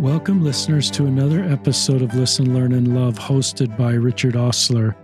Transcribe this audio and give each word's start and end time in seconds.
Welcome, 0.00 0.42
listeners, 0.42 0.90
to 0.90 1.06
another 1.06 1.44
episode 1.44 2.02
of 2.02 2.14
Listen, 2.14 2.52
Learn, 2.52 2.72
and 2.72 2.96
Love, 2.96 3.16
hosted 3.16 3.78
by 3.78 3.92
Richard 3.92 4.34
Ostler. 4.34 4.96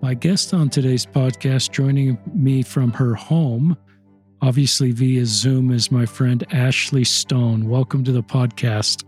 My 0.00 0.14
guest 0.14 0.54
on 0.54 0.70
today's 0.70 1.04
podcast, 1.04 1.70
joining 1.70 2.18
me 2.34 2.62
from 2.62 2.92
her 2.94 3.14
home, 3.14 3.76
obviously 4.40 4.90
via 4.90 5.26
Zoom, 5.26 5.70
is 5.70 5.92
my 5.92 6.06
friend 6.06 6.44
Ashly 6.50 7.04
Stone. 7.04 7.68
Welcome 7.68 8.04
to 8.04 8.12
the 8.12 8.22
podcast. 8.22 9.04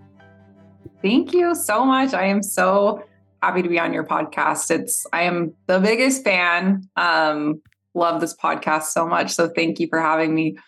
Thank 1.00 1.32
you 1.32 1.54
so 1.54 1.86
much. 1.86 2.12
I 2.12 2.27
am 2.27 2.43
so 2.43 3.02
happy 3.43 3.62
to 3.62 3.68
be 3.68 3.79
on 3.79 3.95
your 3.95 4.04
podcast. 4.04 4.70
It's 4.70 5.06
I 5.12 5.22
am 5.22 5.54
the 5.66 5.80
biggest 5.80 6.22
fan. 6.22 6.88
Um, 6.96 7.62
love 7.95 8.20
this 8.20 8.36
podcast 8.36 8.84
so 8.84 9.06
much. 9.06 9.30
So 9.30 9.48
thank 9.48 9.80
you 9.80 9.88
for 9.88 10.00
having 10.00 10.34
me. 10.34 10.59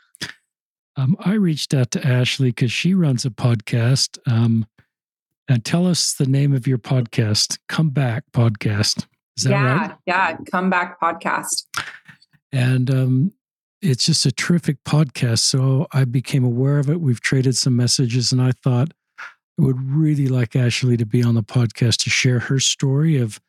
Um, 0.96 1.16
I 1.20 1.34
reached 1.34 1.74
out 1.74 1.90
to 1.92 2.00
Ashly 2.00 2.46
because 2.46 2.72
she 2.72 2.94
runs 2.94 3.24
a 3.24 3.30
podcast. 3.30 4.18
Um, 4.26 4.66
and 5.48 5.64
tell 5.64 5.86
us 5.86 6.14
the 6.14 6.26
name 6.26 6.52
of 6.52 6.66
your 6.66 6.78
podcast, 6.78 7.58
Come 7.68 7.90
Back 7.90 8.24
Podcast. 8.32 9.06
Is 9.36 9.44
that 9.44 9.50
yeah, 9.50 9.76
right? 9.76 9.96
Yeah, 10.06 10.36
Come 10.50 10.70
Back 10.70 11.00
Podcast. 11.00 11.66
And 12.52 12.90
um, 12.90 13.32
it's 13.82 14.06
just 14.06 14.26
a 14.26 14.32
terrific 14.32 14.82
podcast. 14.84 15.40
So 15.40 15.86
I 15.92 16.04
became 16.04 16.44
aware 16.44 16.78
of 16.78 16.90
it. 16.90 17.00
We've 17.00 17.20
traded 17.20 17.56
some 17.56 17.76
messages, 17.76 18.32
and 18.32 18.40
I 18.40 18.52
thought 18.52 18.92
I 19.20 19.62
would 19.62 19.80
really 19.80 20.28
like 20.28 20.50
Ashly 20.50 20.96
to 20.98 21.06
be 21.06 21.22
on 21.22 21.34
the 21.34 21.42
podcast 21.42 22.02
to 22.04 22.10
share 22.10 22.40
her 22.40 22.58
story 22.58 23.18
of 23.18 23.40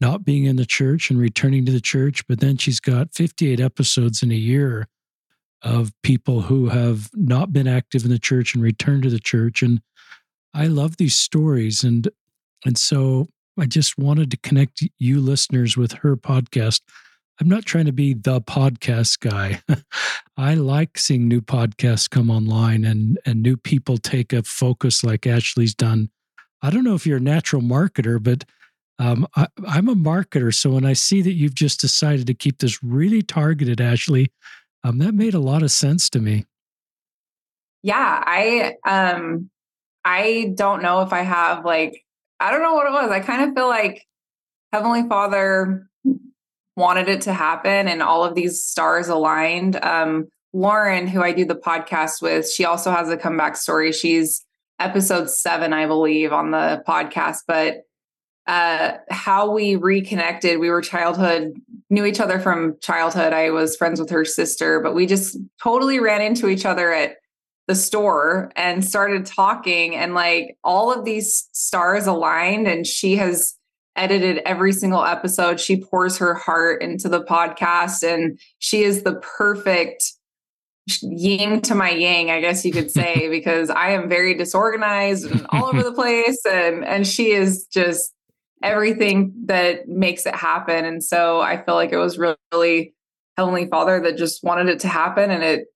not 0.00 0.24
being 0.24 0.44
in 0.44 0.56
the 0.56 0.66
church 0.66 1.10
and 1.10 1.18
returning 1.18 1.64
to 1.66 1.72
the 1.72 1.80
church. 1.80 2.26
But 2.26 2.40
then 2.40 2.56
she's 2.58 2.80
got 2.80 3.14
58 3.14 3.60
episodes 3.60 4.22
in 4.22 4.30
a 4.30 4.34
year 4.34 4.88
of 5.62 5.92
people 6.02 6.42
who 6.42 6.68
have 6.68 7.10
not 7.14 7.52
been 7.52 7.66
active 7.68 8.04
in 8.04 8.10
the 8.10 8.18
church 8.18 8.54
and 8.54 8.62
returned 8.62 9.02
to 9.04 9.10
the 9.10 9.18
church. 9.18 9.62
And 9.62 9.80
I 10.54 10.66
love 10.66 10.96
these 10.96 11.14
stories. 11.14 11.82
And 11.82 12.08
and 12.64 12.78
so 12.78 13.28
I 13.58 13.66
just 13.66 13.98
wanted 13.98 14.30
to 14.30 14.36
connect 14.38 14.82
you 14.98 15.20
listeners 15.20 15.76
with 15.76 15.92
her 15.92 16.16
podcast. 16.16 16.80
I'm 17.40 17.48
not 17.48 17.64
trying 17.64 17.84
to 17.86 17.92
be 17.92 18.14
the 18.14 18.40
podcast 18.40 19.20
guy. 19.20 19.60
I 20.36 20.54
like 20.54 20.98
seeing 20.98 21.28
new 21.28 21.40
podcasts 21.40 22.08
come 22.08 22.30
online 22.30 22.84
and 22.84 23.18
and 23.26 23.42
new 23.42 23.56
people 23.56 23.98
take 23.98 24.32
a 24.32 24.42
focus 24.42 25.04
like 25.04 25.26
Ashly's 25.26 25.74
done. 25.74 26.10
I 26.62 26.70
don't 26.70 26.84
know 26.84 26.94
if 26.94 27.06
you're 27.06 27.18
a 27.18 27.20
natural 27.20 27.62
marketer, 27.62 28.22
but 28.22 28.44
um, 28.98 29.26
I, 29.36 29.48
I'm 29.66 29.88
a 29.88 29.94
marketer. 29.94 30.54
So 30.54 30.70
when 30.70 30.86
I 30.86 30.94
see 30.94 31.22
that 31.22 31.32
you've 31.32 31.54
just 31.54 31.80
decided 31.80 32.26
to 32.26 32.34
keep 32.34 32.58
this 32.58 32.82
really 32.82 33.22
targeted, 33.22 33.78
Ashly, 33.78 34.28
um, 34.86 34.98
that 34.98 35.14
made 35.14 35.34
a 35.34 35.40
lot 35.40 35.62
of 35.62 35.70
sense 35.70 36.08
to 36.10 36.20
me. 36.20 36.44
Yeah, 37.82 38.22
I 38.24 38.76
um 38.84 39.50
I 40.04 40.52
don't 40.54 40.82
know 40.82 41.02
if 41.02 41.12
I 41.12 41.22
have 41.22 41.64
like 41.64 42.04
I 42.38 42.50
don't 42.50 42.62
know 42.62 42.74
what 42.74 42.86
it 42.86 42.92
was. 42.92 43.10
I 43.10 43.20
kind 43.20 43.48
of 43.48 43.54
feel 43.54 43.68
like 43.68 44.06
Heavenly 44.72 45.08
Father 45.08 45.88
wanted 46.76 47.08
it 47.08 47.22
to 47.22 47.32
happen 47.32 47.88
and 47.88 48.02
all 48.02 48.24
of 48.24 48.34
these 48.34 48.62
stars 48.62 49.08
aligned. 49.08 49.76
Um 49.76 50.28
Lauren, 50.52 51.06
who 51.06 51.22
I 51.22 51.32
do 51.32 51.44
the 51.44 51.56
podcast 51.56 52.22
with, 52.22 52.50
she 52.50 52.64
also 52.64 52.90
has 52.90 53.10
a 53.10 53.16
comeback 53.16 53.56
story. 53.56 53.92
She's 53.92 54.44
episode 54.78 55.28
seven, 55.28 55.72
I 55.72 55.86
believe, 55.86 56.32
on 56.32 56.50
the 56.50 56.82
podcast. 56.86 57.38
But 57.46 57.82
uh, 58.46 58.92
how 59.10 59.50
we 59.50 59.76
reconnected. 59.76 60.60
We 60.60 60.70
were 60.70 60.80
childhood, 60.80 61.54
knew 61.90 62.04
each 62.04 62.20
other 62.20 62.38
from 62.38 62.76
childhood. 62.80 63.32
I 63.32 63.50
was 63.50 63.76
friends 63.76 64.00
with 64.00 64.10
her 64.10 64.24
sister, 64.24 64.80
but 64.80 64.94
we 64.94 65.06
just 65.06 65.36
totally 65.62 65.98
ran 65.98 66.20
into 66.20 66.48
each 66.48 66.64
other 66.64 66.92
at 66.92 67.16
the 67.66 67.74
store 67.74 68.52
and 68.54 68.84
started 68.84 69.26
talking. 69.26 69.96
And 69.96 70.14
like 70.14 70.56
all 70.62 70.92
of 70.92 71.04
these 71.04 71.48
stars 71.52 72.06
aligned, 72.06 72.68
and 72.68 72.86
she 72.86 73.16
has 73.16 73.54
edited 73.96 74.38
every 74.44 74.72
single 74.72 75.04
episode. 75.04 75.58
She 75.58 75.82
pours 75.82 76.18
her 76.18 76.34
heart 76.34 76.82
into 76.82 77.08
the 77.08 77.24
podcast, 77.24 78.02
and 78.02 78.38
she 78.60 78.82
is 78.84 79.02
the 79.02 79.16
perfect 79.16 80.12
yin 81.02 81.60
to 81.62 81.74
my 81.74 81.90
yang, 81.90 82.30
I 82.30 82.40
guess 82.40 82.64
you 82.64 82.70
could 82.70 82.92
say, 82.92 83.28
because 83.30 83.70
I 83.70 83.90
am 83.90 84.08
very 84.08 84.34
disorganized 84.34 85.28
and 85.30 85.46
all 85.50 85.66
over 85.66 85.82
the 85.82 85.92
place. 85.94 86.44
And 86.46 86.84
and 86.84 87.06
she 87.06 87.32
is 87.32 87.66
just 87.66 88.12
everything 88.66 89.32
that 89.46 89.88
makes 89.88 90.26
it 90.26 90.34
happen. 90.34 90.84
And 90.84 91.02
so 91.02 91.40
I 91.40 91.62
feel 91.62 91.76
like 91.76 91.92
it 91.92 91.98
was 91.98 92.18
really 92.18 92.94
Heavenly 93.36 93.66
Father 93.66 94.00
that 94.00 94.16
just 94.16 94.42
wanted 94.42 94.68
it 94.68 94.80
to 94.80 94.88
happen. 94.88 95.30
And 95.30 95.44
it, 95.44 95.66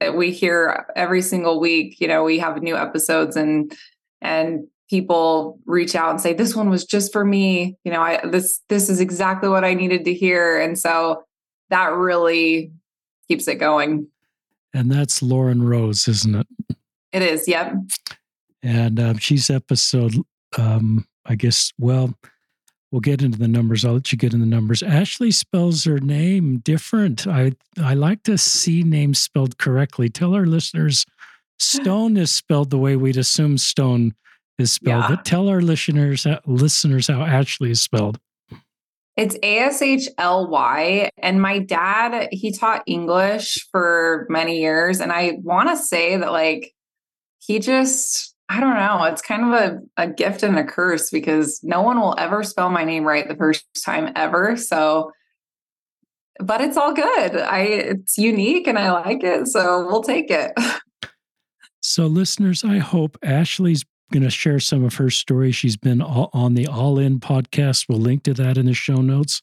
it, 0.00 0.16
we 0.16 0.30
hear 0.30 0.86
every 0.96 1.20
single 1.20 1.60
week, 1.60 2.00
you 2.00 2.08
know, 2.08 2.24
we 2.24 2.38
have 2.38 2.62
new 2.62 2.76
episodes 2.76 3.36
and, 3.36 3.76
and 4.22 4.66
people 4.88 5.58
reach 5.66 5.94
out 5.94 6.10
and 6.10 6.20
say, 6.20 6.32
this 6.32 6.56
one 6.56 6.70
was 6.70 6.84
just 6.84 7.12
for 7.12 7.24
me. 7.24 7.76
You 7.84 7.92
know, 7.92 8.00
I, 8.00 8.26
this, 8.26 8.60
this 8.68 8.88
is 8.88 9.00
exactly 9.00 9.50
what 9.50 9.64
I 9.64 9.74
needed 9.74 10.04
to 10.06 10.14
hear. 10.14 10.58
And 10.58 10.78
so 10.78 11.24
that 11.68 11.92
really 11.92 12.72
keeps 13.28 13.48
it 13.48 13.56
going. 13.56 14.06
And 14.72 14.90
that's 14.90 15.22
Lauren 15.22 15.62
Rose, 15.62 16.08
isn't 16.08 16.34
it? 16.34 16.46
It 17.12 17.22
is. 17.22 17.46
Yep. 17.46 17.74
And 18.62 18.98
um, 18.98 19.18
she's 19.18 19.50
episode 19.50 20.14
um, 20.56 21.06
I 21.26 21.34
guess, 21.34 21.72
well, 21.78 22.14
we'll 22.92 23.00
get 23.00 23.22
into 23.22 23.38
the 23.38 23.48
numbers. 23.48 23.84
I'll 23.84 23.94
let 23.94 24.12
you 24.12 24.18
get 24.18 24.34
in 24.34 24.40
the 24.40 24.46
numbers. 24.46 24.82
Ashly 24.82 25.32
spells 25.32 25.84
her 25.84 25.98
name 25.98 26.58
different. 26.58 27.26
I 27.26 27.52
I 27.82 27.94
like 27.94 28.22
to 28.24 28.38
see 28.38 28.82
names 28.82 29.18
spelled 29.18 29.58
correctly. 29.58 30.08
Tell 30.08 30.34
our 30.34 30.46
listeners 30.46 31.04
Stone 31.58 32.16
is 32.16 32.30
spelled 32.30 32.70
the 32.70 32.78
way 32.78 32.96
we'd 32.96 33.16
assume 33.16 33.58
Stone 33.58 34.14
is 34.58 34.72
spelled. 34.72 35.04
Yeah. 35.04 35.16
But 35.16 35.24
tell 35.24 35.48
our 35.48 35.60
listeners 35.60 36.26
uh, 36.26 36.40
listeners 36.46 37.08
how 37.08 37.20
Ashly 37.20 37.70
is 37.70 37.80
spelled. 37.80 38.18
It's 39.16 39.36
A 39.42 39.58
S 39.58 39.80
H 39.80 40.08
L 40.18 40.48
Y. 40.48 41.10
And 41.18 41.40
my 41.40 41.60
dad, 41.60 42.28
he 42.32 42.52
taught 42.52 42.82
English 42.86 43.66
for 43.70 44.26
many 44.28 44.60
years. 44.60 45.00
And 45.00 45.12
I 45.12 45.38
want 45.42 45.68
to 45.68 45.76
say 45.76 46.16
that, 46.16 46.32
like, 46.32 46.74
he 47.38 47.60
just 47.60 48.33
I 48.48 48.60
don't 48.60 48.74
know. 48.74 49.04
It's 49.04 49.22
kind 49.22 49.44
of 49.44 49.52
a, 49.52 49.78
a 49.96 50.06
gift 50.06 50.42
and 50.42 50.58
a 50.58 50.64
curse 50.64 51.10
because 51.10 51.60
no 51.62 51.82
one 51.82 51.98
will 51.98 52.14
ever 52.18 52.42
spell 52.42 52.68
my 52.68 52.84
name 52.84 53.04
right 53.04 53.26
the 53.26 53.36
first 53.36 53.64
time 53.84 54.12
ever. 54.16 54.56
So, 54.56 55.12
but 56.40 56.60
it's 56.60 56.76
all 56.76 56.92
good. 56.92 57.36
I 57.36 57.60
it's 57.60 58.18
unique 58.18 58.66
and 58.66 58.78
I 58.78 58.92
like 58.92 59.22
it, 59.22 59.48
so 59.48 59.86
we'll 59.86 60.02
take 60.02 60.30
it. 60.30 60.52
so, 61.80 62.06
listeners, 62.06 62.64
I 62.64 62.78
hope 62.78 63.16
Ashly's 63.22 63.84
going 64.12 64.22
to 64.22 64.30
share 64.30 64.60
some 64.60 64.84
of 64.84 64.94
her 64.96 65.10
story. 65.10 65.50
She's 65.50 65.76
been 65.76 66.02
on 66.02 66.54
the 66.54 66.66
All 66.66 66.98
In 66.98 67.20
podcast. 67.20 67.86
We'll 67.88 67.98
link 67.98 68.24
to 68.24 68.34
that 68.34 68.58
in 68.58 68.66
the 68.66 68.74
show 68.74 68.96
notes. 68.96 69.42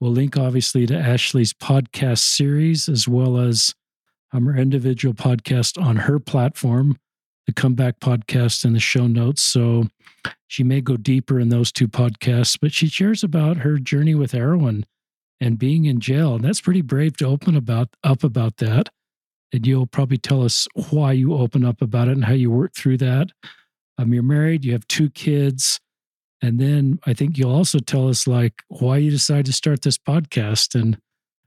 We'll 0.00 0.12
link 0.12 0.36
obviously 0.36 0.86
to 0.86 0.96
Ashly's 0.96 1.52
podcast 1.52 2.18
series 2.18 2.88
as 2.88 3.06
well 3.06 3.38
as 3.38 3.74
um, 4.32 4.46
her 4.46 4.56
individual 4.56 5.14
podcast 5.14 5.80
on 5.80 5.96
her 5.96 6.18
platform 6.18 6.98
the 7.46 7.52
comeback 7.52 8.00
podcast 8.00 8.64
in 8.64 8.72
the 8.72 8.80
show 8.80 9.06
notes. 9.06 9.42
So 9.42 9.88
she 10.46 10.64
may 10.64 10.80
go 10.80 10.96
deeper 10.96 11.38
in 11.38 11.48
those 11.48 11.72
two 11.72 11.88
podcasts, 11.88 12.58
but 12.60 12.72
she 12.72 12.88
shares 12.88 13.22
about 13.22 13.58
her 13.58 13.78
journey 13.78 14.14
with 14.14 14.32
heroin 14.32 14.86
and 15.40 15.58
being 15.58 15.84
in 15.84 16.00
jail. 16.00 16.36
And 16.36 16.44
that's 16.44 16.60
pretty 16.60 16.80
brave 16.80 17.16
to 17.18 17.26
open 17.26 17.56
about 17.56 17.88
up 18.02 18.24
about 18.24 18.58
that. 18.58 18.88
And 19.52 19.66
you'll 19.66 19.86
probably 19.86 20.18
tell 20.18 20.42
us 20.42 20.66
why 20.90 21.12
you 21.12 21.34
open 21.34 21.64
up 21.64 21.82
about 21.82 22.08
it 22.08 22.12
and 22.12 22.24
how 22.24 22.32
you 22.32 22.50
work 22.50 22.74
through 22.74 22.98
that. 22.98 23.28
Um, 23.98 24.12
you're 24.12 24.22
married, 24.22 24.64
you 24.64 24.72
have 24.72 24.86
two 24.88 25.10
kids. 25.10 25.80
And 26.42 26.58
then 26.58 26.98
I 27.06 27.14
think 27.14 27.38
you'll 27.38 27.54
also 27.54 27.78
tell 27.78 28.08
us 28.08 28.26
like 28.26 28.62
why 28.68 28.96
you 28.98 29.10
decided 29.10 29.46
to 29.46 29.52
start 29.52 29.82
this 29.82 29.96
podcast. 29.96 30.78
And 30.78 30.98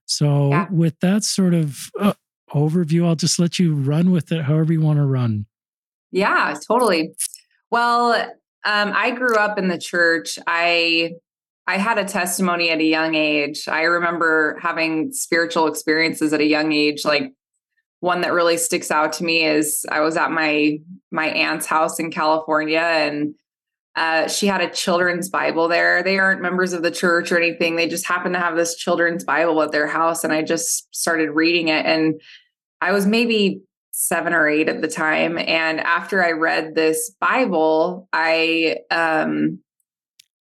so 0.06 0.50
yeah. 0.50 0.68
with 0.72 1.00
that 1.02 1.24
sort 1.24 1.54
of 1.54 1.90
uh, 2.00 2.14
overview, 2.52 3.06
I'll 3.06 3.16
just 3.16 3.40
let 3.40 3.60
you 3.60 3.76
run 3.76 4.12
with 4.12 4.32
it 4.32 4.44
however 4.44 4.74
you 4.74 4.82
want 4.82 4.98
to 5.00 5.06
run. 5.06 5.46
Yeah, 6.12 6.56
totally. 6.68 7.14
Well, 7.70 8.14
um, 8.66 8.92
I 8.96 9.12
grew 9.12 9.36
up 9.36 9.58
in 9.58 9.68
the 9.68 9.78
church. 9.78 10.40
I 10.48 11.12
I 11.68 11.78
had 11.78 11.98
a 11.98 12.06
testimony 12.06 12.70
at 12.70 12.80
a 12.80 12.84
young 12.84 13.16
age. 13.16 13.68
I 13.68 13.84
remember 13.84 14.58
having 14.62 15.12
spiritual 15.12 15.68
experiences 15.68 16.32
at 16.32 16.40
a 16.40 16.46
young 16.46 16.72
age. 16.72 17.04
Like 17.04 17.34
one 18.00 18.22
that 18.22 18.32
really 18.32 18.58
sticks 18.58 18.90
out 18.90 19.12
to 19.14 19.26
me 19.26 19.44
is 19.44 19.86
I 19.90 20.00
was 20.00 20.16
at 20.18 20.32
my 20.32 20.80
my 21.12 21.28
aunt's 21.28 21.66
house 21.66 22.00
in 22.00 22.12
California, 22.12 22.80
and 22.80 23.36
uh, 23.96 24.28
she 24.28 24.48
had 24.48 24.62
a 24.62 24.70
children's 24.70 25.30
Bible 25.30 25.68
there. 25.68 26.04
They 26.04 26.20
aren't 26.20 26.42
members 26.42 26.72
of 26.72 26.84
the 26.84 26.92
church 26.92 27.32
or 27.32 27.38
anything. 27.38 27.76
They 27.76 27.88
just 27.88 28.06
happened 28.06 28.36
to 28.36 28.40
have 28.40 28.56
this 28.56 28.76
children's 28.76 29.24
Bible 29.24 29.62
at 29.62 29.72
their 29.72 29.88
house, 29.88 30.24
and 30.24 30.32
I 30.32 30.44
just 30.44 30.94
started 30.96 31.32
reading 31.32 31.68
it. 31.68 31.86
And 31.86 32.22
I 32.80 32.92
was 32.92 33.06
maybe 33.06 33.62
seven 34.00 34.32
or 34.32 34.48
eight 34.48 34.70
at 34.70 34.80
the 34.82 34.88
time. 34.88 35.40
And 35.40 35.80
after 35.80 36.24
I 36.24 36.32
read 36.34 36.76
this 36.76 37.10
Bible, 37.20 38.08
I 38.14 38.78
um 38.92 39.60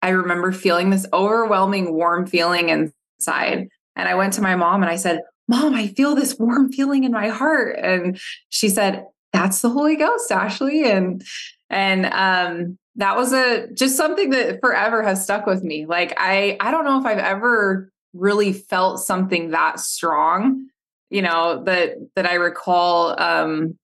I 0.03 0.11
remember 0.11 0.53
feeling 0.53 0.91
this 0.91 1.06
overwhelming 1.12 1.94
warm 1.94 2.26
feeling 2.26 2.69
inside. 2.69 3.69
And 3.97 4.08
I 4.08 4.14
went 4.14 4.35
to 4.35 4.43
my 4.43 4.56
mom 4.56 4.82
and 4.82 4.91
I 4.91 4.97
said, 4.97 5.23
Mom, 5.49 5.75
I 5.75 5.87
feel 5.87 6.14
this 6.14 6.38
warm 6.38 6.70
feeling 6.70 7.05
in 7.05 7.12
my 7.12 7.29
heart. 7.29 7.79
And 7.81 8.20
she 8.50 8.69
said, 8.69 9.06
That's 9.32 9.62
the 9.62 9.70
Holy 9.70 9.97
Ghost, 9.97 10.31
Ashly. 10.31 10.85
And 10.85 11.25
And 11.70 12.06
um, 12.06 12.79
that 12.97 13.17
was 13.17 13.32
a 13.32 13.69
just 13.73 13.97
something 13.97 14.31
that 14.31 14.61
forever 14.61 15.03
has 15.03 15.23
stuck 15.25 15.47
with 15.47 15.62
me. 15.62 15.87
Like 15.87 16.12
I 16.19 16.58
I 16.61 16.70
don't 16.70 16.85
know 16.85 17.00
if 17.00 17.06
I've 17.06 17.19
ever 17.19 17.91
really 18.12 18.53
felt 18.53 19.00
something 19.00 19.53
that 19.53 19.81
strong, 19.81 20.67
you 21.11 21.23
know, 21.23 21.62
that 21.64 21.94
that 22.14 22.26
I 22.26 22.35
recall 22.35 23.20
um 23.20 23.79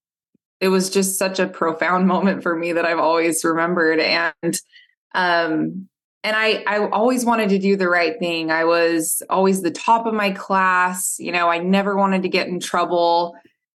it 0.60 0.68
was 0.68 0.90
just 0.90 1.18
such 1.18 1.38
a 1.38 1.46
profound 1.48 2.06
moment 2.14 2.42
for 2.42 2.56
me 2.56 2.72
that 2.72 2.84
I've 2.84 2.98
always 2.98 3.44
remembered 3.44 4.00
and 4.00 4.60
um 5.14 5.88
and 6.24 6.36
I 6.36 6.62
I 6.66 6.88
always 6.88 7.24
wanted 7.24 7.48
to 7.50 7.58
do 7.58 7.76
the 7.76 7.88
right 7.88 8.18
thing. 8.18 8.50
I 8.50 8.64
was 8.64 9.22
always 9.28 9.62
the 9.62 9.70
top 9.70 10.06
of 10.06 10.14
my 10.14 10.30
class, 10.30 11.16
you 11.18 11.32
know, 11.32 11.48
I 11.48 11.58
never 11.58 11.96
wanted 11.96 12.22
to 12.22 12.28
get 12.28 12.48
in 12.48 12.60
trouble. 12.60 13.34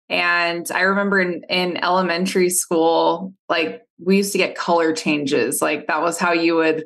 And 0.09 0.69
I 0.71 0.81
remember 0.81 1.19
in, 1.19 1.43
in 1.49 1.83
elementary 1.83 2.49
school, 2.49 3.33
like 3.49 3.81
we 4.01 4.17
used 4.17 4.31
to 4.31 4.37
get 4.37 4.55
color 4.55 4.93
changes. 4.93 5.61
Like 5.61 5.87
that 5.87 6.01
was 6.01 6.17
how 6.17 6.31
you 6.31 6.55
would 6.55 6.85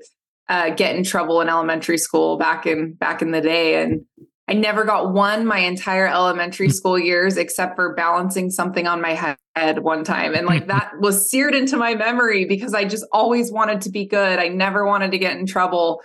uh, 0.49 0.71
get 0.71 0.95
in 0.95 1.03
trouble 1.03 1.41
in 1.41 1.49
elementary 1.49 1.97
school 1.97 2.37
back 2.37 2.65
in 2.65 2.93
back 2.93 3.21
in 3.21 3.31
the 3.31 3.41
day. 3.41 3.81
And 3.81 4.05
I 4.47 4.53
never 4.53 4.83
got 4.83 5.13
one 5.13 5.45
my 5.45 5.59
entire 5.59 6.07
elementary 6.07 6.67
hmm. 6.67 6.73
school 6.73 6.99
years 6.99 7.37
except 7.37 7.75
for 7.75 7.95
balancing 7.95 8.49
something 8.49 8.87
on 8.87 9.01
my 9.01 9.13
head 9.55 9.79
one 9.79 10.03
time. 10.03 10.33
And 10.33 10.45
like 10.45 10.67
that 10.67 10.99
was 10.99 11.29
seared 11.29 11.55
into 11.55 11.77
my 11.77 11.95
memory 11.95 12.45
because 12.45 12.73
I 12.73 12.85
just 12.85 13.05
always 13.11 13.51
wanted 13.51 13.81
to 13.81 13.89
be 13.89 14.05
good. 14.05 14.39
I 14.39 14.47
never 14.49 14.85
wanted 14.85 15.11
to 15.11 15.17
get 15.17 15.37
in 15.37 15.45
trouble. 15.45 16.01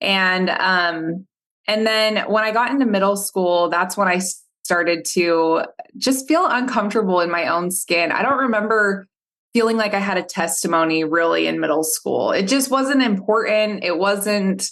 And 0.00 0.50
um 0.50 1.26
and 1.66 1.86
then 1.86 2.18
when 2.30 2.44
I 2.44 2.50
got 2.50 2.70
into 2.70 2.86
middle 2.86 3.16
school, 3.16 3.68
that's 3.68 3.96
when 3.96 4.08
I 4.08 4.20
started 4.64 5.04
to 5.04 5.64
just 5.96 6.28
feel 6.28 6.46
uncomfortable 6.46 7.20
in 7.20 7.30
my 7.30 7.48
own 7.48 7.70
skin. 7.70 8.12
I 8.12 8.22
don't 8.22 8.38
remember 8.38 9.08
feeling 9.52 9.76
like 9.76 9.94
I 9.94 9.98
had 9.98 10.16
a 10.16 10.22
testimony 10.22 11.04
really 11.04 11.46
in 11.46 11.60
middle 11.60 11.82
school. 11.82 12.30
It 12.30 12.44
just 12.44 12.70
wasn't 12.70 13.02
important. 13.02 13.82
It 13.82 13.98
wasn't, 13.98 14.68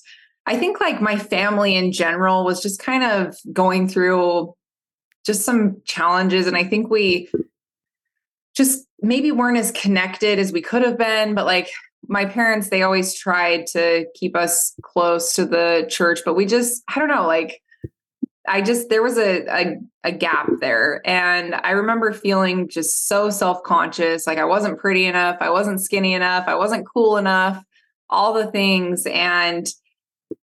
I 0.49 0.57
think 0.57 0.81
like 0.81 1.03
my 1.03 1.17
family 1.19 1.77
in 1.77 1.93
general 1.93 2.43
was 2.43 2.63
just 2.63 2.81
kind 2.81 3.05
of 3.05 3.37
going 3.53 3.87
through 3.87 4.55
just 5.27 5.43
some 5.45 5.83
challenges. 5.85 6.47
And 6.47 6.57
I 6.57 6.65
think 6.65 6.89
we 6.89 7.29
just 8.57 8.87
maybe 9.03 9.31
weren't 9.31 9.59
as 9.59 9.71
connected 9.73 10.39
as 10.39 10.51
we 10.51 10.63
could 10.63 10.81
have 10.81 10.97
been. 10.97 11.35
But 11.35 11.45
like 11.45 11.69
my 12.09 12.25
parents, 12.25 12.71
they 12.71 12.81
always 12.81 13.13
tried 13.13 13.67
to 13.69 14.07
keep 14.15 14.35
us 14.35 14.73
close 14.83 15.35
to 15.35 15.45
the 15.45 15.87
church, 15.91 16.21
but 16.25 16.33
we 16.33 16.47
just, 16.47 16.83
I 16.89 16.99
don't 16.99 17.09
know, 17.09 17.27
like, 17.27 17.61
I 18.49 18.63
just 18.63 18.89
there 18.89 19.03
was 19.03 19.19
a, 19.19 19.45
a, 19.45 19.77
a 20.05 20.13
gap 20.13 20.49
there, 20.61 21.03
and 21.05 21.55
I 21.55 21.73
remember 21.73 22.15
feeling 22.15 22.71
just 22.71 23.07
so 23.07 23.29
self 23.29 23.63
conscious, 23.63 24.27
like 24.27 24.39
I 24.39 24.47
wasn't 24.47 24.79
pretty 24.79 25.05
enough, 25.05 25.37
I 25.41 25.51
wasn't 25.51 25.83
skinny 25.83 26.15
enough, 26.15 26.45
I 26.49 26.55
wasn't 26.55 26.89
cool 26.89 27.19
enough, 27.19 27.63
all 28.09 28.33
the 28.33 28.51
things, 28.51 29.05
and 29.05 29.69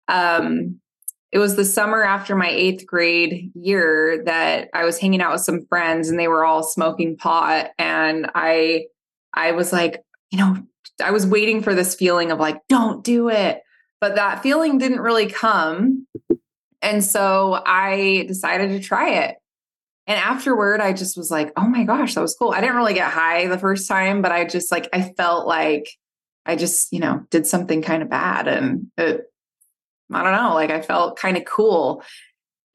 um, 0.09 0.81
it 1.33 1.39
was 1.39 1.57
the 1.57 1.65
summer 1.65 2.03
after 2.03 2.37
my 2.37 2.49
eighth 2.49 2.87
grade 2.87 3.51
year 3.55 4.23
that 4.25 4.69
I 4.73 4.85
was 4.85 4.99
hanging 4.99 5.21
out 5.21 5.33
with 5.33 5.41
some 5.41 5.67
friends, 5.67 6.09
and 6.09 6.19
they 6.19 6.29
were 6.29 6.45
all 6.45 6.63
smoking 6.63 7.17
pot, 7.17 7.71
and 7.79 8.31
I 8.35 8.87
I 9.33 9.53
was 9.53 9.73
like, 9.73 10.03
you 10.31 10.39
know, 10.39 10.57
I 11.03 11.11
was 11.11 11.27
waiting 11.27 11.63
for 11.63 11.75
this 11.75 11.95
feeling 11.95 12.31
of 12.31 12.39
like, 12.39 12.61
don't 12.69 13.05
do 13.05 13.29
it. 13.29 13.61
But 14.01 14.17
that 14.17 14.43
feeling 14.43 14.79
didn't 14.79 15.01
really 15.01 15.27
come. 15.27 16.07
And 16.83 17.03
so 17.03 17.63
I 17.65 18.27
decided 18.29 18.69
to 18.71 18.81
try 18.81 19.25
it. 19.25 19.37
And 20.07 20.19
afterward, 20.19 20.81
I 20.83 20.93
just 20.93 21.17
was 21.17 21.31
like, 21.31 21.53
oh 21.57 21.67
my 21.67 21.85
gosh, 21.85 22.15
that 22.15 22.21
was 22.21 22.37
cool. 22.39 22.51
I 22.51 22.61
didn't 22.61 22.77
really 22.77 22.93
get 22.93 23.11
high 23.11 23.47
the 23.47 23.59
first 23.59 23.89
time, 23.89 24.21
but 24.21 24.31
I 24.31 24.45
just 24.45 24.71
like, 24.71 24.89
I 24.93 25.15
felt 25.17 25.47
like 25.47 25.89
I 26.45 26.57
just, 26.57 26.93
you 26.93 27.01
know, 27.01 27.25
did 27.31 27.47
something 27.47 27.81
kind 27.81 28.03
of 28.03 28.11
bad. 28.11 28.47
And 28.47 28.89
it, 28.99 29.23
I 30.13 30.23
don't 30.23 30.33
know, 30.33 30.55
like 30.55 30.71
I 30.71 30.81
felt 30.81 31.19
kind 31.19 31.37
of 31.37 31.45
cool. 31.45 32.03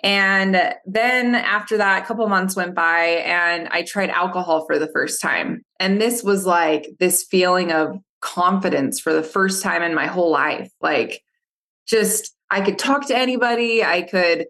And 0.01 0.73
then 0.85 1.35
after 1.35 1.77
that, 1.77 2.03
a 2.03 2.05
couple 2.05 2.27
months 2.27 2.55
went 2.55 2.73
by 2.73 3.01
and 3.25 3.67
I 3.69 3.83
tried 3.83 4.09
alcohol 4.09 4.65
for 4.65 4.79
the 4.79 4.89
first 4.93 5.21
time. 5.21 5.63
And 5.79 6.01
this 6.01 6.23
was 6.23 6.45
like 6.45 6.87
this 6.99 7.23
feeling 7.29 7.71
of 7.71 7.97
confidence 8.21 8.99
for 8.99 9.13
the 9.13 9.23
first 9.23 9.61
time 9.61 9.83
in 9.83 9.93
my 9.93 10.07
whole 10.07 10.31
life. 10.31 10.71
Like, 10.81 11.21
just 11.87 12.33
I 12.49 12.61
could 12.61 12.79
talk 12.79 13.07
to 13.07 13.17
anybody, 13.17 13.83
I 13.83 14.03
could 14.03 14.47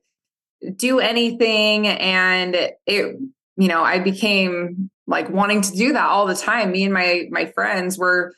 do 0.76 1.00
anything. 1.00 1.88
And 1.88 2.56
it, 2.86 3.18
you 3.58 3.68
know, 3.68 3.84
I 3.84 4.00
became 4.00 4.90
like 5.08 5.30
wanting 5.30 5.62
to 5.62 5.72
do 5.72 5.94
that 5.94 6.10
all 6.10 6.28
the 6.28 6.36
time. 6.36 6.72
Me 6.72 6.84
and 6.84 6.94
my 6.94 7.28
my 7.32 7.46
friends 7.46 7.98
were 7.98 8.34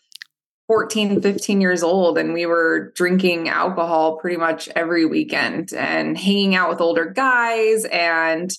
14, 0.71 1.21
15 1.21 1.59
years 1.59 1.83
old, 1.83 2.17
and 2.17 2.31
we 2.31 2.45
were 2.45 2.93
drinking 2.95 3.49
alcohol 3.49 4.15
pretty 4.15 4.37
much 4.37 4.69
every 4.69 5.05
weekend 5.05 5.73
and 5.73 6.17
hanging 6.17 6.55
out 6.55 6.69
with 6.69 6.79
older 6.79 7.07
guys. 7.07 7.83
And 7.91 8.49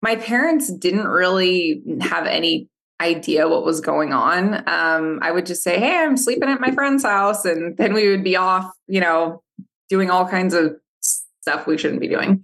my 0.00 0.16
parents 0.16 0.72
didn't 0.72 1.06
really 1.06 1.82
have 2.00 2.26
any 2.26 2.70
idea 3.02 3.48
what 3.48 3.66
was 3.66 3.82
going 3.82 4.14
on. 4.14 4.66
Um, 4.66 5.18
I 5.20 5.30
would 5.30 5.44
just 5.44 5.62
say, 5.62 5.78
Hey, 5.78 5.94
I'm 5.94 6.16
sleeping 6.16 6.48
at 6.48 6.58
my 6.58 6.70
friend's 6.70 7.04
house. 7.04 7.44
And 7.44 7.76
then 7.76 7.92
we 7.92 8.08
would 8.08 8.24
be 8.24 8.36
off, 8.36 8.72
you 8.86 9.02
know, 9.02 9.42
doing 9.90 10.10
all 10.10 10.26
kinds 10.26 10.54
of 10.54 10.74
stuff 11.02 11.66
we 11.66 11.76
shouldn't 11.76 12.00
be 12.00 12.08
doing. 12.08 12.42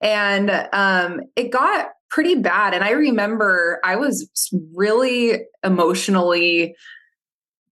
And 0.00 0.68
um, 0.72 1.22
it 1.34 1.50
got 1.50 1.88
pretty 2.08 2.36
bad. 2.36 2.72
And 2.72 2.84
I 2.84 2.90
remember 2.90 3.80
I 3.82 3.96
was 3.96 4.28
really 4.76 5.40
emotionally 5.64 6.76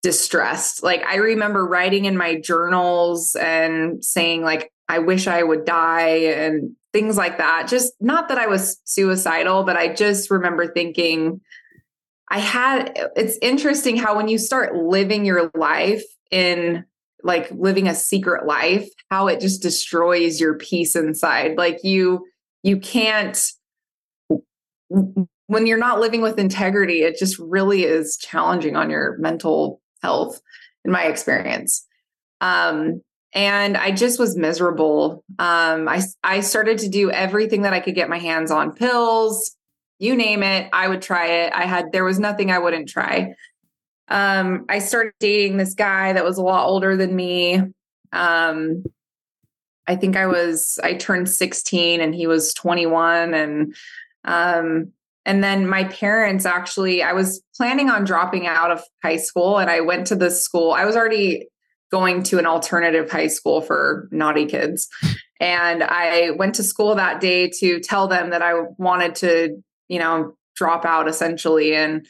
distressed. 0.01 0.83
Like 0.83 1.03
I 1.03 1.15
remember 1.15 1.65
writing 1.65 2.06
in 2.06 2.18
my 2.18 2.39
journals 2.39 3.36
and 3.36 4.03
saying 4.03 4.42
like 4.44 4.71
I 4.89 5.00
wish 5.00 5.27
I 5.27 5.44
would 5.44 5.65
die 5.65 6.18
and 6.18 6.75
things 6.92 7.18
like 7.18 7.38
that. 7.38 7.68
Just 7.68 7.94
not 8.01 8.27
that 8.30 8.38
I 8.38 8.48
was 8.48 8.81
suicidal, 8.83 9.63
but 9.63 9.77
I 9.77 9.94
just 9.94 10.30
remember 10.30 10.71
thinking 10.74 11.42
I 12.30 12.39
had 12.39 12.98
it's 13.15 13.38
interesting 13.42 13.98
how 13.98 14.15
when 14.15 14.30
you 14.30 14.38
start 14.38 14.75
living 14.75 15.25
your 15.25 15.51
life 15.53 16.04
in 16.31 16.86
like 17.24 17.51
living 17.51 17.88
a 17.88 17.94
secret 17.94 18.45
life 18.45 18.88
how 19.09 19.27
it 19.27 19.42
just 19.42 19.62
destroys 19.62 20.39
your 20.39 20.57
peace 20.57 20.95
inside 20.95 21.57
like 21.57 21.83
you 21.83 22.25
you 22.63 22.80
can't 22.80 23.51
when 24.88 25.68
you're 25.68 25.77
not 25.77 26.00
living 26.00 26.21
with 26.21 26.39
integrity 26.39 27.04
it 27.04 27.18
just 27.18 27.38
really 27.38 27.83
is 27.83 28.18
challenging 28.18 28.75
on 28.75 28.90
your 28.90 29.18
mental 29.19 29.81
health 30.01 30.41
in 30.85 30.91
my 30.91 31.03
experience. 31.05 31.85
Um 32.39 33.01
and 33.33 33.77
i 33.77 33.91
just 33.91 34.19
was 34.19 34.35
miserable. 34.35 35.23
Um 35.39 35.87
i 35.87 36.01
i 36.23 36.41
started 36.41 36.79
to 36.79 36.89
do 36.89 37.11
everything 37.11 37.61
that 37.63 37.73
i 37.73 37.79
could 37.79 37.95
get 37.95 38.09
my 38.09 38.19
hands 38.19 38.51
on 38.51 38.73
pills 38.73 39.55
you 39.99 40.15
name 40.15 40.43
it 40.43 40.69
i 40.73 40.87
would 40.87 41.01
try 41.01 41.27
it. 41.27 41.53
I 41.53 41.65
had 41.65 41.91
there 41.91 42.03
was 42.03 42.19
nothing 42.19 42.51
i 42.51 42.59
wouldn't 42.59 42.89
try. 42.89 43.35
Um, 44.11 44.65
I 44.67 44.79
started 44.79 45.13
dating 45.21 45.55
this 45.55 45.73
guy 45.73 46.11
that 46.11 46.25
was 46.25 46.37
a 46.37 46.43
lot 46.43 46.67
older 46.67 46.97
than 46.97 47.15
me. 47.15 47.61
Um, 48.11 48.83
I 49.87 49.95
think 49.95 50.17
I 50.17 50.27
was 50.27 50.79
I 50.83 50.95
turned 50.95 51.29
16 51.29 52.01
and 52.01 52.13
he 52.13 52.27
was 52.27 52.53
21 52.53 53.33
and 53.33 53.75
um 54.23 54.91
and 55.25 55.44
then 55.44 55.68
my 55.68 55.83
parents 55.85 56.45
actually 56.45 57.04
I 57.04 57.13
was 57.13 57.42
planning 57.56 57.90
on 57.90 58.04
dropping 58.04 58.47
out 58.47 58.71
of 58.71 58.83
high 59.04 59.18
school 59.18 59.57
and 59.57 59.69
I 59.69 59.81
went 59.81 60.07
to 60.07 60.16
this 60.16 60.44
school. 60.44 60.71
I 60.71 60.85
was 60.85 60.95
already 60.95 61.47
going 61.92 62.23
to 62.23 62.40
an 62.40 62.45
alternative 62.45 63.11
high 63.11 63.28
school 63.28 63.61
for 63.61 64.07
naughty 64.11 64.45
kids. 64.45 64.87
And 65.40 65.81
I 65.81 66.30
went 66.30 66.54
to 66.56 66.63
school 66.63 66.94
that 66.94 67.19
day 67.19 67.49
to 67.61 67.80
tell 67.80 68.07
them 68.07 68.30
that 68.30 68.44
I 68.44 68.61
wanted 68.78 69.16
to, 69.16 69.59
you 69.87 69.97
know, 69.97 70.35
drop 70.56 70.85
out 70.85 71.07
essentially 71.07 71.73
and 71.73 72.06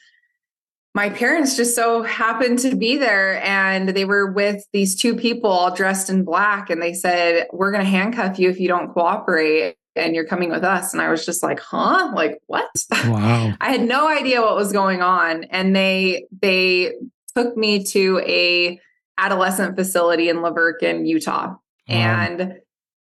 my 0.94 1.10
parents 1.10 1.56
just 1.56 1.76
so 1.76 2.04
happened 2.04 2.60
to 2.60 2.76
be 2.76 2.98
there 2.98 3.42
and 3.44 3.90
they 3.90 4.04
were 4.04 4.32
with 4.32 4.66
these 4.74 5.00
two 5.00 5.16
people 5.16 5.50
all 5.50 5.74
dressed 5.74 6.10
in 6.10 6.26
black 6.26 6.70
and 6.70 6.82
they 6.82 6.94
said 6.94 7.48
we're 7.54 7.72
going 7.72 7.84
to 7.84 7.90
handcuff 7.90 8.38
you 8.38 8.50
if 8.50 8.60
you 8.60 8.68
don't 8.68 8.92
cooperate 8.92 9.76
and 9.96 10.16
you're 10.16 10.26
coming 10.26 10.50
with 10.50 10.64
us 10.64 10.94
and 10.94 11.02
i 11.02 11.10
was 11.10 11.26
just 11.26 11.44
like 11.44 11.60
huh 11.60 12.12
like 12.16 12.40
what 12.48 12.70
wow 13.06 13.54
i 13.62 13.72
had 13.72 13.82
no 13.82 14.08
idea 14.08 14.42
what 14.42 14.56
was 14.56 14.72
going 14.72 15.02
on 15.02 15.44
and 15.46 15.76
they 15.76 16.26
they 16.42 16.94
took 17.36 17.56
me 17.58 17.84
to 17.84 18.20
a 18.26 18.80
adolescent 19.18 19.76
facility 19.76 20.30
in 20.30 20.42
La 20.42 20.52
Verkin 20.52 21.08
utah 21.08 21.48
wow. 21.48 21.58
and 21.88 22.56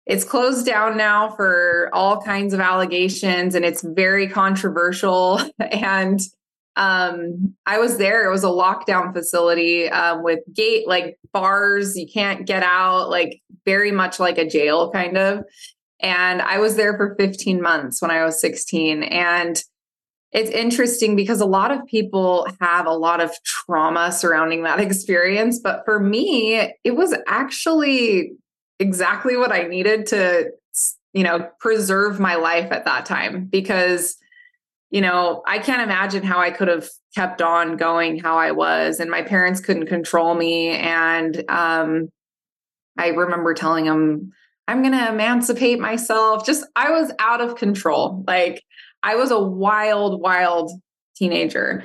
it's 0.06 0.24
closed 0.24 0.64
down 0.64 0.96
now 0.96 1.28
for 1.30 1.90
all 1.92 2.20
kinds 2.22 2.54
of 2.54 2.60
allegations 2.60 3.54
and 3.54 3.64
it's 3.64 3.82
very 3.82 4.26
controversial 4.26 5.40
and 5.58 6.20
um, 6.78 7.56
I 7.66 7.78
was 7.78 7.98
there. 7.98 8.24
It 8.24 8.30
was 8.30 8.44
a 8.44 8.48
lockdown 8.48 9.12
facility 9.12 9.90
um, 9.90 10.22
with 10.22 10.38
gate 10.54 10.86
like 10.86 11.18
bars. 11.32 11.96
You 11.96 12.06
can't 12.06 12.46
get 12.46 12.62
out, 12.62 13.10
like 13.10 13.42
very 13.64 13.90
much 13.90 14.20
like 14.20 14.38
a 14.38 14.48
jail 14.48 14.90
kind 14.92 15.18
of. 15.18 15.44
And 16.00 16.40
I 16.42 16.58
was 16.58 16.76
there 16.76 16.96
for 16.96 17.14
15 17.16 17.60
months 17.60 18.00
when 18.00 18.10
I 18.10 18.24
was 18.24 18.40
16. 18.40 19.02
And 19.02 19.62
it's 20.32 20.50
interesting 20.50 21.16
because 21.16 21.40
a 21.40 21.46
lot 21.46 21.70
of 21.70 21.86
people 21.86 22.46
have 22.60 22.86
a 22.86 22.92
lot 22.92 23.20
of 23.20 23.32
trauma 23.44 24.12
surrounding 24.12 24.62
that 24.64 24.80
experience. 24.80 25.58
But 25.58 25.84
for 25.84 25.98
me, 25.98 26.72
it 26.84 26.96
was 26.96 27.14
actually 27.26 28.32
exactly 28.78 29.36
what 29.36 29.52
I 29.52 29.62
needed 29.62 30.06
to, 30.06 30.50
you 31.12 31.24
know, 31.24 31.48
preserve 31.58 32.20
my 32.20 32.36
life 32.36 32.70
at 32.70 32.84
that 32.84 33.06
time 33.06 33.46
because, 33.46 34.16
you 34.90 35.00
know, 35.00 35.42
I 35.46 35.58
can't 35.58 35.82
imagine 35.82 36.22
how 36.22 36.38
I 36.38 36.50
could 36.50 36.68
have 36.68 36.88
kept 37.14 37.42
on 37.42 37.76
going 37.76 38.18
how 38.18 38.36
I 38.36 38.52
was, 38.52 39.00
and 39.00 39.10
my 39.10 39.22
parents 39.22 39.60
couldn't 39.60 39.86
control 39.86 40.34
me. 40.34 40.68
And 40.68 41.42
um, 41.48 42.10
I 42.96 43.08
remember 43.08 43.54
telling 43.54 43.86
them, 43.86 44.32
I'm 44.68 44.82
going 44.82 44.92
to 44.92 45.08
emancipate 45.08 45.80
myself. 45.80 46.44
Just, 46.44 46.64
I 46.76 46.90
was 46.90 47.10
out 47.18 47.40
of 47.40 47.56
control. 47.56 48.22
Like, 48.26 48.62
I 49.02 49.16
was 49.16 49.30
a 49.30 49.40
wild, 49.40 50.20
wild 50.20 50.70
teenager. 51.16 51.84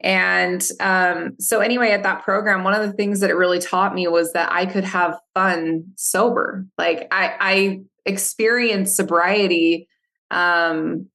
And 0.00 0.62
um, 0.80 1.36
so, 1.38 1.60
anyway, 1.60 1.92
at 1.92 2.02
that 2.02 2.24
program, 2.24 2.64
one 2.64 2.74
of 2.74 2.86
the 2.86 2.92
things 2.92 3.20
that 3.20 3.30
it 3.30 3.34
really 3.34 3.60
taught 3.60 3.94
me 3.94 4.08
was 4.08 4.32
that 4.32 4.50
I 4.52 4.66
could 4.66 4.84
have 4.84 5.18
fun 5.34 5.92
sober. 5.96 6.66
Like, 6.76 7.06
I, 7.12 7.34
I 7.40 7.80
experienced 8.04 8.96
sobriety 8.96 9.88
um, 10.30 11.06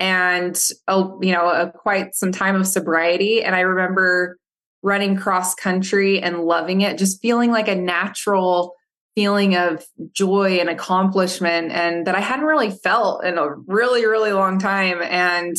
and, 0.00 0.60
uh, 0.88 1.08
you 1.20 1.32
know, 1.32 1.48
a, 1.48 1.70
quite 1.70 2.14
some 2.14 2.32
time 2.32 2.56
of 2.56 2.66
sobriety. 2.66 3.42
And 3.44 3.54
I 3.54 3.60
remember 3.60 4.38
running 4.82 5.16
cross 5.16 5.54
country 5.54 6.20
and 6.20 6.44
loving 6.44 6.80
it, 6.80 6.98
just 6.98 7.20
feeling 7.20 7.50
like 7.50 7.68
a 7.68 7.74
natural 7.74 8.74
feeling 9.18 9.56
of 9.56 9.84
joy 10.12 10.60
and 10.60 10.70
accomplishment 10.70 11.72
and 11.72 12.06
that 12.06 12.14
I 12.14 12.20
hadn't 12.20 12.44
really 12.44 12.70
felt 12.70 13.24
in 13.24 13.36
a 13.36 13.52
really, 13.66 14.06
really 14.06 14.32
long 14.32 14.60
time. 14.60 15.02
And 15.02 15.56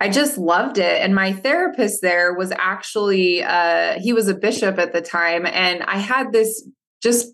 I 0.00 0.08
just 0.08 0.38
loved 0.38 0.78
it. 0.78 1.00
And 1.00 1.14
my 1.14 1.32
therapist 1.32 2.02
there 2.02 2.34
was 2.34 2.50
actually, 2.50 3.44
uh, 3.44 4.00
he 4.00 4.12
was 4.12 4.26
a 4.26 4.34
bishop 4.34 4.80
at 4.80 4.92
the 4.92 5.00
time. 5.00 5.46
And 5.46 5.84
I 5.84 5.98
had 5.98 6.32
this 6.32 6.68
just, 7.00 7.32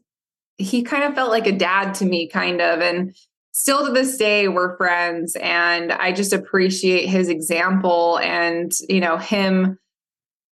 he 0.58 0.82
kind 0.82 1.04
of 1.04 1.14
felt 1.14 1.30
like 1.30 1.46
a 1.46 1.56
dad 1.56 1.94
to 1.94 2.04
me, 2.04 2.28
kind 2.28 2.60
of. 2.60 2.80
And 2.80 3.16
still 3.52 3.86
to 3.86 3.92
this 3.92 4.18
day, 4.18 4.46
we're 4.46 4.76
friends. 4.76 5.36
And 5.36 5.90
I 5.90 6.12
just 6.12 6.34
appreciate 6.34 7.08
his 7.08 7.30
example 7.30 8.18
and, 8.18 8.70
you 8.90 9.00
know, 9.00 9.16
him 9.16 9.78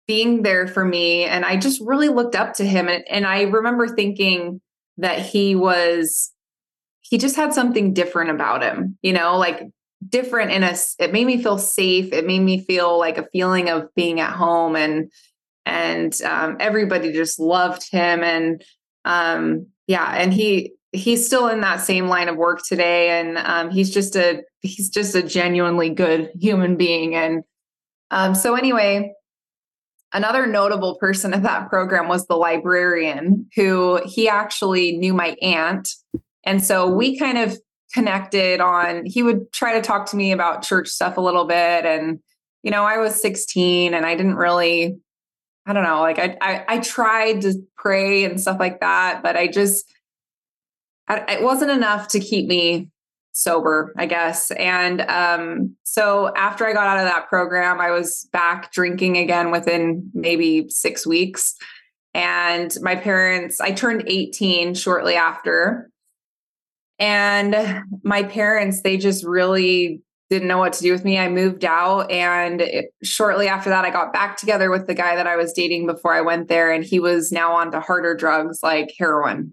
being 0.07 0.43
there 0.43 0.69
for 0.69 0.85
me. 0.85 1.25
And 1.25 1.45
I 1.45 1.57
just 1.57 1.81
really 1.81 2.09
looked 2.09 2.37
up 2.37 2.55
to 2.55 2.65
him. 2.65 2.87
And, 2.87 3.03
and 3.11 3.27
I 3.27 3.43
remember 3.43 3.89
thinking, 3.89 4.61
that 4.99 5.21
he 5.21 5.55
was 5.55 6.33
he 7.03 7.19
just 7.19 7.37
had 7.37 7.55
something 7.55 7.95
different 7.95 8.31
about 8.31 8.63
him 8.63 8.99
you 9.03 9.13
know 9.13 9.37
like 9.37 9.63
different 10.07 10.51
in 10.51 10.63
a 10.63 10.75
it 10.99 11.13
made 11.13 11.27
me 11.27 11.43
feel 11.43 11.59
safe. 11.59 12.13
It 12.13 12.27
made 12.27 12.41
me 12.41 12.61
feel 12.61 12.99
like 12.99 13.19
a 13.19 13.29
feeling 13.33 13.69
of 13.69 13.95
being 13.95 14.21
at 14.21 14.33
home 14.33 14.77
and 14.77 15.11
and 15.65 16.21
um, 16.23 16.57
everybody 16.61 17.13
just 17.13 17.41
loved 17.41 17.91
him 17.91 18.23
and 18.23 18.63
um, 19.05 19.67
yeah 19.87 20.15
and 20.17 20.33
he 20.33 20.73
he's 20.93 21.27
still 21.27 21.49
in 21.49 21.61
that 21.61 21.81
same 21.81 22.09
line 22.09 22.29
of 22.29 22.37
work 22.37 22.63
today 22.65 23.21
and 23.21 23.39
um, 23.39 23.71
he's 23.71 23.91
just 23.91 24.17
a 24.17 24.43
he's 24.61 24.89
just 24.89 25.15
a 25.15 25.23
genuinely 25.23 25.91
good 25.91 26.31
human 26.39 26.77
being 26.77 27.15
and 27.15 27.43
um, 28.11 28.35
so 28.35 28.55
anyway 28.55 29.13
Another 30.13 30.47
notable 30.47 30.97
person 30.97 31.35
at 31.35 31.43
that 31.43 31.69
program 31.69 32.09
was 32.09 32.27
the 32.27 32.37
librarian, 32.37 33.49
who 33.55 34.01
he 34.05 34.29
actually 34.29 34.97
knew 34.97 35.13
my 35.13 35.37
aunt. 35.43 35.91
And 36.45 36.65
so 36.65 36.89
we 36.89 37.19
kind 37.19 37.39
of 37.39 37.59
connected 37.93 38.61
on, 38.61 39.05
he 39.05 39.23
would 39.23 39.53
try 39.53 39.75
to 39.75 39.83
talk 39.83 40.07
to 40.11 40.17
me 40.17 40.33
about 40.33 40.63
church 40.63 40.89
stuff 40.89 41.17
a 41.17 41.21
little 41.21 41.45
bit. 41.45 41.85
And, 41.85 42.21
you 42.63 42.71
know, 42.71 42.85
I 42.85 42.99
was 42.99 43.21
16 43.21 43.95
and 43.95 44.07
I 44.07 44.15
didn't 44.15 44.37
really, 44.37 44.97
I 45.67 45.73
don't 45.73 45.85
know, 45.85 46.01
like 46.01 46.19
I, 46.19 46.37
I, 46.41 46.65
I 46.69 46.79
tried 46.79 47.43
to 47.43 47.55
pray 47.77 48.25
and 48.25 48.41
stuff 48.41 48.59
like 48.61 48.81
that, 48.81 49.23
but 49.23 49.37
I 49.37 49.49
just, 49.49 49.93
I, 51.09 51.35
it 51.35 51.43
wasn't 51.43 51.73
enough 51.73 52.09
to 52.09 52.21
keep 52.21 52.47
me 52.47 52.91
sober, 53.37 53.93
I 53.99 54.07
guess. 54.07 54.51
And 54.53 55.03
um, 55.03 55.77
so 55.83 56.33
after 56.37 56.67
I 56.67 56.73
got 56.73 56.87
out 56.87 56.97
of 56.97 57.05
that 57.05 57.29
program, 57.29 57.81
I 57.81 57.91
was 57.91 58.27
back 58.33 58.73
drinking 58.73 59.19
again 59.19 59.51
within 59.51 60.11
maybe 60.15 60.71
six 60.71 61.07
weeks. 61.07 61.55
And 62.15 62.75
my 62.81 62.97
parents, 62.97 63.61
I 63.61 63.73
turned 63.73 64.05
18 64.07 64.75
shortly 64.75 65.17
after. 65.17 65.91
And 66.99 67.83
my 68.03 68.23
parents, 68.23 68.81
they 68.81 68.97
just 68.97 69.23
really 69.23 70.01
didn't 70.31 70.49
know 70.49 70.57
what 70.57 70.73
to 70.73 70.83
do 70.83 70.91
with 70.93 71.05
me. 71.05 71.19
I 71.19 71.29
moved 71.29 71.67
out. 71.67 72.11
And 72.11 72.63
it, 72.63 72.87
shortly 73.03 73.49
after 73.49 73.69
that, 73.69 73.85
I 73.85 73.91
got 73.91 74.15
back 74.15 74.39
together 74.39 74.71
with 74.71 74.87
the 74.87 74.95
guy 74.95 75.15
that 75.15 75.27
I 75.27 75.37
was 75.37 75.53
dating 75.53 75.87
before 75.87 76.15
I 76.15 76.23
went 76.23 76.49
there. 76.49 76.73
And 76.73 76.83
he 76.83 77.01
was 77.01 77.31
now 77.31 77.53
on 77.53 77.71
to 77.73 77.81
harder 77.81 78.17
drugs 78.17 78.61
like 78.63 78.95
heroin. 78.99 79.53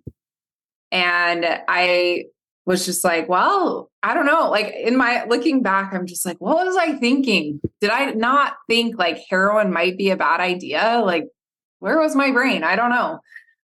And 0.89 1.45
I 1.67 2.25
was 2.65 2.85
just 2.85 3.03
like, 3.03 3.27
well, 3.27 3.91
I 4.01 4.13
don't 4.13 4.25
know. 4.25 4.49
Like 4.49 4.73
in 4.73 4.95
my 4.95 5.25
looking 5.25 5.61
back, 5.61 5.93
I'm 5.93 6.05
just 6.05 6.25
like, 6.25 6.37
what 6.39 6.65
was 6.65 6.77
I 6.77 6.93
thinking? 6.93 7.59
Did 7.81 7.89
I 7.89 8.11
not 8.11 8.53
think 8.69 8.97
like 8.97 9.19
heroin 9.29 9.73
might 9.73 9.97
be 9.97 10.09
a 10.09 10.17
bad 10.17 10.39
idea? 10.39 11.01
Like, 11.03 11.27
where 11.79 11.99
was 11.99 12.15
my 12.15 12.31
brain? 12.31 12.63
I 12.63 12.75
don't 12.75 12.89
know. 12.89 13.19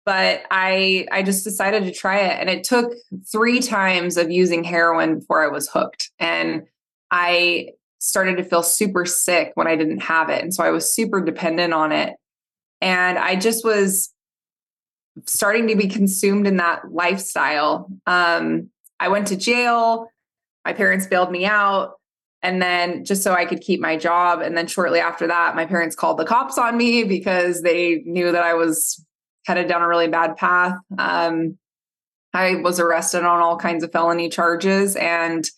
But 0.04 0.42
I 0.50 1.06
I 1.10 1.22
just 1.22 1.44
decided 1.44 1.84
to 1.84 1.92
try 1.92 2.20
it. 2.20 2.38
And 2.40 2.50
it 2.50 2.64
took 2.64 2.92
three 3.30 3.60
times 3.60 4.16
of 4.16 4.30
using 4.30 4.64
heroin 4.64 5.20
before 5.20 5.42
I 5.42 5.48
was 5.48 5.68
hooked. 5.68 6.10
And 6.18 6.64
I 7.10 7.68
started 7.98 8.36
to 8.36 8.44
feel 8.44 8.64
super 8.64 9.06
sick 9.06 9.52
when 9.54 9.68
I 9.68 9.76
didn't 9.76 10.00
have 10.00 10.28
it. 10.28 10.42
And 10.42 10.52
so 10.52 10.64
I 10.64 10.70
was 10.70 10.92
super 10.92 11.20
dependent 11.20 11.72
on 11.72 11.92
it. 11.92 12.16
And 12.80 13.16
I 13.16 13.36
just 13.36 13.64
was 13.64 14.12
starting 15.26 15.68
to 15.68 15.76
be 15.76 15.86
consumed 15.86 16.46
in 16.46 16.56
that 16.56 16.90
lifestyle. 16.90 17.88
Um, 18.06 18.70
I 19.02 19.08
went 19.08 19.26
to 19.28 19.36
jail. 19.36 20.08
My 20.64 20.72
parents 20.72 21.08
bailed 21.08 21.32
me 21.32 21.44
out. 21.44 21.94
And 22.40 22.62
then 22.62 23.04
just 23.04 23.22
so 23.22 23.32
I 23.32 23.44
could 23.44 23.60
keep 23.60 23.80
my 23.80 23.96
job. 23.96 24.40
And 24.40 24.56
then 24.56 24.66
shortly 24.68 25.00
after 25.00 25.26
that, 25.26 25.56
my 25.56 25.64
parents 25.64 25.96
called 25.96 26.18
the 26.18 26.24
cops 26.24 26.56
on 26.56 26.76
me 26.76 27.02
because 27.02 27.62
they 27.62 28.02
knew 28.04 28.30
that 28.30 28.42
I 28.42 28.54
was 28.54 29.04
headed 29.46 29.68
down 29.68 29.82
a 29.82 29.88
really 29.88 30.08
bad 30.08 30.36
path. 30.36 30.76
Um, 30.98 31.58
I 32.32 32.56
was 32.56 32.78
arrested 32.78 33.24
on 33.24 33.40
all 33.40 33.56
kinds 33.56 33.82
of 33.82 33.92
felony 33.92 34.28
charges 34.28 34.96
and 34.96 35.48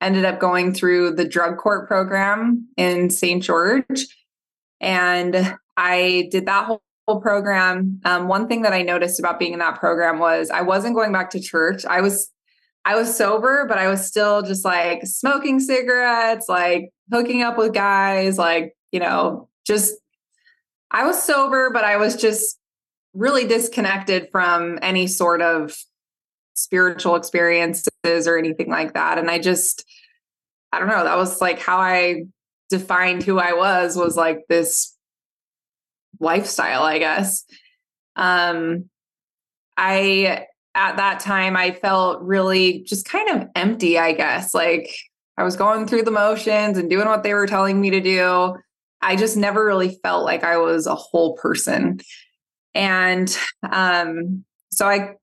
ended 0.00 0.24
up 0.26 0.38
going 0.38 0.74
through 0.74 1.14
the 1.16 1.26
drug 1.26 1.56
court 1.56 1.88
program 1.88 2.68
in 2.76 3.10
St. 3.10 3.42
George. 3.42 4.06
And 4.80 5.56
I 5.76 6.28
did 6.30 6.46
that 6.46 6.66
whole 6.66 7.20
program. 7.20 8.00
Um, 8.04 8.28
one 8.28 8.46
thing 8.46 8.62
that 8.62 8.72
I 8.72 8.82
noticed 8.82 9.18
about 9.18 9.38
being 9.38 9.54
in 9.54 9.58
that 9.58 9.78
program 9.78 10.18
was 10.18 10.50
I 10.50 10.62
wasn't 10.62 10.94
going 10.94 11.12
back 11.12 11.30
to 11.30 11.40
church. 11.40 11.84
I 11.84 12.00
was 12.02 12.30
I 12.84 12.96
was 12.96 13.14
sober, 13.16 13.66
but 13.68 13.78
I 13.78 13.88
was 13.88 14.06
still 14.06 14.42
just 14.42 14.64
like 14.64 15.06
smoking 15.06 15.60
cigarettes, 15.60 16.48
like 16.48 16.90
hooking 17.12 17.42
up 17.42 17.58
with 17.58 17.74
guys, 17.74 18.38
like, 18.38 18.74
you 18.90 19.00
know, 19.00 19.48
just 19.66 19.94
I 20.90 21.04
was 21.06 21.22
sober, 21.22 21.70
but 21.72 21.84
I 21.84 21.98
was 21.98 22.16
just 22.16 22.58
really 23.12 23.46
disconnected 23.46 24.28
from 24.32 24.78
any 24.82 25.06
sort 25.06 25.42
of 25.42 25.76
spiritual 26.54 27.16
experiences 27.16 27.90
or 28.04 28.38
anything 28.38 28.68
like 28.68 28.94
that. 28.94 29.18
And 29.18 29.30
I 29.30 29.38
just, 29.38 29.84
I 30.72 30.78
don't 30.78 30.88
know, 30.88 31.04
that 31.04 31.16
was 31.16 31.40
like 31.40 31.58
how 31.58 31.78
I 31.78 32.24
defined 32.70 33.22
who 33.22 33.38
I 33.38 33.52
was, 33.52 33.96
was 33.96 34.16
like 34.16 34.40
this 34.48 34.96
lifestyle, 36.18 36.82
I 36.82 36.98
guess. 36.98 37.44
Um, 38.16 38.88
I 39.76 40.46
at 40.74 40.96
that 40.96 41.20
time 41.20 41.56
I 41.56 41.72
felt 41.72 42.22
really 42.22 42.82
just 42.82 43.04
kind 43.04 43.28
of 43.30 43.48
empty, 43.54 43.98
I 43.98 44.12
guess. 44.12 44.54
Like 44.54 44.94
I 45.36 45.42
was 45.42 45.56
going 45.56 45.86
through 45.86 46.02
the 46.02 46.10
motions 46.10 46.78
and 46.78 46.90
doing 46.90 47.06
what 47.06 47.22
they 47.22 47.34
were 47.34 47.46
telling 47.46 47.80
me 47.80 47.90
to 47.90 48.00
do. 48.00 48.54
I 49.02 49.16
just 49.16 49.36
never 49.36 49.64
really 49.64 49.98
felt 50.02 50.24
like 50.24 50.44
I 50.44 50.58
was 50.58 50.86
a 50.86 50.94
whole 50.94 51.36
person. 51.36 52.00
And 52.74 53.36
um, 53.70 54.44
so 54.70 54.86
I, 54.86 55.14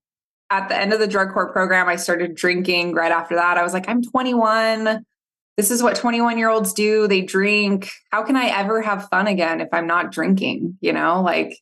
at 0.50 0.70
the 0.70 0.78
end 0.78 0.94
of 0.94 1.00
the 1.00 1.08
drug 1.08 1.34
court 1.34 1.54
program, 1.54 1.88
I 1.88 1.98
started 1.98 2.36
drinking 2.36 2.94
right 2.94 3.12
after 3.12 3.36
that. 3.36 3.58
I 3.58 3.64
was 3.64 3.74
like, 3.74 3.88
I'm 3.88 4.02
21. 4.02 5.06
This 5.56 5.72
is 5.72 5.84
what 5.84 5.96
21 5.96 6.38
year 6.38 6.50
olds 6.50 6.74
do. 6.74 7.08
They 7.08 7.22
drink. 7.22 7.90
How 8.12 8.24
can 8.24 8.36
I 8.36 8.48
ever 8.48 8.82
have 8.82 9.10
fun 9.10 9.28
again 9.28 9.62
if 9.62 9.70
I'm 9.72 9.88
not 9.88 10.12
drinking? 10.12 10.78
You 10.82 10.94
know, 10.94 11.22
like, 11.22 11.60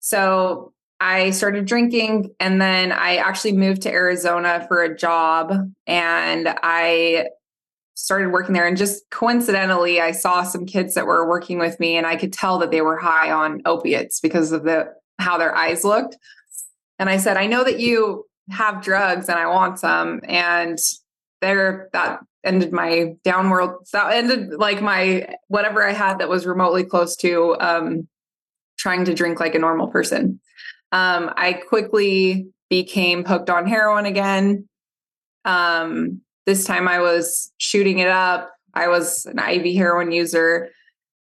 so 0.00 0.72
I 1.00 1.30
started 1.30 1.64
drinking 1.66 2.34
and 2.40 2.60
then 2.60 2.90
I 2.92 3.16
actually 3.16 3.52
moved 3.52 3.82
to 3.82 3.90
Arizona 3.90 4.64
for 4.66 4.82
a 4.82 4.96
job 4.96 5.52
and 5.86 6.48
I 6.62 7.28
started 7.94 8.30
working 8.30 8.52
there 8.52 8.66
and 8.66 8.76
just 8.76 9.08
coincidentally 9.10 10.00
I 10.00 10.12
saw 10.12 10.42
some 10.42 10.66
kids 10.66 10.94
that 10.94 11.06
were 11.06 11.28
working 11.28 11.58
with 11.58 11.78
me 11.78 11.96
and 11.96 12.06
I 12.06 12.16
could 12.16 12.32
tell 12.32 12.58
that 12.58 12.70
they 12.70 12.80
were 12.80 12.96
high 12.96 13.30
on 13.30 13.62
opiates 13.64 14.20
because 14.20 14.52
of 14.52 14.64
the 14.64 14.92
how 15.18 15.36
their 15.38 15.54
eyes 15.54 15.84
looked. 15.84 16.16
And 16.98 17.08
I 17.08 17.16
said, 17.16 17.36
"I 17.36 17.46
know 17.46 17.64
that 17.64 17.80
you 17.80 18.24
have 18.50 18.82
drugs 18.82 19.28
and 19.28 19.38
I 19.38 19.46
want 19.46 19.78
some." 19.78 20.20
And 20.24 20.78
they're 21.40 21.88
that 21.92 22.20
ended 22.44 22.72
my 22.72 23.14
downward 23.24 23.76
that 23.92 24.12
ended 24.12 24.54
like 24.54 24.80
my 24.80 25.34
whatever 25.48 25.86
I 25.86 25.92
had 25.92 26.18
that 26.18 26.28
was 26.28 26.46
remotely 26.46 26.84
close 26.84 27.16
to 27.16 27.56
um 27.60 28.08
trying 28.78 29.04
to 29.04 29.14
drink 29.14 29.40
like 29.40 29.54
a 29.54 29.58
normal 29.58 29.88
person. 29.88 30.40
Um 30.92 31.32
I 31.36 31.54
quickly 31.54 32.48
became 32.70 33.24
hooked 33.24 33.50
on 33.50 33.66
heroin 33.66 34.06
again. 34.06 34.68
Um 35.44 36.22
this 36.46 36.64
time 36.64 36.88
I 36.88 37.00
was 37.00 37.52
shooting 37.58 37.98
it 37.98 38.08
up. 38.08 38.50
I 38.74 38.88
was 38.88 39.26
an 39.26 39.38
IV 39.38 39.76
heroin 39.76 40.12
user. 40.12 40.70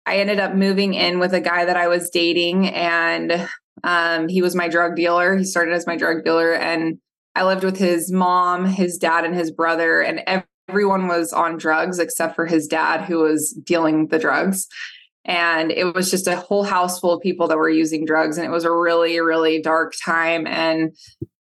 I 0.05 0.17
ended 0.17 0.39
up 0.39 0.53
moving 0.53 0.93
in 0.93 1.17
with 1.17 1.33
a 1.33 1.41
guy 1.41 1.65
that 1.65 1.77
I 1.77 1.87
was 1.87 2.11
dating 2.11 2.67
and 2.69 3.47
um, 3.83 4.27
he 4.27 4.41
was 4.41 4.55
my 4.55 4.67
drug 4.67 4.95
dealer. 4.95 5.37
He 5.37 5.43
started 5.43 5.73
as 5.73 5.87
my 5.87 5.95
drug 5.95 6.23
dealer, 6.23 6.53
and 6.53 6.97
I 7.35 7.43
lived 7.43 7.63
with 7.63 7.77
his 7.77 8.11
mom, 8.11 8.65
his 8.65 8.97
dad, 8.97 9.25
and 9.25 9.35
his 9.35 9.51
brother, 9.51 10.01
and 10.01 10.43
everyone 10.69 11.07
was 11.07 11.33
on 11.33 11.57
drugs 11.57 11.99
except 11.99 12.35
for 12.35 12.45
his 12.45 12.67
dad, 12.67 13.05
who 13.05 13.19
was 13.19 13.51
dealing 13.63 14.07
the 14.07 14.19
drugs. 14.19 14.67
And 15.25 15.71
it 15.71 15.95
was 15.95 16.11
just 16.11 16.27
a 16.27 16.35
whole 16.35 16.63
house 16.63 16.99
full 16.99 17.13
of 17.13 17.21
people 17.21 17.47
that 17.47 17.57
were 17.57 17.69
using 17.69 18.05
drugs, 18.05 18.37
and 18.37 18.45
it 18.45 18.51
was 18.51 18.63
a 18.63 18.71
really, 18.71 19.19
really 19.19 19.61
dark 19.61 19.93
time. 20.03 20.45
And 20.45 20.95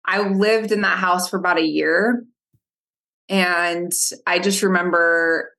I 0.05 0.29
lived 0.29 0.71
in 0.71 0.83
that 0.83 0.99
house 0.99 1.29
for 1.29 1.39
about 1.39 1.59
a 1.59 1.67
year. 1.67 2.25
And 3.29 3.93
I 4.27 4.39
just 4.41 4.63
remember 4.63 5.53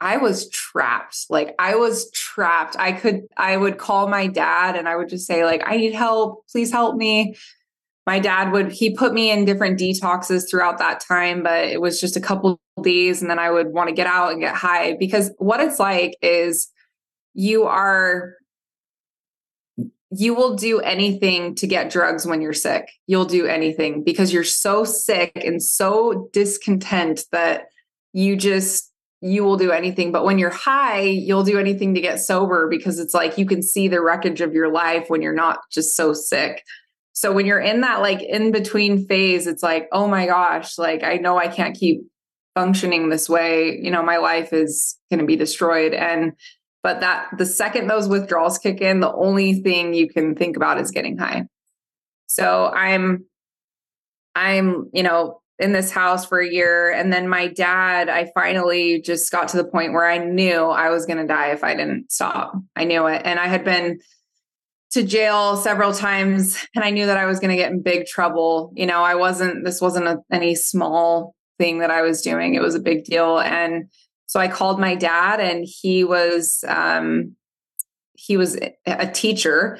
I 0.00 0.18
was 0.18 0.48
trapped. 0.50 1.26
Like 1.30 1.54
I 1.58 1.74
was 1.76 2.10
trapped. 2.12 2.76
I 2.78 2.92
could 2.92 3.22
I 3.36 3.56
would 3.56 3.78
call 3.78 4.08
my 4.08 4.26
dad 4.26 4.76
and 4.76 4.88
I 4.88 4.96
would 4.96 5.08
just 5.08 5.26
say 5.26 5.44
like 5.44 5.62
I 5.64 5.76
need 5.76 5.94
help. 5.94 6.46
Please 6.48 6.70
help 6.70 6.96
me. 6.96 7.34
My 8.06 8.20
dad 8.20 8.52
would 8.52 8.70
he 8.70 8.94
put 8.94 9.12
me 9.12 9.30
in 9.30 9.44
different 9.44 9.80
detoxes 9.80 10.48
throughout 10.48 10.78
that 10.78 11.00
time, 11.00 11.42
but 11.42 11.64
it 11.64 11.80
was 11.80 12.00
just 12.00 12.16
a 12.16 12.20
couple 12.20 12.60
days 12.82 13.22
and 13.22 13.30
then 13.30 13.38
I 13.38 13.50
would 13.50 13.68
want 13.68 13.88
to 13.88 13.94
get 13.94 14.06
out 14.06 14.32
and 14.32 14.40
get 14.40 14.54
high 14.54 14.96
because 14.96 15.32
what 15.38 15.60
it's 15.60 15.80
like 15.80 16.16
is 16.22 16.68
you 17.36 17.64
are 17.64 18.34
you 20.10 20.34
will 20.34 20.56
do 20.56 20.80
anything 20.80 21.54
to 21.56 21.66
get 21.66 21.90
drugs 21.90 22.24
when 22.26 22.40
you're 22.40 22.52
sick. 22.52 22.90
You'll 23.06 23.26
do 23.26 23.46
anything 23.46 24.02
because 24.02 24.32
you're 24.32 24.44
so 24.44 24.84
sick 24.84 25.32
and 25.34 25.62
so 25.62 26.30
discontent 26.32 27.24
that 27.32 27.66
you 28.12 28.36
just 28.36 28.92
you 29.20 29.44
will 29.44 29.56
do 29.56 29.72
anything. 29.72 30.12
But 30.12 30.24
when 30.24 30.38
you're 30.38 30.50
high, 30.50 31.00
you'll 31.00 31.42
do 31.42 31.58
anything 31.58 31.94
to 31.94 32.00
get 32.00 32.20
sober 32.20 32.68
because 32.68 32.98
it's 32.98 33.14
like 33.14 33.36
you 33.36 33.44
can 33.44 33.62
see 33.62 33.88
the 33.88 34.00
wreckage 34.00 34.40
of 34.40 34.54
your 34.54 34.72
life 34.72 35.06
when 35.08 35.20
you're 35.20 35.34
not 35.34 35.58
just 35.70 35.96
so 35.96 36.12
sick. 36.12 36.62
So 37.12 37.32
when 37.32 37.44
you're 37.44 37.60
in 37.60 37.80
that 37.80 38.00
like 38.00 38.22
in 38.22 38.52
between 38.52 39.06
phase, 39.06 39.46
it's 39.46 39.62
like, 39.62 39.88
oh 39.92 40.06
my 40.06 40.26
gosh, 40.26 40.78
like 40.78 41.02
I 41.02 41.16
know 41.16 41.36
I 41.36 41.48
can't 41.48 41.76
keep 41.76 42.02
functioning 42.54 43.10
this 43.10 43.28
way. 43.28 43.78
You 43.82 43.90
know, 43.90 44.02
my 44.02 44.16
life 44.16 44.52
is 44.52 44.96
going 45.10 45.20
to 45.20 45.26
be 45.26 45.36
destroyed. 45.36 45.92
And, 45.92 46.32
but 46.86 47.00
that 47.00 47.26
the 47.36 47.44
second 47.44 47.88
those 47.88 48.06
withdrawals 48.06 48.58
kick 48.58 48.80
in, 48.80 49.00
the 49.00 49.12
only 49.12 49.54
thing 49.54 49.92
you 49.92 50.08
can 50.08 50.36
think 50.36 50.56
about 50.56 50.80
is 50.80 50.92
getting 50.92 51.18
high. 51.18 51.48
So 52.28 52.66
I'm, 52.66 53.24
I'm, 54.36 54.88
you 54.92 55.02
know, 55.02 55.40
in 55.58 55.72
this 55.72 55.90
house 55.90 56.24
for 56.24 56.38
a 56.38 56.48
year. 56.48 56.92
And 56.92 57.12
then 57.12 57.28
my 57.28 57.48
dad, 57.48 58.08
I 58.08 58.30
finally 58.36 59.00
just 59.00 59.32
got 59.32 59.48
to 59.48 59.56
the 59.56 59.64
point 59.64 59.94
where 59.94 60.06
I 60.06 60.18
knew 60.18 60.66
I 60.66 60.90
was 60.90 61.06
going 61.06 61.18
to 61.18 61.26
die 61.26 61.48
if 61.48 61.64
I 61.64 61.74
didn't 61.74 62.12
stop. 62.12 62.52
I 62.76 62.84
knew 62.84 63.08
it. 63.08 63.22
And 63.24 63.40
I 63.40 63.48
had 63.48 63.64
been 63.64 63.98
to 64.92 65.02
jail 65.02 65.56
several 65.56 65.92
times 65.92 66.64
and 66.76 66.84
I 66.84 66.90
knew 66.90 67.06
that 67.06 67.16
I 67.16 67.26
was 67.26 67.40
going 67.40 67.50
to 67.50 67.56
get 67.56 67.72
in 67.72 67.82
big 67.82 68.06
trouble. 68.06 68.72
You 68.76 68.86
know, 68.86 69.02
I 69.02 69.16
wasn't, 69.16 69.64
this 69.64 69.80
wasn't 69.80 70.06
a, 70.06 70.18
any 70.30 70.54
small 70.54 71.34
thing 71.58 71.80
that 71.80 71.90
I 71.90 72.02
was 72.02 72.22
doing, 72.22 72.54
it 72.54 72.62
was 72.62 72.76
a 72.76 72.80
big 72.80 73.02
deal. 73.02 73.40
And 73.40 73.90
so 74.36 74.40
I 74.40 74.48
called 74.48 74.78
my 74.78 74.94
dad 74.94 75.40
and 75.40 75.66
he 75.66 76.04
was, 76.04 76.62
um, 76.68 77.36
he 78.12 78.36
was 78.36 78.58
a 78.84 79.10
teacher 79.10 79.78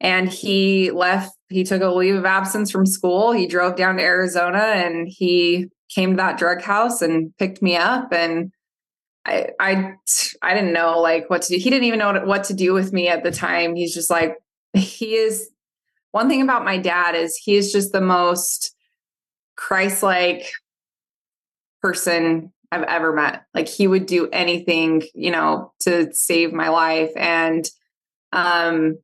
and 0.00 0.26
he 0.26 0.90
left 0.90 1.36
he 1.50 1.64
took 1.64 1.82
a 1.82 1.88
leave 1.88 2.14
of 2.14 2.24
absence 2.24 2.70
from 2.70 2.86
school. 2.86 3.32
He 3.32 3.46
drove 3.46 3.76
down 3.76 3.98
to 3.98 4.02
arizona 4.02 4.58
and 4.58 5.06
he 5.06 5.66
came 5.94 6.12
to 6.12 6.16
that 6.16 6.38
drug 6.38 6.62
house 6.62 7.02
and 7.02 7.36
picked 7.36 7.60
me 7.60 7.76
up 7.76 8.10
and 8.10 8.52
i 9.26 9.48
i 9.60 9.92
i 10.40 10.54
didn't 10.54 10.72
know 10.72 10.98
like 10.98 11.28
what 11.28 11.42
to 11.42 11.48
do. 11.52 11.58
He 11.58 11.68
didn't 11.68 11.84
even 11.84 11.98
know 11.98 12.24
what 12.24 12.44
to 12.44 12.54
do 12.54 12.72
with 12.72 12.94
me 12.94 13.08
at 13.08 13.22
the 13.22 13.30
time. 13.30 13.74
He's 13.74 13.92
just 13.92 14.08
like 14.08 14.36
he 14.72 15.14
is 15.14 15.50
one 16.12 16.30
thing 16.30 16.40
about 16.40 16.64
my 16.64 16.78
dad 16.78 17.16
is 17.16 17.36
he 17.36 17.54
is 17.54 17.70
just 17.70 17.92
the 17.92 18.00
most 18.00 18.74
christ-like 19.56 20.50
person 21.82 22.50
i've 22.72 22.82
ever 22.84 23.12
met 23.12 23.44
like 23.54 23.68
he 23.68 23.86
would 23.86 24.06
do 24.06 24.28
anything 24.32 25.02
you 25.14 25.30
know 25.30 25.72
to 25.80 26.12
save 26.14 26.52
my 26.52 26.68
life 26.68 27.10
and 27.16 27.70
um 28.32 28.96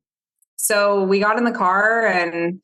so 0.57 1.03
we 1.03 1.19
got 1.19 1.37
in 1.37 1.43
the 1.43 1.51
car 1.51 2.05
and 2.05 2.59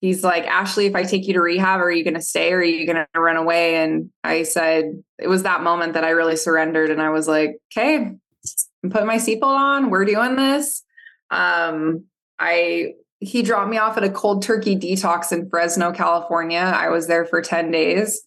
he's 0.00 0.24
like, 0.24 0.44
Ashly, 0.46 0.86
if 0.86 0.94
I 0.94 1.04
take 1.04 1.26
you 1.26 1.34
to 1.34 1.40
rehab, 1.40 1.80
are 1.80 1.90
you 1.90 2.04
going 2.04 2.14
to 2.14 2.22
stay 2.22 2.52
or 2.52 2.58
are 2.58 2.64
you 2.64 2.86
going 2.86 3.04
to 3.14 3.20
run 3.20 3.36
away? 3.36 3.76
And 3.76 4.10
I 4.24 4.42
said, 4.42 5.02
it 5.18 5.28
was 5.28 5.44
that 5.44 5.62
moment 5.62 5.94
that 5.94 6.04
I 6.04 6.10
really 6.10 6.36
surrendered. 6.36 6.90
And 6.90 7.00
I 7.00 7.10
was 7.10 7.28
like, 7.28 7.58
okay, 7.72 7.96
I'm 7.96 8.90
putting 8.90 9.06
my 9.06 9.16
seatbelt 9.16 9.42
on. 9.42 9.90
We're 9.90 10.04
doing 10.04 10.36
this. 10.36 10.82
Um, 11.30 12.04
I, 12.38 12.94
he 13.20 13.42
dropped 13.42 13.70
me 13.70 13.76
off 13.76 13.96
at 13.96 14.04
a 14.04 14.10
cold 14.10 14.42
turkey 14.42 14.76
detox 14.76 15.30
in 15.30 15.48
Fresno, 15.48 15.92
California. 15.92 16.58
I 16.58 16.88
was 16.88 17.06
there 17.06 17.26
for 17.26 17.42
10 17.42 17.70
days 17.70 18.22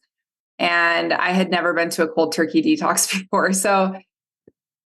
and 0.59 1.13
I 1.13 1.31
had 1.31 1.49
never 1.49 1.73
been 1.73 1.89
to 1.91 2.03
a 2.03 2.07
cold 2.07 2.33
turkey 2.33 2.61
detox 2.61 3.11
before. 3.19 3.53
So, 3.53 3.99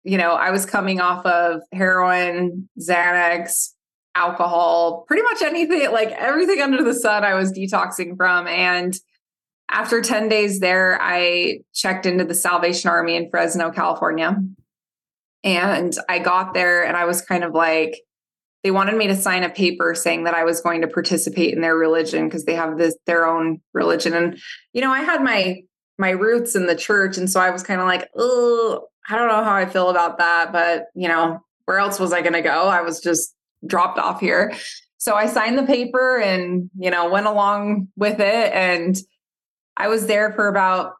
you 0.03 0.17
know, 0.17 0.31
I 0.31 0.51
was 0.51 0.65
coming 0.65 0.99
off 0.99 1.25
of 1.25 1.61
heroin, 1.71 2.69
Xanax, 2.79 3.73
alcohol, 4.15 5.05
pretty 5.07 5.23
much 5.23 5.41
anything, 5.41 5.91
like 5.91 6.11
everything 6.11 6.61
under 6.61 6.83
the 6.83 6.93
sun, 6.93 7.23
I 7.23 7.33
was 7.33 7.51
detoxing 7.51 8.15
from. 8.17 8.47
And 8.47 8.95
after 9.69 10.01
10 10.01 10.29
days 10.29 10.59
there, 10.59 10.99
I 11.01 11.59
checked 11.73 12.05
into 12.05 12.23
the 12.23 12.35
Salvation 12.35 12.89
Army 12.89 13.15
in 13.15 13.29
Fresno, 13.29 13.71
California. 13.71 14.37
And 15.43 15.93
I 16.07 16.19
got 16.19 16.53
there 16.53 16.85
and 16.85 16.95
I 16.95 17.05
was 17.05 17.21
kind 17.21 17.43
of 17.43 17.53
like, 17.53 18.01
they 18.63 18.71
wanted 18.71 18.95
me 18.95 19.07
to 19.07 19.15
sign 19.15 19.43
a 19.43 19.49
paper 19.49 19.93
saying 19.93 20.23
that 20.23 20.33
I 20.33 20.43
was 20.45 20.61
going 20.61 20.81
to 20.81 20.87
participate 20.87 21.53
in 21.53 21.61
their 21.61 21.75
religion 21.75 22.25
because 22.25 22.45
they 22.45 22.55
have 22.55 22.77
this 22.77 22.95
their 23.05 23.27
own 23.27 23.61
religion. 23.73 24.13
And 24.13 24.39
you 24.73 24.81
know, 24.81 24.91
I 24.91 25.01
had 25.01 25.23
my 25.23 25.61
my 25.97 26.11
roots 26.11 26.55
in 26.55 26.65
the 26.65 26.75
church. 26.75 27.17
And 27.17 27.29
so 27.29 27.39
I 27.39 27.49
was 27.51 27.63
kind 27.63 27.79
of 27.79 27.87
like, 27.87 28.09
oh, 28.15 28.87
I 29.09 29.15
don't 29.15 29.27
know 29.27 29.43
how 29.43 29.53
I 29.53 29.65
feel 29.65 29.89
about 29.89 30.17
that. 30.17 30.51
But 30.51 30.85
you 30.95 31.07
know, 31.07 31.43
where 31.65 31.77
else 31.77 31.99
was 31.99 32.13
I 32.13 32.21
gonna 32.21 32.41
go? 32.41 32.67
I 32.67 32.81
was 32.81 32.99
just 32.99 33.35
dropped 33.65 33.99
off 33.99 34.19
here. 34.19 34.53
So 35.03 35.15
I 35.15 35.25
signed 35.25 35.57
the 35.57 35.63
paper 35.63 36.17
and, 36.17 36.69
you 36.77 36.89
know, 36.89 37.09
went 37.09 37.25
along 37.25 37.89
with 37.97 38.21
it. 38.21 38.53
And 38.53 38.97
I 39.75 39.89
was 39.89 40.07
there 40.07 40.31
for 40.31 40.47
about, 40.47 40.93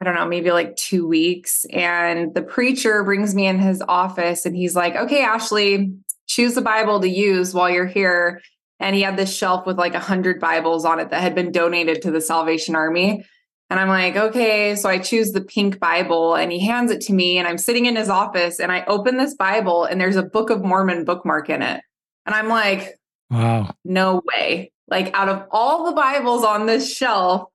I 0.00 0.04
don't 0.04 0.16
know, 0.16 0.26
maybe 0.26 0.50
like 0.50 0.74
two 0.74 1.06
weeks. 1.06 1.64
And 1.72 2.34
the 2.34 2.42
preacher 2.42 3.04
brings 3.04 3.32
me 3.32 3.46
in 3.46 3.60
his 3.60 3.80
office 3.86 4.44
and 4.44 4.56
he's 4.56 4.74
like, 4.74 4.96
okay, 4.96 5.22
Ashly, 5.22 5.96
choose 6.32 6.56
a 6.56 6.62
Bible 6.62 7.00
to 7.00 7.08
use 7.08 7.52
while 7.52 7.68
you're 7.68 7.86
here. 7.86 8.40
And 8.80 8.96
he 8.96 9.02
had 9.02 9.16
this 9.16 9.34
shelf 9.34 9.66
with 9.66 9.78
like 9.78 9.94
a 9.94 10.00
hundred 10.00 10.40
Bibles 10.40 10.84
on 10.84 10.98
it 10.98 11.10
that 11.10 11.20
had 11.20 11.34
been 11.34 11.52
donated 11.52 12.02
to 12.02 12.10
the 12.10 12.20
Salvation 12.20 12.74
Army. 12.74 13.24
And 13.70 13.78
I'm 13.78 13.88
like, 13.88 14.16
okay. 14.16 14.74
So 14.74 14.88
I 14.88 14.98
choose 14.98 15.32
the 15.32 15.40
pink 15.40 15.78
Bible 15.78 16.34
and 16.34 16.50
he 16.50 16.58
hands 16.58 16.90
it 16.90 17.00
to 17.02 17.12
me. 17.12 17.38
And 17.38 17.46
I'm 17.46 17.58
sitting 17.58 17.86
in 17.86 17.96
his 17.96 18.08
office 18.08 18.60
and 18.60 18.72
I 18.72 18.84
open 18.86 19.18
this 19.18 19.34
Bible 19.34 19.84
and 19.84 20.00
there's 20.00 20.16
a 20.16 20.22
Book 20.22 20.50
of 20.50 20.64
Mormon 20.64 21.04
bookmark 21.04 21.48
in 21.48 21.62
it. 21.62 21.80
And 22.26 22.34
I'm 22.34 22.48
like, 22.48 22.98
wow, 23.30 23.74
no 23.84 24.22
way. 24.24 24.72
Like, 24.88 25.14
out 25.14 25.28
of 25.28 25.46
all 25.50 25.86
the 25.86 25.92
Bibles 25.92 26.44
on 26.44 26.66
this 26.66 26.94
shelf, 26.94 27.48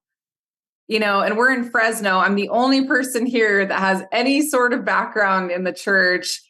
you 0.88 1.00
know, 1.00 1.22
and 1.22 1.38
we're 1.38 1.54
in 1.54 1.70
Fresno, 1.70 2.18
I'm 2.18 2.36
the 2.36 2.50
only 2.50 2.88
person 2.88 3.26
here 3.26 3.66
that 3.66 3.80
has 3.80 4.04
any 4.12 4.42
sort 4.48 4.74
of 4.74 4.86
background 4.86 5.52
in 5.52 5.64
the 5.66 5.74
church. 5.74 6.42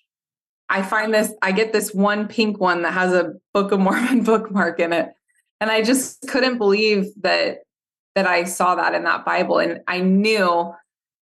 I 0.69 0.82
find 0.82 1.13
this, 1.13 1.34
I 1.41 1.51
get 1.51 1.71
this 1.71 1.93
one 1.93 2.27
pink 2.27 2.60
one 2.60 2.82
that 2.82 2.93
has 2.93 3.13
a 3.13 3.34
Book 3.53 3.71
of 3.71 3.80
Mormon 3.80 4.23
bookmark 4.25 4.80
in 4.80 4.93
it. 4.93 5.10
And 5.60 5.71
I 5.71 5.82
just 5.82 6.27
couldn't 6.27 6.58
believe 6.58 7.08
that 7.21 7.60
that 8.15 8.25
I 8.25 8.45
saw 8.45 8.73
that 8.73 8.95
in 8.95 9.03
that 9.03 9.25
Bible. 9.25 9.60
And 9.60 9.82
I 9.88 9.99
knew, 9.99 10.73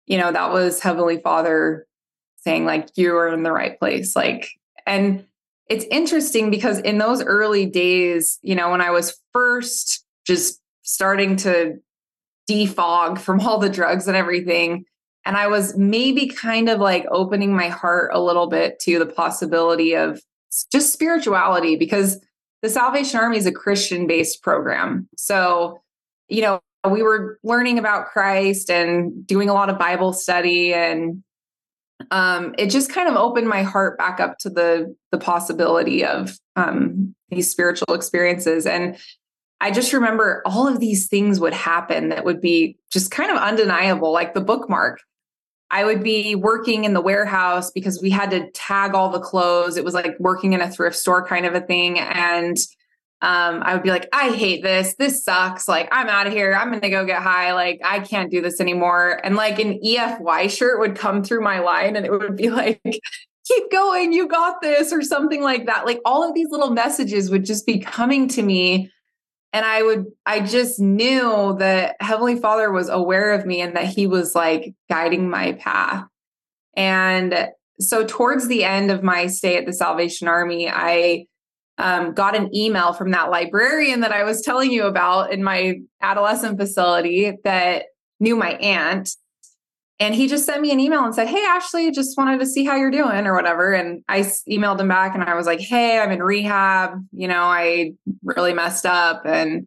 you 0.06 0.18
know, 0.18 0.32
that 0.32 0.52
was 0.52 0.80
Heavenly 0.80 1.20
Father 1.20 1.86
saying, 2.38 2.64
like, 2.64 2.88
you 2.96 3.16
are 3.16 3.28
in 3.28 3.44
the 3.44 3.52
right 3.52 3.78
place. 3.78 4.16
Like, 4.16 4.48
and 4.86 5.24
it's 5.68 5.84
interesting 5.84 6.50
because 6.50 6.80
in 6.80 6.98
those 6.98 7.22
early 7.22 7.64
days, 7.64 8.40
you 8.42 8.56
know, 8.56 8.72
when 8.72 8.80
I 8.80 8.90
was 8.90 9.16
first 9.32 10.04
just 10.26 10.60
starting 10.82 11.36
to 11.36 11.78
defog 12.50 13.20
from 13.20 13.40
all 13.40 13.58
the 13.58 13.68
drugs 13.68 14.08
and 14.08 14.16
everything, 14.16 14.84
and 15.24 15.36
I 15.36 15.48
was 15.48 15.76
maybe 15.76 16.28
kind 16.28 16.68
of 16.68 16.80
like 16.80 17.06
opening 17.10 17.54
my 17.54 17.68
heart 17.68 18.10
a 18.12 18.20
little 18.20 18.46
bit 18.46 18.78
to 18.80 18.98
the 18.98 19.06
possibility 19.06 19.94
of 19.94 20.20
just 20.72 20.92
spirituality 20.92 21.76
because 21.76 22.20
the 22.62 22.68
Salvation 22.68 23.20
Army 23.20 23.38
is 23.38 23.46
a 23.46 23.52
Christian 23.52 24.06
based 24.06 24.42
program. 24.42 25.08
So, 25.16 25.80
you 26.28 26.42
know, 26.42 26.60
we 26.90 27.02
were 27.02 27.38
learning 27.42 27.78
about 27.78 28.06
Christ 28.06 28.70
and 28.70 29.26
doing 29.26 29.48
a 29.48 29.54
lot 29.54 29.68
of 29.68 29.78
Bible 29.78 30.12
study 30.12 30.72
and 30.72 31.22
um, 32.10 32.54
it 32.56 32.70
just 32.70 32.90
kind 32.90 33.08
of 33.08 33.16
opened 33.16 33.46
my 33.46 33.62
heart 33.62 33.98
back 33.98 34.20
up 34.20 34.38
to 34.38 34.48
the 34.48 34.96
the 35.12 35.18
possibility 35.18 36.02
of 36.02 36.38
um, 36.56 37.14
these 37.28 37.50
spiritual 37.50 37.94
experiences 37.94 38.64
and 38.64 38.96
I 39.60 39.70
just 39.70 39.92
remember 39.92 40.42
all 40.46 40.66
of 40.66 40.80
these 40.80 41.06
things 41.08 41.38
would 41.38 41.52
happen 41.52 42.08
that 42.08 42.24
would 42.24 42.40
be 42.40 42.78
just 42.90 43.10
kind 43.10 43.30
of 43.30 43.36
undeniable, 43.36 44.10
like 44.10 44.32
the 44.32 44.40
bookmark. 44.40 45.00
I 45.70 45.84
would 45.84 46.02
be 46.02 46.34
working 46.34 46.84
in 46.84 46.94
the 46.94 47.00
warehouse 47.00 47.70
because 47.70 48.02
we 48.02 48.10
had 48.10 48.30
to 48.30 48.50
tag 48.50 48.94
all 48.94 49.08
the 49.08 49.20
clothes. 49.20 49.76
It 49.76 49.84
was 49.84 49.94
like 49.94 50.18
working 50.18 50.52
in 50.52 50.60
a 50.60 50.70
thrift 50.70 50.96
store 50.96 51.24
kind 51.24 51.46
of 51.46 51.54
a 51.54 51.60
thing. 51.60 51.98
And 51.98 52.56
um, 53.22 53.62
I 53.62 53.74
would 53.74 53.82
be 53.82 53.90
like, 53.90 54.08
I 54.12 54.30
hate 54.30 54.62
this. 54.62 54.94
This 54.98 55.22
sucks. 55.22 55.68
Like, 55.68 55.88
I'm 55.92 56.08
out 56.08 56.26
of 56.26 56.32
here. 56.32 56.54
I'm 56.54 56.70
going 56.70 56.80
to 56.80 56.90
go 56.90 57.04
get 57.04 57.22
high. 57.22 57.52
Like, 57.52 57.80
I 57.84 58.00
can't 58.00 58.30
do 58.30 58.40
this 58.40 58.60
anymore. 58.60 59.20
And 59.22 59.36
like 59.36 59.58
an 59.58 59.78
EFY 59.84 60.50
shirt 60.50 60.80
would 60.80 60.96
come 60.96 61.22
through 61.22 61.42
my 61.42 61.60
line 61.60 61.96
and 61.96 62.04
it 62.04 62.10
would 62.10 62.36
be 62.36 62.50
like, 62.50 62.80
keep 63.46 63.70
going. 63.70 64.12
You 64.12 64.26
got 64.26 64.60
this, 64.60 64.92
or 64.92 65.02
something 65.02 65.42
like 65.42 65.66
that. 65.66 65.84
Like, 65.84 66.00
all 66.04 66.26
of 66.26 66.34
these 66.34 66.50
little 66.50 66.70
messages 66.70 67.30
would 67.30 67.44
just 67.44 67.66
be 67.66 67.78
coming 67.78 68.26
to 68.28 68.42
me. 68.42 68.90
And 69.52 69.64
I 69.64 69.82
would, 69.82 70.06
I 70.24 70.40
just 70.40 70.78
knew 70.78 71.56
that 71.58 71.96
Heavenly 72.00 72.36
Father 72.36 72.70
was 72.70 72.88
aware 72.88 73.32
of 73.32 73.46
me 73.46 73.60
and 73.60 73.74
that 73.76 73.86
He 73.86 74.06
was 74.06 74.34
like 74.34 74.74
guiding 74.88 75.28
my 75.28 75.52
path. 75.52 76.06
And 76.74 77.48
so, 77.80 78.04
towards 78.04 78.46
the 78.46 78.64
end 78.64 78.90
of 78.90 79.02
my 79.02 79.26
stay 79.26 79.56
at 79.56 79.66
the 79.66 79.72
Salvation 79.72 80.28
Army, 80.28 80.68
I 80.68 81.26
um, 81.78 82.12
got 82.12 82.36
an 82.36 82.54
email 82.54 82.92
from 82.92 83.10
that 83.12 83.30
librarian 83.30 84.00
that 84.00 84.12
I 84.12 84.22
was 84.22 84.42
telling 84.42 84.70
you 84.70 84.84
about 84.84 85.32
in 85.32 85.42
my 85.42 85.80
adolescent 86.02 86.58
facility 86.58 87.32
that 87.44 87.86
knew 88.20 88.36
my 88.36 88.52
aunt. 88.52 89.10
And 90.00 90.14
he 90.14 90.28
just 90.28 90.46
sent 90.46 90.62
me 90.62 90.72
an 90.72 90.80
email 90.80 91.04
and 91.04 91.14
said, 91.14 91.28
Hey, 91.28 91.44
Ashly, 91.44 91.92
just 91.92 92.16
wanted 92.16 92.40
to 92.40 92.46
see 92.46 92.64
how 92.64 92.74
you're 92.74 92.90
doing 92.90 93.26
or 93.26 93.34
whatever. 93.34 93.72
And 93.72 94.02
I 94.08 94.20
emailed 94.20 94.80
him 94.80 94.88
back 94.88 95.14
and 95.14 95.22
I 95.22 95.34
was 95.34 95.46
like, 95.46 95.60
Hey, 95.60 96.00
I'm 96.00 96.10
in 96.10 96.22
rehab. 96.22 97.06
You 97.12 97.28
know, 97.28 97.42
I 97.42 97.92
really 98.24 98.54
messed 98.54 98.86
up. 98.86 99.22
And 99.26 99.66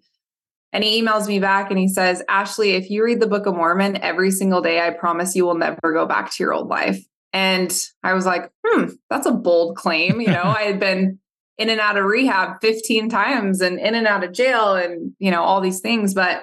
and 0.74 0.84
he 0.84 1.00
emails 1.00 1.28
me 1.28 1.40
back 1.40 1.70
and 1.70 1.80
he 1.80 1.88
says, 1.88 2.24
Ashly, 2.28 2.74
if 2.74 2.90
you 2.90 3.04
read 3.06 3.22
the 3.22 3.28
Book 3.28 3.46
of 3.46 3.56
Mormon 3.56 3.98
every 3.98 4.32
single 4.32 4.60
day, 4.60 4.82
I 4.82 4.90
promise 4.90 5.36
you 5.36 5.46
will 5.46 5.58
never 5.58 5.94
go 5.94 6.08
back 6.08 6.32
to 6.32 6.44
your 6.44 6.52
old 6.52 6.68
life. 6.68 7.00
And 7.32 7.72
I 8.04 8.14
was 8.14 8.26
like, 8.26 8.52
hmm, 8.66 8.86
that's 9.12 9.28
a 9.28 9.32
bold 9.32 9.78
claim. 9.78 10.20
You 10.20 10.30
know, 10.30 10.44
I 10.44 10.64
had 10.64 10.80
been 10.80 11.20
in 11.60 11.70
and 11.70 11.80
out 11.80 11.98
of 11.98 12.06
rehab 12.06 12.60
15 12.62 13.10
times 13.10 13.62
and 13.62 13.80
in 13.80 13.94
and 13.94 14.08
out 14.08 14.24
of 14.24 14.34
jail 14.34 14.76
and 14.76 15.14
you 15.20 15.30
know 15.30 15.44
all 15.44 15.62
these 15.62 15.82
things 15.82 16.16
but 16.16 16.42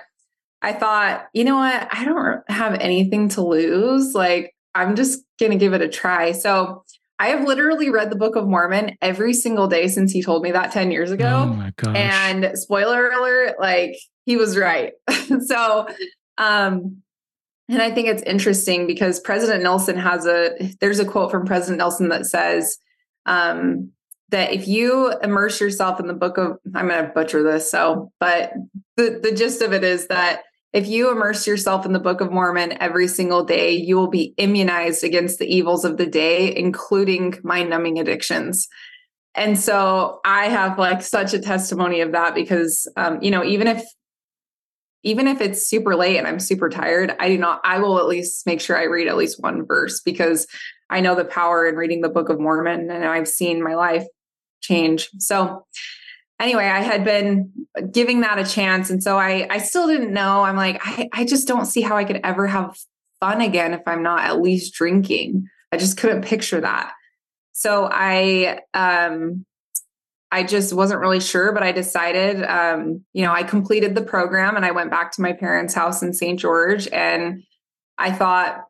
i 0.62 0.72
thought 0.72 1.26
you 1.32 1.44
know 1.44 1.56
what? 1.56 1.88
I 1.90 2.04
don't 2.04 2.48
have 2.50 2.74
anything 2.74 3.28
to 3.30 3.42
lose. 3.42 4.14
Like 4.14 4.54
i'm 4.74 4.94
just 4.96 5.24
going 5.38 5.52
to 5.52 5.58
give 5.58 5.72
it 5.72 5.82
a 5.82 5.88
try. 5.88 6.32
So 6.32 6.84
i 7.18 7.28
have 7.28 7.46
literally 7.46 7.90
read 7.90 8.10
the 8.10 8.16
book 8.16 8.36
of 8.36 8.46
mormon 8.46 8.96
every 9.02 9.34
single 9.34 9.66
day 9.68 9.88
since 9.88 10.12
he 10.12 10.22
told 10.22 10.42
me 10.42 10.52
that 10.52 10.72
10 10.72 10.90
years 10.90 11.10
ago. 11.10 11.48
oh 11.50 11.54
my 11.54 11.72
gosh. 11.76 11.96
and 11.96 12.58
spoiler 12.58 13.10
alert 13.10 13.56
like 13.60 13.96
he 14.26 14.36
was 14.36 14.56
right. 14.56 14.92
So 15.46 15.86
um 16.38 17.02
and 17.68 17.80
i 17.80 17.90
think 17.90 18.08
it's 18.08 18.22
interesting 18.22 18.86
because 18.86 19.20
president 19.20 19.62
nelson 19.62 19.96
has 19.96 20.26
a 20.26 20.50
there's 20.80 20.98
a 20.98 21.04
quote 21.04 21.30
from 21.30 21.46
president 21.46 21.78
nelson 21.78 22.08
that 22.08 22.26
says 22.26 22.78
um 23.26 23.90
that 24.30 24.52
if 24.52 24.66
you 24.66 25.12
immerse 25.22 25.60
yourself 25.60 26.00
in 26.00 26.06
the 26.06 26.14
book 26.14 26.38
of 26.38 26.58
i'm 26.74 26.88
going 26.88 27.04
to 27.04 27.12
butcher 27.12 27.42
this 27.42 27.70
so 27.70 28.10
but 28.18 28.52
the, 28.96 29.20
the 29.22 29.32
gist 29.32 29.62
of 29.62 29.72
it 29.72 29.84
is 29.84 30.08
that 30.08 30.42
if 30.72 30.86
you 30.86 31.10
immerse 31.10 31.46
yourself 31.46 31.84
in 31.84 31.92
the 31.92 31.98
book 31.98 32.20
of 32.20 32.30
mormon 32.30 32.76
every 32.80 33.08
single 33.08 33.44
day 33.44 33.72
you 33.72 33.96
will 33.96 34.08
be 34.08 34.34
immunized 34.36 35.04
against 35.04 35.38
the 35.38 35.46
evils 35.46 35.84
of 35.84 35.96
the 35.96 36.06
day 36.06 36.54
including 36.56 37.34
mind 37.42 37.70
numbing 37.70 37.98
addictions 37.98 38.68
and 39.34 39.58
so 39.58 40.20
i 40.24 40.46
have 40.46 40.78
like 40.78 41.02
such 41.02 41.34
a 41.34 41.38
testimony 41.38 42.00
of 42.00 42.12
that 42.12 42.34
because 42.34 42.90
um, 42.96 43.20
you 43.22 43.30
know 43.30 43.44
even 43.44 43.66
if 43.66 43.82
even 45.02 45.26
if 45.26 45.40
it's 45.40 45.66
super 45.66 45.96
late 45.96 46.16
and 46.16 46.26
i'm 46.26 46.40
super 46.40 46.68
tired 46.68 47.14
i 47.18 47.28
do 47.28 47.38
not 47.38 47.60
i 47.64 47.78
will 47.78 47.98
at 47.98 48.06
least 48.06 48.46
make 48.46 48.60
sure 48.60 48.76
i 48.76 48.84
read 48.84 49.08
at 49.08 49.16
least 49.16 49.42
one 49.42 49.64
verse 49.66 50.00
because 50.00 50.46
I 50.90 51.00
know 51.00 51.14
the 51.14 51.24
power 51.24 51.66
in 51.66 51.76
reading 51.76 52.00
the 52.00 52.08
Book 52.08 52.28
of 52.28 52.40
Mormon 52.40 52.90
and 52.90 53.04
I've 53.04 53.28
seen 53.28 53.62
my 53.62 53.74
life 53.74 54.04
change. 54.60 55.08
So 55.18 55.64
anyway, 56.40 56.64
I 56.64 56.80
had 56.80 57.04
been 57.04 57.52
giving 57.92 58.22
that 58.22 58.38
a 58.38 58.44
chance. 58.44 58.90
And 58.90 59.02
so 59.02 59.18
I, 59.18 59.46
I 59.50 59.58
still 59.58 59.86
didn't 59.86 60.12
know. 60.12 60.42
I'm 60.42 60.56
like, 60.56 60.80
I, 60.82 61.08
I 61.12 61.24
just 61.24 61.46
don't 61.46 61.66
see 61.66 61.82
how 61.82 61.96
I 61.96 62.04
could 62.04 62.20
ever 62.24 62.46
have 62.46 62.76
fun 63.20 63.40
again 63.40 63.74
if 63.74 63.82
I'm 63.86 64.02
not 64.02 64.24
at 64.24 64.40
least 64.40 64.74
drinking. 64.74 65.46
I 65.70 65.76
just 65.76 65.98
couldn't 65.98 66.24
picture 66.24 66.60
that. 66.60 66.92
So 67.52 67.88
I, 67.92 68.60
um, 68.74 69.44
I 70.32 70.44
just 70.44 70.72
wasn't 70.72 71.00
really 71.00 71.20
sure, 71.20 71.52
but 71.52 71.62
I 71.62 71.72
decided, 71.72 72.42
um, 72.44 73.04
you 73.12 73.22
know, 73.24 73.32
I 73.32 73.42
completed 73.42 73.94
the 73.94 74.02
program 74.02 74.56
and 74.56 74.64
I 74.64 74.70
went 74.70 74.90
back 74.90 75.12
to 75.12 75.22
my 75.22 75.32
parents' 75.32 75.74
house 75.74 76.02
in 76.02 76.12
St. 76.14 76.38
George 76.38 76.88
and 76.88 77.42
I 77.98 78.12
thought, 78.12 78.64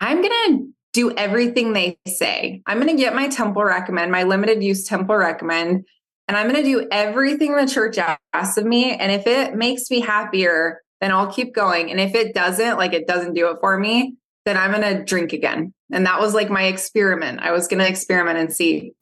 I'm 0.00 0.20
going 0.20 0.30
to 0.30 0.68
do 0.92 1.14
everything 1.14 1.72
they 1.72 1.98
say. 2.08 2.62
I'm 2.66 2.80
going 2.80 2.94
to 2.94 3.00
get 3.00 3.14
my 3.14 3.28
temple 3.28 3.62
recommend, 3.62 4.10
my 4.10 4.24
limited 4.24 4.62
use 4.62 4.84
temple 4.84 5.16
recommend, 5.16 5.84
and 6.28 6.36
I'm 6.36 6.48
going 6.48 6.62
to 6.62 6.68
do 6.68 6.88
everything 6.90 7.54
the 7.54 7.66
church 7.66 7.98
asks 8.32 8.56
of 8.56 8.64
me. 8.64 8.92
And 8.92 9.12
if 9.12 9.26
it 9.26 9.54
makes 9.54 9.90
me 9.90 10.00
happier, 10.00 10.82
then 11.00 11.12
I'll 11.12 11.32
keep 11.32 11.54
going. 11.54 11.90
And 11.90 12.00
if 12.00 12.14
it 12.14 12.34
doesn't, 12.34 12.78
like 12.78 12.92
it 12.92 13.06
doesn't 13.06 13.34
do 13.34 13.50
it 13.50 13.58
for 13.60 13.78
me, 13.78 14.16
then 14.44 14.56
I'm 14.56 14.72
going 14.72 14.96
to 14.96 15.04
drink 15.04 15.32
again. 15.32 15.72
And 15.92 16.06
that 16.06 16.20
was 16.20 16.34
like 16.34 16.50
my 16.50 16.64
experiment. 16.64 17.40
I 17.40 17.52
was 17.52 17.68
going 17.68 17.80
to 17.80 17.88
experiment 17.88 18.38
and 18.38 18.52
see. 18.52 18.92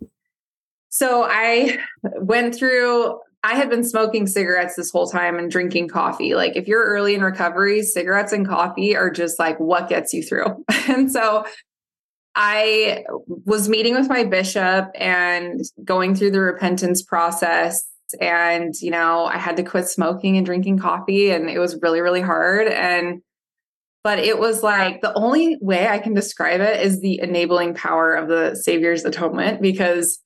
So 0.90 1.24
I 1.24 1.78
went 2.02 2.54
through, 2.54 3.18
I 3.42 3.54
had 3.54 3.70
been 3.70 3.84
smoking 3.84 4.26
cigarettes 4.26 4.76
this 4.76 4.90
whole 4.90 5.08
time 5.08 5.38
and 5.38 5.50
drinking 5.50 5.88
coffee. 5.88 6.34
Like 6.34 6.56
if 6.56 6.68
you're 6.68 6.84
early 6.84 7.14
in 7.14 7.22
recovery, 7.22 7.82
cigarettes 7.82 8.32
and 8.32 8.46
coffee 8.46 8.96
are 8.96 9.10
just 9.10 9.38
like 9.38 9.58
what 9.58 9.88
gets 9.88 10.12
you 10.12 10.22
through. 10.22 10.64
and 10.88 11.10
so 11.10 11.44
I 12.36 13.04
was 13.26 13.68
meeting 13.68 13.94
with 13.94 14.08
my 14.08 14.24
bishop 14.24 14.90
and 14.94 15.60
going 15.84 16.14
through 16.14 16.32
the 16.32 16.40
repentance 16.40 17.02
process. 17.02 17.86
And, 18.20 18.74
you 18.80 18.90
know, 18.90 19.26
I 19.26 19.38
had 19.38 19.56
to 19.56 19.62
quit 19.62 19.88
smoking 19.88 20.36
and 20.36 20.46
drinking 20.46 20.78
coffee, 20.78 21.30
and 21.30 21.48
it 21.48 21.58
was 21.58 21.80
really, 21.80 22.00
really 22.00 22.20
hard. 22.20 22.68
And, 22.68 23.22
but 24.02 24.18
it 24.18 24.38
was 24.38 24.62
like 24.62 25.00
the 25.00 25.14
only 25.14 25.58
way 25.60 25.88
I 25.88 25.98
can 25.98 26.14
describe 26.14 26.60
it 26.60 26.84
is 26.84 27.00
the 27.00 27.20
enabling 27.20 27.74
power 27.74 28.14
of 28.14 28.28
the 28.28 28.54
Savior's 28.56 29.04
atonement 29.04 29.62
because 29.62 30.20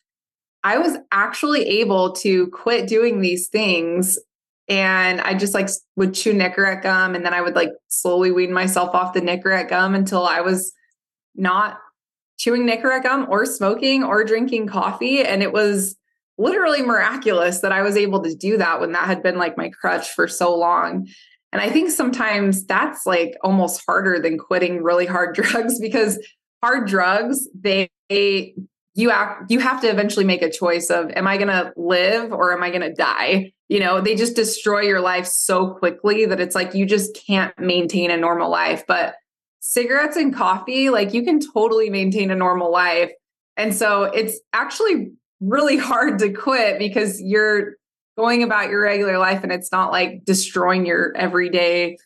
I 0.64 0.78
was 0.78 0.96
actually 1.12 1.66
able 1.80 2.12
to 2.16 2.48
quit 2.48 2.88
doing 2.88 3.20
these 3.20 3.48
things. 3.48 4.18
And 4.68 5.20
I 5.22 5.32
just 5.32 5.54
like 5.54 5.68
would 5.96 6.12
chew 6.12 6.34
Nicorette 6.34 6.82
gum, 6.82 7.14
and 7.14 7.24
then 7.24 7.32
I 7.32 7.40
would 7.40 7.54
like 7.54 7.70
slowly 7.88 8.30
wean 8.30 8.52
myself 8.52 8.94
off 8.94 9.14
the 9.14 9.20
Nicorette 9.20 9.70
gum 9.70 9.94
until 9.94 10.26
I 10.26 10.40
was 10.40 10.72
not 11.34 11.78
chewing 12.38 12.66
Nicorette 12.66 13.02
gum 13.02 13.26
or 13.28 13.44
smoking 13.44 14.02
or 14.04 14.24
drinking 14.24 14.68
coffee. 14.68 15.22
And 15.22 15.42
it 15.42 15.52
was 15.52 15.96
literally 16.38 16.82
miraculous 16.82 17.60
that 17.60 17.72
I 17.72 17.82
was 17.82 17.96
able 17.96 18.22
to 18.22 18.34
do 18.34 18.56
that 18.56 18.80
when 18.80 18.92
that 18.92 19.06
had 19.06 19.22
been 19.22 19.36
like 19.36 19.58
my 19.58 19.68
crutch 19.68 20.12
for 20.12 20.28
so 20.28 20.56
long. 20.56 21.08
And 21.52 21.60
I 21.60 21.68
think 21.68 21.90
sometimes 21.90 22.64
that's 22.64 23.06
like 23.06 23.34
almost 23.42 23.82
harder 23.84 24.20
than 24.20 24.38
quitting 24.38 24.82
really 24.82 25.06
hard 25.06 25.34
drugs 25.34 25.80
because 25.80 26.18
hard 26.62 26.86
drugs, 26.88 27.48
they, 27.58 27.90
you 28.08 29.10
act, 29.10 29.50
you 29.50 29.58
have 29.58 29.80
to 29.80 29.88
eventually 29.88 30.24
make 30.24 30.42
a 30.42 30.50
choice 30.50 30.90
of 30.90 31.10
am 31.10 31.26
I 31.26 31.36
going 31.36 31.48
to 31.48 31.72
live 31.76 32.32
or 32.32 32.52
am 32.52 32.62
I 32.62 32.70
going 32.70 32.82
to 32.82 32.92
die? 32.92 33.52
You 33.68 33.80
know, 33.80 34.00
they 34.00 34.14
just 34.14 34.36
destroy 34.36 34.82
your 34.82 35.00
life 35.00 35.26
so 35.26 35.74
quickly 35.74 36.24
that 36.26 36.40
it's 36.40 36.54
like 36.54 36.74
you 36.74 36.86
just 36.86 37.18
can't 37.26 37.58
maintain 37.58 38.10
a 38.10 38.16
normal 38.16 38.50
life. 38.50 38.84
But 38.86 39.14
cigarettes 39.60 40.16
and 40.16 40.34
coffee, 40.34 40.90
like 40.90 41.12
you 41.14 41.22
can 41.22 41.40
totally 41.40 41.90
maintain 41.90 42.30
a 42.30 42.36
normal 42.36 42.70
life. 42.70 43.10
And 43.56 43.74
so 43.74 44.04
it's 44.04 44.38
actually 44.52 45.12
really 45.40 45.76
hard 45.76 46.18
to 46.20 46.32
quit 46.32 46.78
because 46.78 47.20
you're 47.20 47.74
going 48.16 48.42
about 48.42 48.68
your 48.68 48.82
regular 48.82 49.18
life 49.18 49.44
and 49.44 49.52
it's 49.52 49.70
not 49.70 49.92
like 49.92 50.24
destroying 50.24 50.84
your 50.84 51.16
everyday 51.16 51.96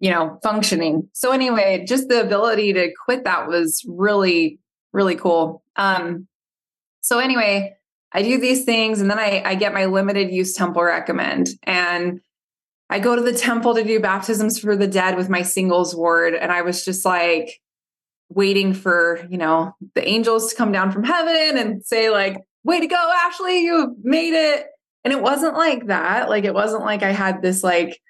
you 0.00 0.10
know 0.10 0.38
functioning. 0.42 1.08
So 1.12 1.32
anyway 1.32 1.84
just 1.86 2.08
the 2.08 2.20
ability 2.20 2.72
to 2.74 2.92
quit 3.04 3.24
that 3.24 3.46
was 3.46 3.84
really 3.88 4.58
really 4.92 5.14
cool. 5.14 5.62
Um 5.76 6.26
so 7.00 7.18
anyway 7.18 7.74
i 8.12 8.22
do 8.22 8.38
these 8.40 8.64
things 8.64 9.00
and 9.00 9.10
then 9.10 9.18
i 9.18 9.42
i 9.44 9.54
get 9.54 9.72
my 9.72 9.84
limited 9.84 10.30
use 10.32 10.52
temple 10.52 10.82
recommend. 10.82 11.50
And 11.62 12.20
I 12.88 12.98
go 12.98 13.16
to 13.16 13.22
the 13.22 13.32
temple 13.32 13.74
to 13.74 13.84
do 13.84 14.00
baptisms 14.00 14.58
for 14.58 14.76
the 14.76 14.86
dead 14.86 15.16
with 15.16 15.28
my 15.28 15.42
singles 15.42 15.94
ward. 15.94 16.34
And 16.34 16.52
I 16.52 16.62
was 16.62 16.84
just 16.84 17.04
like 17.04 17.60
waiting 18.28 18.74
for, 18.74 19.26
you 19.28 19.38
know, 19.38 19.74
the 19.94 20.06
angels 20.06 20.50
to 20.50 20.56
come 20.56 20.72
down 20.72 20.92
from 20.92 21.04
heaven 21.04 21.58
and 21.58 21.84
say, 21.84 22.10
like, 22.10 22.38
way 22.64 22.80
to 22.80 22.86
go, 22.86 22.96
Ashly, 22.96 23.62
you 23.62 23.96
made 24.02 24.34
it. 24.34 24.66
And 25.04 25.12
it 25.12 25.22
wasn't 25.22 25.54
like 25.54 25.86
that. 25.86 26.28
Like, 26.28 26.44
it 26.44 26.54
wasn't 26.54 26.82
like 26.82 27.02
I 27.02 27.12
had 27.12 27.42
this 27.42 27.62
like 27.62 28.00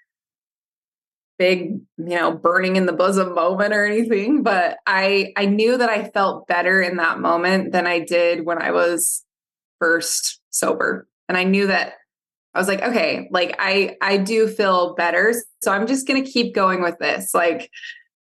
big, 1.38 1.80
you 1.98 2.16
know, 2.16 2.32
burning 2.32 2.76
in 2.76 2.86
the 2.86 2.92
bosom 2.92 3.34
moment 3.34 3.74
or 3.74 3.84
anything, 3.84 4.42
but 4.42 4.78
I 4.86 5.32
I 5.36 5.46
knew 5.46 5.76
that 5.76 5.90
I 5.90 6.08
felt 6.08 6.46
better 6.46 6.80
in 6.80 6.96
that 6.96 7.20
moment 7.20 7.72
than 7.72 7.86
I 7.86 8.00
did 8.00 8.46
when 8.46 8.60
I 8.60 8.70
was 8.70 9.24
first 9.78 10.40
sober. 10.50 11.06
And 11.28 11.36
I 11.36 11.44
knew 11.44 11.66
that 11.66 11.94
I 12.56 12.58
was 12.58 12.68
like, 12.68 12.82
okay, 12.82 13.28
like 13.30 13.54
I 13.58 13.96
I 14.00 14.16
do 14.16 14.48
feel 14.48 14.94
better, 14.94 15.34
so 15.60 15.72
I'm 15.72 15.86
just 15.86 16.06
going 16.08 16.24
to 16.24 16.30
keep 16.30 16.54
going 16.54 16.82
with 16.82 16.98
this. 16.98 17.34
Like 17.34 17.70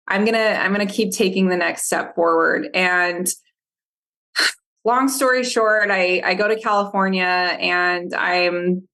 I'm 0.07 0.25
going 0.25 0.33
to 0.33 0.59
I'm 0.59 0.73
going 0.73 0.85
to 0.85 0.93
keep 0.93 1.13
taking 1.13 1.49
the 1.49 1.57
next 1.57 1.85
step 1.85 2.15
forward 2.15 2.67
and 2.73 3.27
long 4.85 5.07
story 5.07 5.43
short, 5.43 5.89
I 5.91 6.21
I 6.23 6.33
go 6.33 6.47
to 6.47 6.59
California 6.59 7.23
and 7.23 8.13
I'm 8.13 8.87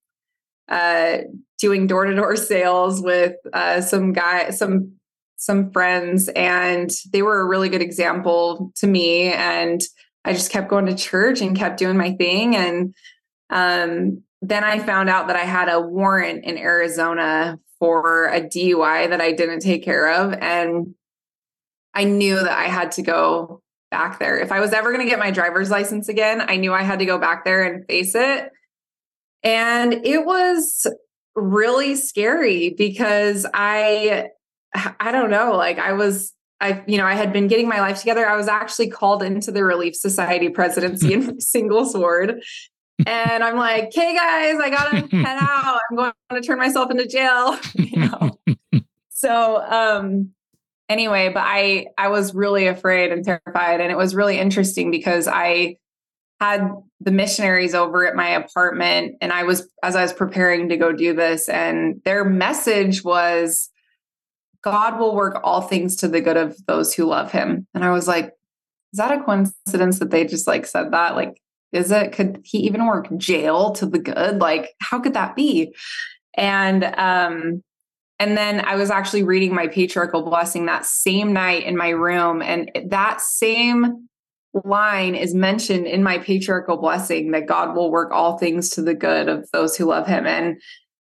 uh, 0.67 1.19
doing 1.58 1.88
door 1.88 2.06
to 2.06 2.15
door 2.15 2.36
sales 2.36 3.02
with 3.02 3.36
uh, 3.54 3.82
some 3.82 4.13
guy, 4.13 4.52
some 4.52 4.93
some 5.38 5.71
friends, 5.71 6.28
and 6.30 6.89
they 7.12 7.21
were 7.21 7.39
a 7.39 7.47
really 7.47 7.69
good 7.69 7.82
example 7.82 8.71
to 8.75 8.88
me. 8.88 9.32
And 9.32 9.82
I 10.25 10.34
just 10.34 10.52
kept 10.52 10.69
going 10.69 10.86
to 10.88 10.95
church 10.95 11.41
and 11.41 11.58
kept 11.58 11.80
doing 11.80 11.97
my 11.97 12.12
thing. 12.12 12.56
And 12.56 12.93
um, 13.49 14.23
then 14.41 14.63
I 14.63 14.80
found 14.80 15.10
out 15.10 15.28
that 15.28 15.36
I 15.36 15.43
had 15.43 15.69
a 15.69 15.82
warrant 15.82 16.45
in 16.45 16.58
Arizona 16.58 17.60
for 17.78 18.28
a 18.28 18.41
DUI 18.41 19.10
that 19.10 19.21
I 19.21 19.32
didn't 19.32 19.62
take 19.62 19.84
care 19.84 20.12
of, 20.12 20.34
and 20.34 20.95
I 21.93 22.04
knew 22.04 22.36
that 22.36 22.58
I 22.58 22.65
had 22.65 22.91
to 22.93 23.02
go 23.02 23.62
back 23.91 24.19
there. 24.19 24.38
If 24.38 24.52
I 24.52 24.60
was 24.60 24.73
ever 24.73 24.91
going 24.91 25.04
to 25.04 25.10
get 25.10 25.19
my 25.19 25.32
driver's 25.32 25.69
license 25.69 26.10
again, 26.10 26.43
I 26.47 26.58
knew 26.58 26.73
I 26.73 26.84
had 26.84 26.99
to 26.99 27.06
go 27.06 27.17
back 27.17 27.43
there 27.43 27.63
and 27.63 27.86
face 27.88 28.15
it. 28.15 28.49
And 29.43 29.93
it 30.06 30.25
was 30.25 30.86
really 31.36 31.95
scary 31.95 32.75
because 32.78 33.45
I 33.54 34.28
I 34.99 35.12
don't 35.12 35.32
know, 35.32 35.54
like 35.56 35.80
I 35.80 35.93
was 35.93 36.34
I 36.62 36.84
you 36.88 36.97
know, 36.97 37.06
I 37.06 37.15
had 37.15 37.34
been 37.34 37.47
getting 37.47 37.67
my 37.67 37.80
life 37.80 37.99
together. 37.99 38.28
I 38.28 38.36
was 38.36 38.47
actually 38.47 38.89
called 38.89 39.23
into 39.23 39.52
the 39.52 39.63
Relief 39.63 39.95
Society 39.95 40.49
presidency 40.49 41.13
in 41.13 41.39
singles 41.41 41.93
sword. 41.93 42.43
And 43.09 43.43
I'm 43.43 43.55
like, 43.55 43.85
"Okay 43.85 44.15
guys, 44.15 44.59
I 44.59 44.69
got 44.69 44.91
to 44.91 45.17
head 45.17 45.37
out. 45.41 45.79
I'm 45.89 45.95
going 45.95 46.13
to 46.31 46.41
turn 46.41 46.59
myself 46.59 46.91
into 46.91 47.07
jail." 47.07 47.57
you 47.73 48.07
know. 48.07 48.39
so, 49.09 49.63
um 49.63 50.29
anyway, 50.87 51.31
but 51.33 51.43
I 51.43 51.87
I 51.97 52.09
was 52.09 52.35
really 52.35 52.67
afraid 52.67 53.11
and 53.11 53.25
terrified 53.25 53.81
and 53.81 53.91
it 53.91 53.97
was 53.97 54.13
really 54.13 54.37
interesting 54.37 54.91
because 54.91 55.27
I 55.27 55.77
had 56.39 56.69
the 57.01 57.11
missionaries 57.11 57.73
over 57.73 58.07
at 58.07 58.15
my 58.15 58.29
apartment 58.29 59.15
and 59.21 59.33
I 59.33 59.43
was 59.43 59.67
as 59.83 59.95
I 59.95 60.03
was 60.03 60.13
preparing 60.13 60.69
to 60.69 60.77
go 60.77 60.91
do 60.91 61.13
this 61.13 61.49
and 61.49 62.01
their 62.05 62.23
message 62.23 63.03
was 63.03 63.69
God 64.61 64.99
will 64.99 65.15
work 65.15 65.39
all 65.43 65.61
things 65.61 65.95
to 65.97 66.07
the 66.07 66.21
good 66.21 66.37
of 66.37 66.57
those 66.67 66.93
who 66.93 67.05
love 67.05 67.31
him. 67.31 67.65
And 67.73 67.83
I 67.83 67.91
was 67.91 68.07
like, 68.07 68.33
is 68.93 68.97
that 68.97 69.11
a 69.11 69.23
coincidence 69.23 69.99
that 69.99 70.11
they 70.11 70.25
just 70.25 70.47
like 70.47 70.65
said 70.65 70.91
that? 70.91 71.15
Like, 71.15 71.41
is 71.71 71.91
it 71.91 72.12
could 72.12 72.41
he 72.43 72.60
even 72.60 72.86
work 72.86 73.08
jail 73.17 73.71
to 73.73 73.86
the 73.86 73.99
good? 73.99 74.39
Like, 74.39 74.71
how 74.82 74.99
could 74.99 75.13
that 75.13 75.36
be? 75.36 75.75
And 76.36 76.84
um 76.84 77.63
and 78.21 78.38
then 78.38 78.65
I 78.65 78.75
was 78.75 78.91
actually 78.91 79.23
reading 79.23 79.55
my 79.55 79.67
patriarchal 79.67 80.23
blessing 80.23 80.65
that 80.65 80.86
same 80.86 81.32
night 81.32 81.63
in 81.63 81.77
my 81.77 81.89
room 81.89 82.41
and 82.41 82.69
that 82.88 83.21
same 83.21 84.10
line 84.65 85.15
is 85.15 85.34
mentioned 85.34 85.86
in 85.86 86.03
my 86.03 86.17
patriarchal 86.17 86.77
blessing 86.77 87.32
that 87.32 87.47
God 87.47 87.75
will 87.75 87.91
work 87.91 88.12
all 88.12 88.38
things 88.38 88.71
to 88.71 88.82
the 88.82 88.93
good 88.93 89.29
of 89.29 89.49
those 89.51 89.77
who 89.77 89.86
love 89.86 90.08
him. 90.08 90.25
And 90.25 90.60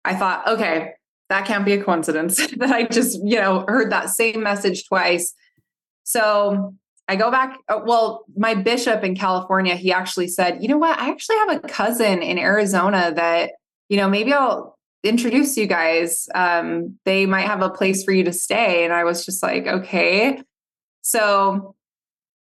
I 0.04 0.14
thought, 0.14 0.46
okay, 0.46 0.92
that 1.30 1.46
can't 1.46 1.64
be 1.64 1.72
a 1.72 1.82
coincidence 1.82 2.36
that 2.58 2.70
I 2.70 2.84
just, 2.84 3.18
you 3.24 3.36
know, 3.36 3.64
heard 3.66 3.90
that 3.90 4.10
same 4.10 4.42
message 4.42 4.86
twice. 4.86 5.34
So 6.04 6.74
I 7.10 7.16
go 7.16 7.28
back. 7.28 7.58
Uh, 7.68 7.80
well, 7.84 8.24
my 8.36 8.54
bishop 8.54 9.02
in 9.02 9.16
California, 9.16 9.74
he 9.74 9.92
actually 9.92 10.28
said, 10.28 10.62
you 10.62 10.68
know 10.68 10.78
what? 10.78 10.96
I 10.96 11.10
actually 11.10 11.38
have 11.38 11.56
a 11.56 11.58
cousin 11.66 12.22
in 12.22 12.38
Arizona 12.38 13.12
that, 13.16 13.50
you 13.88 13.96
know, 13.96 14.08
maybe 14.08 14.32
I'll 14.32 14.78
introduce 15.02 15.56
you 15.56 15.66
guys. 15.66 16.28
Um, 16.36 17.00
they 17.04 17.26
might 17.26 17.48
have 17.48 17.62
a 17.62 17.68
place 17.70 18.04
for 18.04 18.12
you 18.12 18.22
to 18.22 18.32
stay. 18.32 18.84
And 18.84 18.92
I 18.92 19.02
was 19.02 19.24
just 19.24 19.42
like, 19.42 19.66
okay. 19.66 20.40
So 21.02 21.74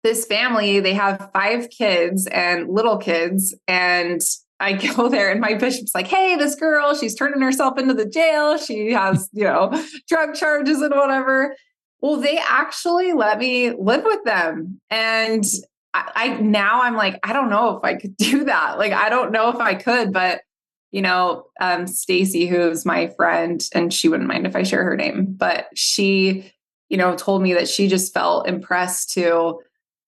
this 0.03 0.25
family, 0.25 0.81
they 0.81 0.95
have 0.95 1.29
five 1.31 1.69
kids 1.69 2.27
and 2.27 2.67
little 2.67 2.97
kids. 2.97 3.55
And 3.69 4.19
I 4.59 4.73
go 4.95 5.07
there 5.07 5.31
and 5.31 5.39
my 5.39 5.53
bishop's 5.53 5.95
like, 5.95 6.07
hey, 6.07 6.35
this 6.35 6.55
girl, 6.55 6.93
she's 6.93 7.15
turning 7.15 7.41
herself 7.41 7.79
into 7.79 7.93
the 7.93 8.05
jail. 8.05 8.57
She 8.57 8.91
has, 8.91 9.29
you 9.31 9.45
know, 9.45 9.71
drug 10.09 10.35
charges 10.35 10.81
and 10.81 10.93
whatever. 10.93 11.55
Well, 12.01 12.17
they 12.17 12.37
actually 12.37 13.13
let 13.13 13.39
me 13.39 13.71
live 13.71 14.03
with 14.03 14.23
them. 14.23 14.79
And 14.89 15.43
I, 15.93 16.11
I 16.15 16.27
now 16.41 16.81
I'm 16.83 16.95
like, 16.95 17.19
I 17.23 17.33
don't 17.33 17.49
know 17.49 17.77
if 17.77 17.83
I 17.83 17.95
could 17.95 18.15
do 18.17 18.45
that. 18.45 18.77
Like, 18.77 18.93
I 18.93 19.09
don't 19.09 19.31
know 19.31 19.49
if 19.49 19.57
I 19.57 19.75
could, 19.75 20.13
but 20.13 20.41
you 20.91 21.01
know, 21.01 21.45
um, 21.59 21.85
Stacy, 21.85 22.47
who's 22.47 22.85
my 22.85 23.07
friend, 23.17 23.61
and 23.73 23.93
she 23.93 24.07
wouldn't 24.07 24.29
mind 24.29 24.47
if 24.47 24.55
I 24.55 24.63
share 24.63 24.83
her 24.85 24.95
name, 24.95 25.25
but 25.37 25.67
she, 25.75 26.51
you 26.89 26.97
know, 26.97 27.15
told 27.15 27.41
me 27.41 27.53
that 27.53 27.67
she 27.67 27.87
just 27.87 28.13
felt 28.13 28.47
impressed 28.47 29.11
to 29.11 29.59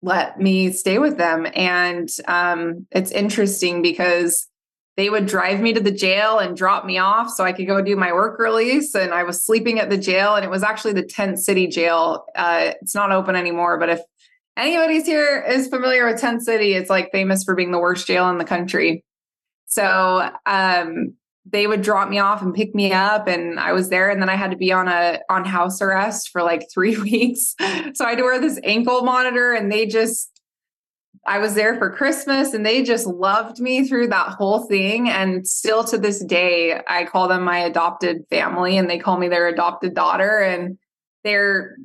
let 0.02 0.38
me 0.40 0.70
stay 0.72 0.98
with 0.98 1.18
them. 1.18 1.46
And 1.54 2.08
um, 2.26 2.86
it's 2.92 3.10
interesting 3.10 3.82
because 3.82 4.46
they 5.00 5.08
would 5.08 5.24
drive 5.24 5.60
me 5.60 5.72
to 5.72 5.80
the 5.80 5.90
jail 5.90 6.40
and 6.40 6.54
drop 6.54 6.84
me 6.84 6.98
off 6.98 7.30
so 7.30 7.42
I 7.42 7.54
could 7.54 7.66
go 7.66 7.80
do 7.80 7.96
my 7.96 8.12
work 8.12 8.38
release. 8.38 8.94
And 8.94 9.14
I 9.14 9.22
was 9.22 9.42
sleeping 9.42 9.80
at 9.80 9.88
the 9.88 9.96
jail, 9.96 10.34
and 10.34 10.44
it 10.44 10.50
was 10.50 10.62
actually 10.62 10.92
the 10.92 11.02
Tent 11.02 11.38
City 11.38 11.66
jail. 11.68 12.26
Uh, 12.36 12.72
it's 12.82 12.94
not 12.94 13.10
open 13.10 13.34
anymore, 13.34 13.78
but 13.78 13.88
if 13.88 14.00
anybody's 14.58 15.06
here 15.06 15.42
is 15.48 15.68
familiar 15.68 16.04
with 16.04 16.20
Tent 16.20 16.42
City, 16.42 16.74
it's 16.74 16.90
like 16.90 17.10
famous 17.12 17.44
for 17.44 17.54
being 17.54 17.70
the 17.70 17.78
worst 17.78 18.06
jail 18.06 18.28
in 18.28 18.36
the 18.36 18.44
country. 18.44 19.02
So 19.68 20.30
um, 20.44 21.14
they 21.46 21.66
would 21.66 21.80
drop 21.80 22.10
me 22.10 22.18
off 22.18 22.42
and 22.42 22.52
pick 22.52 22.74
me 22.74 22.92
up 22.92 23.26
and 23.26 23.58
I 23.58 23.72
was 23.72 23.88
there 23.88 24.10
and 24.10 24.20
then 24.20 24.28
I 24.28 24.36
had 24.36 24.50
to 24.50 24.56
be 24.58 24.70
on 24.70 24.86
a 24.86 25.20
on 25.30 25.46
house 25.46 25.80
arrest 25.80 26.28
for 26.28 26.42
like 26.42 26.66
3 26.74 26.98
weeks. 26.98 27.54
So 27.94 28.04
I 28.04 28.10
had 28.10 28.18
to 28.18 28.24
wear 28.24 28.38
this 28.38 28.60
ankle 28.64 29.02
monitor 29.02 29.54
and 29.54 29.72
they 29.72 29.86
just 29.86 30.39
I 31.26 31.38
was 31.38 31.54
there 31.54 31.76
for 31.76 31.90
Christmas 31.90 32.54
and 32.54 32.64
they 32.64 32.82
just 32.82 33.06
loved 33.06 33.60
me 33.60 33.86
through 33.86 34.08
that 34.08 34.28
whole 34.28 34.66
thing 34.66 35.08
and 35.08 35.46
still 35.46 35.84
to 35.84 35.98
this 35.98 36.24
day 36.24 36.80
I 36.88 37.04
call 37.04 37.28
them 37.28 37.42
my 37.42 37.58
adopted 37.58 38.24
family 38.30 38.78
and 38.78 38.88
they 38.88 38.98
call 38.98 39.18
me 39.18 39.28
their 39.28 39.46
adopted 39.46 39.94
daughter 39.94 40.38
and 40.40 40.78
they're 41.22 41.76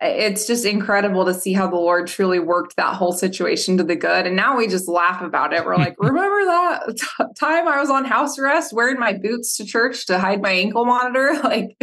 it's 0.00 0.46
just 0.46 0.64
incredible 0.64 1.24
to 1.24 1.32
see 1.32 1.52
how 1.52 1.68
the 1.68 1.76
Lord 1.76 2.06
truly 2.06 2.38
worked 2.38 2.76
that 2.76 2.94
whole 2.94 3.12
situation 3.12 3.78
to 3.78 3.84
the 3.84 3.96
good. 3.96 4.26
And 4.26 4.36
now 4.36 4.56
we 4.56 4.66
just 4.66 4.88
laugh 4.88 5.22
about 5.22 5.52
it. 5.52 5.64
We're 5.64 5.76
like, 5.76 5.94
remember 5.98 6.44
that 6.44 6.96
t- 6.96 7.24
time 7.38 7.68
I 7.68 7.80
was 7.80 7.90
on 7.90 8.04
house 8.04 8.38
arrest 8.38 8.72
wearing 8.72 8.98
my 8.98 9.12
boots 9.12 9.56
to 9.56 9.64
church 9.64 10.06
to 10.06 10.18
hide 10.18 10.42
my 10.42 10.50
ankle 10.50 10.84
monitor? 10.84 11.34
Like, 11.44 11.76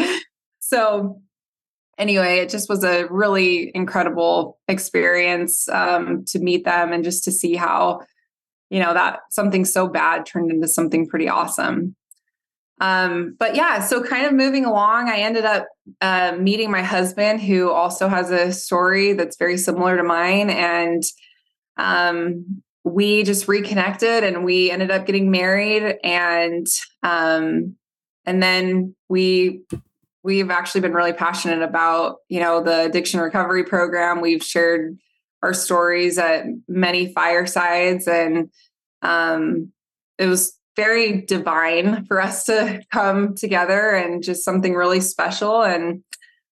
so 0.60 1.22
anyway, 2.02 2.40
it 2.40 2.50
just 2.50 2.68
was 2.68 2.84
a 2.84 3.06
really 3.12 3.72
incredible 3.76 4.58
experience 4.68 5.70
um, 5.70 6.26
to 6.26 6.40
meet 6.40 6.66
them 6.66 6.92
and 6.92 7.04
just 7.04 7.24
to 7.24 7.32
see 7.32 7.56
how, 7.56 8.02
you 8.72 8.80
know, 8.80 8.94
that 8.94 9.20
something 9.30 9.64
so 9.64 9.88
bad 9.88 10.26
turned 10.26 10.52
into 10.52 10.68
something 10.68 11.08
pretty 11.08 11.30
awesome. 11.30 11.96
Um, 12.82 13.36
but 13.38 13.56
yeah, 13.56 13.82
so 13.82 14.04
kind 14.04 14.26
of 14.26 14.34
moving 14.34 14.66
along, 14.66 15.10
I 15.10 15.20
ended 15.20 15.46
up 15.46 15.68
uh, 16.02 16.36
meeting 16.40 16.72
my 16.72 16.82
husband, 16.82 17.40
who 17.40 17.70
also 17.70 18.08
has 18.08 18.32
a 18.32 18.52
story 18.52 19.14
that's 19.14 19.38
very 19.38 19.58
similar 19.58 19.96
to 19.96 20.04
mine, 20.04 20.50
and 20.50 21.04
um, 21.78 22.64
we 22.84 23.22
just 23.22 23.48
reconnected, 23.48 24.24
and 24.24 24.44
we 24.44 24.72
ended 24.72 24.90
up 24.90 25.06
getting 25.06 25.30
married, 25.30 25.98
and 26.04 26.66
um, 27.04 27.76
and 28.26 28.42
then 28.42 28.96
we 29.10 29.62
we've 30.24 30.50
actually 30.50 30.82
been 30.82 30.94
really 30.94 31.14
passionate 31.14 31.62
about 31.62 32.18
you 32.30 32.40
know 32.40 32.62
the 32.62 32.86
addiction 32.86 33.20
recovery 33.20 33.64
program. 33.64 34.22
We've 34.22 34.44
shared 34.44 34.98
our 35.44 35.54
stories 35.54 36.18
at 36.18 36.46
many 36.68 37.14
firesides, 37.14 38.08
and 38.08 38.50
um, 39.02 39.72
it 40.18 40.28
was 40.28 40.58
very 40.76 41.22
divine 41.22 42.06
for 42.06 42.22
us 42.22 42.46
to 42.46 42.82
come 42.92 43.36
together 43.36 43.92
and 43.92 44.24
just 44.24 44.46
something 44.46 44.74
really 44.74 45.02
special. 45.02 45.64
And 45.64 46.04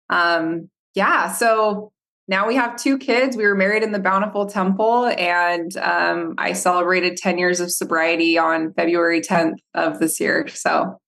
um, 0.08 0.70
yeah, 0.94 1.32
so 1.32 1.92
now 2.28 2.46
we 2.48 2.56
have 2.56 2.76
two 2.76 2.98
kids. 2.98 3.36
We 3.36 3.44
were 3.44 3.54
married 3.54 3.82
in 3.82 3.92
the 3.92 3.98
Bountiful 3.98 4.46
Temple, 4.46 5.06
and 5.06 5.76
um, 5.76 6.34
I 6.38 6.54
celebrated 6.54 7.16
10 7.16 7.38
years 7.38 7.60
of 7.60 7.70
sobriety 7.70 8.36
on 8.36 8.72
February 8.72 9.20
10th 9.20 9.58
of 9.74 10.00
this 10.00 10.18
year. 10.18 10.48
So, 10.48 10.98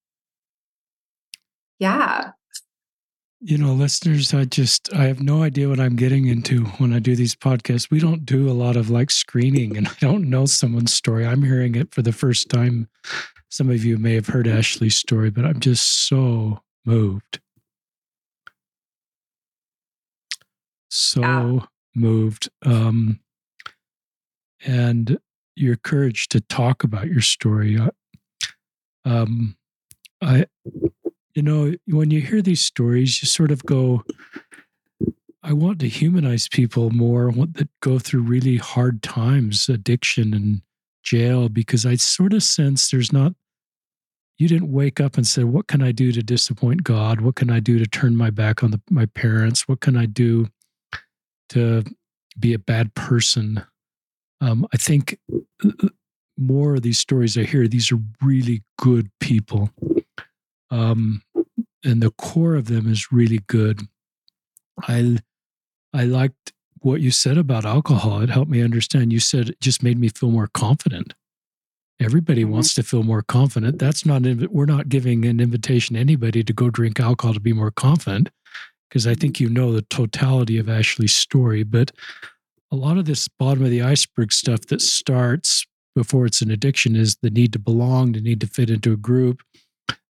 yeah. 1.78 2.32
You 3.40 3.56
know, 3.56 3.72
listeners, 3.72 4.34
I 4.34 4.44
just 4.44 4.92
I 4.92 5.04
have 5.04 5.22
no 5.22 5.42
idea 5.42 5.68
what 5.68 5.78
I'm 5.78 5.94
getting 5.94 6.26
into 6.26 6.64
when 6.78 6.92
I 6.92 6.98
do 6.98 7.14
these 7.14 7.36
podcasts. 7.36 7.90
We 7.90 8.00
don't 8.00 8.26
do 8.26 8.50
a 8.50 8.52
lot 8.52 8.76
of 8.76 8.90
like 8.90 9.10
screening 9.10 9.76
and 9.76 9.86
I 9.88 9.94
don't 10.00 10.28
know 10.28 10.46
someone's 10.46 10.92
story. 10.92 11.26
I'm 11.26 11.42
hearing 11.42 11.74
it 11.74 11.94
for 11.94 12.02
the 12.02 12.12
first 12.12 12.48
time. 12.48 12.88
Some 13.48 13.70
of 13.70 13.84
you 13.84 13.96
may 13.96 14.14
have 14.14 14.26
heard 14.26 14.46
Ashly's 14.46 14.96
story, 14.96 15.30
but 15.30 15.44
I'm 15.44 15.60
just 15.60 16.08
so 16.08 16.60
moved. 16.84 17.40
so 20.90 21.20
yeah. 21.20 21.58
moved. 21.94 22.48
Um, 22.64 23.20
and 24.64 25.18
your 25.54 25.76
courage 25.76 26.28
to 26.28 26.40
talk 26.40 26.84
about 26.84 27.08
your 27.08 27.20
story. 27.20 27.78
Uh, 27.78 27.90
um, 29.04 29.56
I, 30.20 30.46
you 31.38 31.42
know, 31.42 31.72
when 31.86 32.10
you 32.10 32.20
hear 32.20 32.42
these 32.42 32.60
stories, 32.60 33.22
you 33.22 33.28
sort 33.28 33.52
of 33.52 33.64
go, 33.64 34.02
I 35.40 35.52
want 35.52 35.78
to 35.78 35.88
humanize 35.88 36.48
people 36.48 36.90
more 36.90 37.30
that 37.30 37.68
go 37.80 38.00
through 38.00 38.22
really 38.22 38.56
hard 38.56 39.04
times, 39.04 39.68
addiction 39.68 40.34
and 40.34 40.62
jail, 41.04 41.48
because 41.48 41.86
I 41.86 41.94
sort 41.94 42.32
of 42.32 42.42
sense 42.42 42.90
there's 42.90 43.12
not, 43.12 43.34
you 44.36 44.48
didn't 44.48 44.72
wake 44.72 44.98
up 44.98 45.16
and 45.16 45.24
say, 45.24 45.44
What 45.44 45.68
can 45.68 45.80
I 45.80 45.92
do 45.92 46.10
to 46.10 46.24
disappoint 46.24 46.82
God? 46.82 47.20
What 47.20 47.36
can 47.36 47.50
I 47.50 47.60
do 47.60 47.78
to 47.78 47.86
turn 47.86 48.16
my 48.16 48.30
back 48.30 48.64
on 48.64 48.72
the, 48.72 48.80
my 48.90 49.06
parents? 49.06 49.68
What 49.68 49.78
can 49.78 49.96
I 49.96 50.06
do 50.06 50.48
to 51.50 51.84
be 52.36 52.52
a 52.52 52.58
bad 52.58 52.94
person? 52.94 53.64
Um, 54.40 54.66
I 54.74 54.76
think 54.76 55.20
uh, 55.64 55.88
more 56.36 56.74
of 56.74 56.82
these 56.82 56.98
stories 56.98 57.38
I 57.38 57.44
hear, 57.44 57.68
these 57.68 57.92
are 57.92 58.00
really 58.20 58.64
good 58.76 59.08
people. 59.20 59.70
Um, 60.70 61.22
and 61.84 62.02
the 62.02 62.10
core 62.10 62.54
of 62.54 62.66
them 62.66 62.90
is 62.90 63.12
really 63.12 63.40
good. 63.46 63.82
I 64.82 65.18
I 65.92 66.04
liked 66.04 66.52
what 66.80 67.00
you 67.00 67.10
said 67.10 67.38
about 67.38 67.64
alcohol. 67.64 68.20
It 68.20 68.30
helped 68.30 68.50
me 68.50 68.62
understand. 68.62 69.12
You 69.12 69.20
said 69.20 69.50
it 69.50 69.60
just 69.60 69.82
made 69.82 69.98
me 69.98 70.08
feel 70.08 70.30
more 70.30 70.48
confident. 70.52 71.14
Everybody 72.00 72.42
mm-hmm. 72.42 72.52
wants 72.52 72.74
to 72.74 72.82
feel 72.82 73.02
more 73.02 73.22
confident. 73.22 73.78
That's 73.78 74.06
not 74.06 74.22
we're 74.50 74.66
not 74.66 74.88
giving 74.88 75.24
an 75.24 75.40
invitation 75.40 75.94
to 75.94 76.00
anybody 76.00 76.44
to 76.44 76.52
go 76.52 76.70
drink 76.70 77.00
alcohol 77.00 77.34
to 77.34 77.40
be 77.40 77.52
more 77.52 77.70
confident 77.70 78.30
because 78.88 79.06
I 79.06 79.14
think 79.14 79.40
you 79.40 79.48
know 79.48 79.72
the 79.72 79.82
totality 79.82 80.58
of 80.58 80.68
Ashly's 80.68 81.14
story, 81.14 81.62
but 81.62 81.92
a 82.70 82.76
lot 82.76 82.98
of 82.98 83.04
this 83.04 83.28
bottom 83.28 83.64
of 83.64 83.70
the 83.70 83.82
iceberg 83.82 84.32
stuff 84.32 84.66
that 84.66 84.80
starts 84.80 85.66
before 85.94 86.26
it's 86.26 86.42
an 86.42 86.50
addiction 86.50 86.94
is 86.94 87.16
the 87.16 87.30
need 87.30 87.52
to 87.52 87.58
belong, 87.58 88.12
the 88.12 88.20
need 88.20 88.40
to 88.40 88.46
fit 88.46 88.70
into 88.70 88.92
a 88.92 88.96
group, 88.96 89.42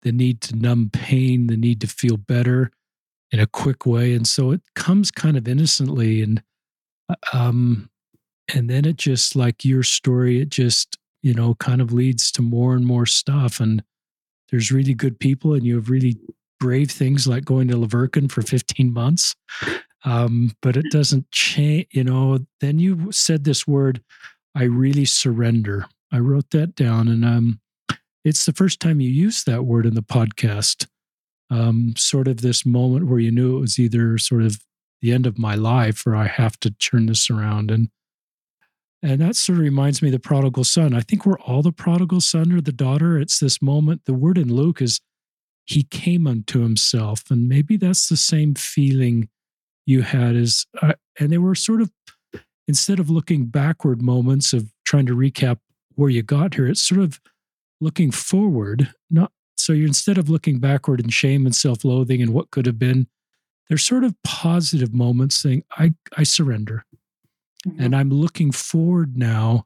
the 0.03 0.11
need 0.11 0.41
to 0.41 0.55
numb 0.55 0.89
pain, 0.91 1.47
the 1.47 1.57
need 1.57 1.81
to 1.81 1.87
feel 1.87 2.17
better 2.17 2.71
in 3.31 3.39
a 3.39 3.47
quick 3.47 3.85
way. 3.85 4.13
And 4.13 4.27
so 4.27 4.51
it 4.51 4.61
comes 4.75 5.11
kind 5.11 5.37
of 5.37 5.47
innocently 5.47 6.21
and 6.21 6.43
uh, 7.09 7.15
um 7.33 7.89
and 8.53 8.69
then 8.69 8.85
it 8.85 8.97
just 8.97 9.35
like 9.35 9.63
your 9.63 9.83
story, 9.83 10.41
it 10.41 10.49
just, 10.49 10.97
you 11.21 11.33
know, 11.33 11.55
kind 11.55 11.81
of 11.81 11.93
leads 11.93 12.29
to 12.33 12.41
more 12.41 12.75
and 12.75 12.85
more 12.85 13.05
stuff. 13.05 13.61
And 13.61 13.81
there's 14.51 14.71
really 14.71 14.93
good 14.93 15.17
people 15.19 15.53
and 15.53 15.63
you 15.63 15.75
have 15.75 15.89
really 15.89 16.17
brave 16.59 16.91
things 16.91 17.25
like 17.25 17.45
going 17.45 17.69
to 17.69 17.77
La 17.77 17.87
Verkin 17.87 18.29
for 18.29 18.41
15 18.41 18.93
months 18.93 19.35
um, 20.05 20.55
but 20.61 20.75
it 20.77 20.85
doesn't 20.91 21.29
change. 21.31 21.87
You 21.91 22.03
know, 22.03 22.39
then 22.59 22.79
you 22.79 23.11
said 23.11 23.43
this 23.43 23.67
word, 23.67 24.01
I 24.55 24.63
really 24.63 25.05
surrender. 25.05 25.85
I 26.11 26.19
wrote 26.19 26.49
that 26.51 26.75
down, 26.75 27.07
and 27.07 27.25
um, 27.25 27.59
it's 28.23 28.45
the 28.45 28.53
first 28.53 28.79
time 28.79 29.01
you 29.01 29.09
use 29.09 29.43
that 29.43 29.65
word 29.65 29.85
in 29.85 29.95
the 29.95 30.03
podcast. 30.03 30.87
Um, 31.49 31.93
sort 31.97 32.27
of 32.27 32.41
this 32.41 32.65
moment 32.65 33.07
where 33.07 33.19
you 33.19 33.31
knew 33.31 33.57
it 33.57 33.61
was 33.61 33.77
either 33.77 34.17
sort 34.17 34.41
of 34.41 34.59
the 35.01 35.11
end 35.11 35.27
of 35.27 35.37
my 35.37 35.55
life 35.55 36.07
or 36.07 36.15
I 36.15 36.27
have 36.27 36.59
to 36.61 36.71
turn 36.71 37.05
this 37.05 37.29
around. 37.29 37.69
And 37.69 37.89
and 39.03 39.19
that 39.19 39.35
sort 39.35 39.57
of 39.57 39.63
reminds 39.63 40.01
me 40.01 40.07
of 40.07 40.13
the 40.13 40.19
prodigal 40.19 40.63
son. 40.63 40.93
I 40.93 41.01
think 41.01 41.25
we're 41.25 41.39
all 41.41 41.61
the 41.61 41.73
prodigal 41.73 42.21
son 42.21 42.53
or 42.53 42.61
the 42.61 42.71
daughter. 42.71 43.19
It's 43.19 43.37
this 43.37 43.61
moment. 43.61 44.03
The 44.05 44.13
word 44.13 44.37
in 44.37 44.51
Luke 44.51 44.81
is 44.81 45.01
he 45.65 45.83
came 45.83 46.25
unto 46.25 46.61
himself. 46.61 47.23
And 47.29 47.49
maybe 47.49 47.75
that's 47.75 48.07
the 48.07 48.15
same 48.15 48.55
feeling 48.55 49.27
you 49.85 50.03
had 50.03 50.35
is, 50.35 50.65
uh, 50.81 50.93
and 51.19 51.31
they 51.31 51.37
were 51.37 51.53
sort 51.53 51.81
of, 51.81 51.91
instead 52.65 52.97
of 52.97 53.09
looking 53.09 53.47
backward 53.47 54.01
moments 54.01 54.53
of 54.53 54.71
trying 54.85 55.05
to 55.07 55.15
recap 55.15 55.59
where 55.95 56.09
you 56.09 56.23
got 56.23 56.53
here, 56.53 56.67
it's 56.67 56.81
sort 56.81 57.01
of 57.01 57.19
looking 57.81 58.11
forward. 58.11 58.93
Not 59.09 59.31
so 59.55 59.73
you're 59.73 59.87
instead 59.87 60.17
of 60.17 60.29
looking 60.29 60.59
backward 60.59 60.99
in 60.99 61.09
shame 61.09 61.45
and 61.45 61.55
self-loathing 61.55 62.21
and 62.21 62.33
what 62.33 62.51
could 62.51 62.65
have 62.65 62.79
been, 62.79 63.07
there's 63.69 63.85
sort 63.85 64.03
of 64.03 64.15
positive 64.23 64.93
moments 64.93 65.35
saying, 65.35 65.63
I, 65.77 65.93
I 66.17 66.23
surrender. 66.23 66.85
Mm-hmm. 67.67 67.81
And 67.81 67.95
I'm 67.95 68.09
looking 68.09 68.51
forward 68.51 69.17
now 69.17 69.65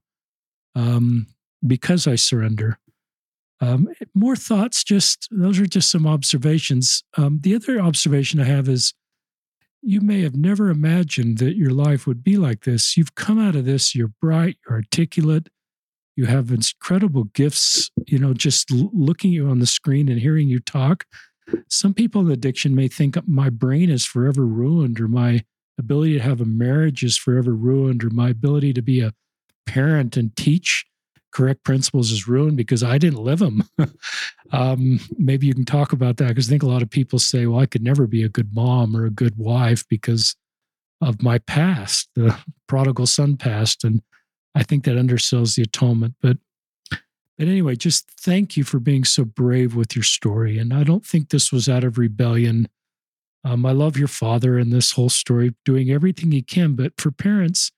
um, 0.75 1.27
because 1.65 2.05
I 2.05 2.15
surrender. 2.15 2.79
Um, 3.59 3.89
more 4.13 4.35
thoughts, 4.35 4.83
just 4.83 5.27
those 5.31 5.59
are 5.59 5.65
just 5.65 5.89
some 5.89 6.05
observations. 6.05 7.03
Um, 7.17 7.39
the 7.41 7.55
other 7.55 7.79
observation 7.79 8.39
I 8.39 8.43
have 8.43 8.69
is 8.69 8.93
you 9.81 10.01
may 10.01 10.21
have 10.21 10.35
never 10.35 10.69
imagined 10.69 11.39
that 11.39 11.55
your 11.55 11.71
life 11.71 12.05
would 12.05 12.23
be 12.23 12.37
like 12.37 12.65
this. 12.65 12.97
You've 12.97 13.15
come 13.15 13.39
out 13.39 13.55
of 13.55 13.65
this, 13.65 13.95
you're 13.95 14.13
bright, 14.21 14.57
you're 14.65 14.75
articulate, 14.75 15.49
you 16.17 16.25
have 16.25 16.51
incredible 16.51 17.25
gifts. 17.25 17.91
You 18.07 18.17
know, 18.19 18.33
just 18.33 18.69
looking 18.71 19.31
you 19.31 19.47
on 19.47 19.59
the 19.59 19.65
screen 19.65 20.09
and 20.09 20.19
hearing 20.19 20.49
you 20.49 20.59
talk. 20.59 21.05
Some 21.69 21.93
people 21.93 22.25
in 22.25 22.31
addiction 22.31 22.75
may 22.75 22.89
think 22.89 23.15
my 23.25 23.49
brain 23.49 23.89
is 23.89 24.03
forever 24.03 24.45
ruined, 24.45 24.99
or 24.99 25.07
my 25.07 25.45
ability 25.79 26.13
to 26.13 26.19
have 26.19 26.41
a 26.41 26.45
marriage 26.45 27.03
is 27.03 27.17
forever 27.17 27.53
ruined, 27.53 28.03
or 28.03 28.09
my 28.09 28.29
ability 28.29 28.73
to 28.73 28.81
be 28.81 28.99
a 28.99 29.13
parent 29.65 30.17
and 30.17 30.35
teach 30.35 30.85
correct 31.31 31.63
principles 31.63 32.11
is 32.11 32.27
ruined 32.27 32.57
because 32.57 32.81
I 32.81 32.97
didn't 32.97 33.23
live 33.23 33.39
them. 33.39 33.69
um, 34.51 34.99
maybe 35.17 35.45
you 35.45 35.53
can 35.53 35.65
talk 35.65 35.93
about 35.93 36.17
that 36.17 36.29
because 36.29 36.47
I 36.47 36.49
think 36.49 36.63
a 36.63 36.67
lot 36.67 36.81
of 36.81 36.89
people 36.89 37.19
say, 37.19 37.45
well, 37.45 37.59
I 37.59 37.67
could 37.67 37.83
never 37.83 38.07
be 38.07 38.23
a 38.23 38.29
good 38.29 38.55
mom 38.55 38.97
or 38.97 39.05
a 39.05 39.11
good 39.11 39.37
wife 39.37 39.85
because 39.87 40.35
of 40.99 41.21
my 41.21 41.37
past, 41.37 42.09
the 42.15 42.35
prodigal 42.67 43.05
son 43.05 43.37
past. 43.37 43.83
And 43.83 44.01
I 44.57 44.63
think 44.63 44.85
that 44.85 44.97
undersells 44.97 45.55
the 45.55 45.61
atonement. 45.61 46.15
But 46.21 46.37
but 47.37 47.47
anyway, 47.47 47.75
just 47.75 48.09
thank 48.19 48.57
you 48.57 48.63
for 48.63 48.79
being 48.79 49.03
so 49.03 49.23
brave 49.23 49.75
with 49.75 49.95
your 49.95 50.03
story. 50.03 50.57
And 50.57 50.73
I 50.73 50.83
don't 50.83 51.05
think 51.05 51.29
this 51.29 51.51
was 51.51 51.69
out 51.69 51.83
of 51.83 51.99
rebellion. 51.99 52.67
Um, 53.43 53.63
I 53.63 53.73
love 53.73 53.95
your 53.95 54.07
father 54.07 54.57
and 54.57 54.73
this 54.73 54.93
whole 54.93 55.09
story, 55.09 55.53
doing 55.63 55.91
everything 55.91 56.31
he 56.31 56.41
can. 56.41 56.73
But 56.73 56.93
for 56.97 57.11
parents, 57.11 57.71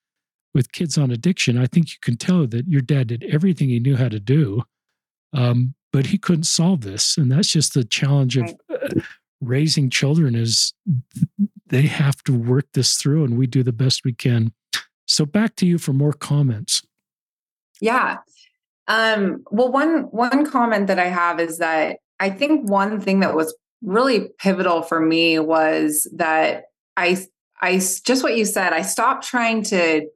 with 0.53 0.71
kids 0.71 0.97
on 0.97 1.11
addiction, 1.11 1.57
I 1.57 1.67
think 1.67 1.91
you 1.91 1.97
can 2.01 2.15
tell 2.15 2.47
that 2.47 2.67
your 2.67 2.81
dad 2.81 3.07
did 3.07 3.23
everything 3.25 3.69
he 3.69 3.79
knew 3.79 3.97
how 3.97 4.09
to 4.09 4.19
do, 4.19 4.63
um, 5.33 5.75
but 5.91 6.07
he 6.07 6.17
couldn't 6.17 6.43
solve 6.45 6.81
this, 6.81 7.17
and 7.17 7.31
that's 7.31 7.49
just 7.49 7.73
the 7.73 7.83
challenge 7.83 8.37
of 8.37 8.55
uh, 8.69 9.01
raising 9.41 9.89
children. 9.89 10.35
Is 10.35 10.73
they 11.67 11.83
have 11.83 12.23
to 12.23 12.33
work 12.33 12.65
this 12.73 12.95
through, 12.95 13.25
and 13.25 13.37
we 13.37 13.45
do 13.45 13.61
the 13.61 13.73
best 13.73 14.03
we 14.03 14.13
can. 14.13 14.53
So 15.09 15.25
back 15.25 15.55
to 15.57 15.65
you 15.65 15.79
for 15.79 15.91
more 15.91 16.13
comments. 16.13 16.83
Yeah. 17.81 18.17
Um, 18.87 19.43
well, 19.51 19.71
one 19.71 20.03
one 20.11 20.45
comment 20.45 20.87
that 20.87 20.99
I 20.99 21.07
have 21.07 21.39
is 21.39 21.57
that 21.57 21.97
I 22.19 22.29
think 22.29 22.69
one 22.69 23.01
thing 23.01 23.19
that 23.21 23.35
was 23.35 23.55
really 23.81 24.29
pivotal 24.39 24.83
for 24.83 24.99
me 24.99 25.39
was 25.39 26.07
that 26.15 26.65
I 26.95 27.25
I 27.61 27.77
just 27.77 28.23
what 28.23 28.37
you 28.37 28.45
said. 28.45 28.71
I 28.71 28.83
stopped 28.83 29.25
trying 29.25 29.63
to 29.63 30.07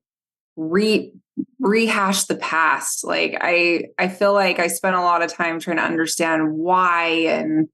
re 0.56 1.12
rehash 1.60 2.26
the 2.26 2.36
past 2.36 3.04
like 3.04 3.36
i 3.42 3.86
i 3.98 4.08
feel 4.08 4.34
like 4.34 4.60
i 4.60 4.68
spent 4.68 4.96
a 4.96 5.02
lot 5.02 5.24
of 5.24 5.34
time 5.34 5.60
trying 5.60 5.78
to 5.78 5.84
understand 5.84 6.54
why 6.54 7.06
and 7.06 7.68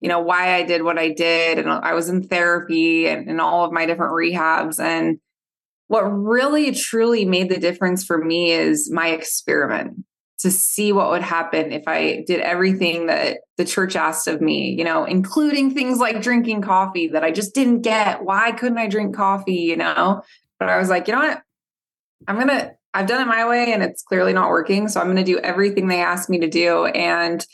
you 0.00 0.08
know 0.08 0.20
why 0.20 0.54
i 0.54 0.62
did 0.62 0.82
what 0.82 0.98
i 0.98 1.10
did 1.10 1.58
and 1.58 1.68
i 1.68 1.92
was 1.92 2.08
in 2.08 2.22
therapy 2.22 3.06
and, 3.06 3.28
and 3.28 3.38
all 3.38 3.66
of 3.66 3.72
my 3.72 3.84
different 3.84 4.14
rehabs 4.14 4.80
and 4.80 5.18
what 5.92 6.02
really 6.04 6.72
truly 6.72 7.26
made 7.26 7.50
the 7.50 7.58
difference 7.58 8.02
for 8.02 8.24
me 8.24 8.50
is 8.50 8.90
my 8.90 9.08
experiment 9.08 10.04
to 10.38 10.50
see 10.50 10.90
what 10.90 11.10
would 11.10 11.22
happen 11.22 11.70
if 11.70 11.84
i 11.86 12.24
did 12.26 12.40
everything 12.40 13.06
that 13.06 13.38
the 13.58 13.64
church 13.64 13.94
asked 13.94 14.26
of 14.26 14.40
me 14.40 14.74
you 14.76 14.84
know 14.84 15.04
including 15.04 15.72
things 15.72 15.98
like 15.98 16.22
drinking 16.22 16.62
coffee 16.62 17.08
that 17.08 17.22
i 17.22 17.30
just 17.30 17.54
didn't 17.54 17.82
get 17.82 18.24
why 18.24 18.52
couldn't 18.52 18.78
i 18.78 18.88
drink 18.88 19.14
coffee 19.14 19.52
you 19.52 19.76
know 19.76 20.22
but 20.58 20.68
i 20.68 20.78
was 20.78 20.88
like 20.88 21.06
you 21.06 21.14
know 21.14 21.20
what 21.20 21.42
I'm 22.26 22.36
going 22.36 22.48
to, 22.48 22.72
I've 22.94 23.06
done 23.06 23.22
it 23.22 23.26
my 23.26 23.48
way 23.48 23.72
and 23.72 23.82
it's 23.82 24.02
clearly 24.02 24.32
not 24.32 24.50
working. 24.50 24.88
So 24.88 25.00
I'm 25.00 25.06
going 25.06 25.16
to 25.16 25.24
do 25.24 25.38
everything 25.38 25.88
they 25.88 26.02
asked 26.02 26.28
me 26.28 26.40
to 26.40 26.48
do. 26.48 26.86
And, 26.86 27.44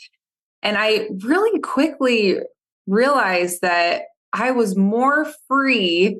and 0.61 0.77
I 0.77 1.07
really 1.23 1.59
quickly 1.59 2.39
realized 2.87 3.61
that 3.61 4.03
I 4.33 4.51
was 4.51 4.75
more 4.75 5.27
free 5.47 6.19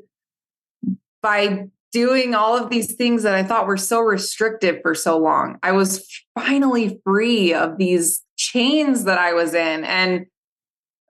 by 1.22 1.68
doing 1.92 2.36
all 2.36 2.58
of 2.58 2.70
these 2.70 2.96
things 2.96 3.24
that 3.24 3.34
I 3.34 3.44
thought 3.44 3.68
were 3.68 3.78
so 3.78 4.00
restrictive 4.00 4.82
for 4.82 4.94
so 4.94 5.18
long. 5.18 5.58
I 5.64 5.72
was 5.72 6.08
finally 6.38 7.00
free 7.04 7.54
of 7.54 7.78
these 7.78 8.24
chains 8.38 9.06
that 9.06 9.18
I 9.18 9.34
was 9.34 9.54
in. 9.54 9.84
And 9.84 10.26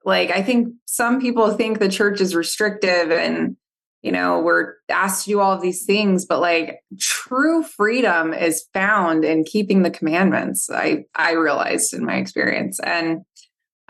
like, 0.04 0.30
I 0.30 0.42
think 0.42 0.68
some 0.86 1.20
people 1.20 1.52
think 1.52 1.78
the 1.78 1.88
church 1.88 2.20
is 2.20 2.34
restrictive 2.34 3.10
and 3.10 3.56
you 4.02 4.12
know 4.12 4.40
we're 4.40 4.74
asked 4.88 5.24
to 5.24 5.30
do 5.30 5.40
all 5.40 5.52
of 5.52 5.60
these 5.60 5.84
things 5.84 6.24
but 6.24 6.40
like 6.40 6.80
true 6.98 7.62
freedom 7.62 8.32
is 8.32 8.64
found 8.72 9.24
in 9.24 9.44
keeping 9.44 9.82
the 9.82 9.90
commandments 9.90 10.70
i 10.70 11.04
i 11.14 11.32
realized 11.32 11.92
in 11.92 12.04
my 12.04 12.16
experience 12.16 12.80
and 12.80 13.20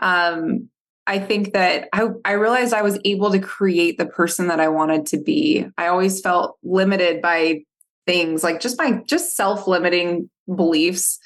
um 0.01 0.69
I 1.11 1.19
think 1.19 1.51
that 1.51 1.89
I, 1.91 2.07
I 2.23 2.31
realized 2.33 2.73
I 2.73 2.83
was 2.83 2.97
able 3.03 3.31
to 3.31 3.39
create 3.39 3.97
the 3.97 4.05
person 4.05 4.47
that 4.47 4.61
I 4.61 4.69
wanted 4.69 5.05
to 5.07 5.21
be. 5.21 5.67
I 5.77 5.87
always 5.87 6.21
felt 6.21 6.57
limited 6.63 7.21
by 7.21 7.63
things 8.07 8.45
like 8.45 8.61
just 8.61 8.77
my 8.77 9.03
just 9.05 9.35
self-limiting 9.35 10.29
beliefs. 10.55 11.19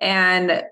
And 0.00 0.62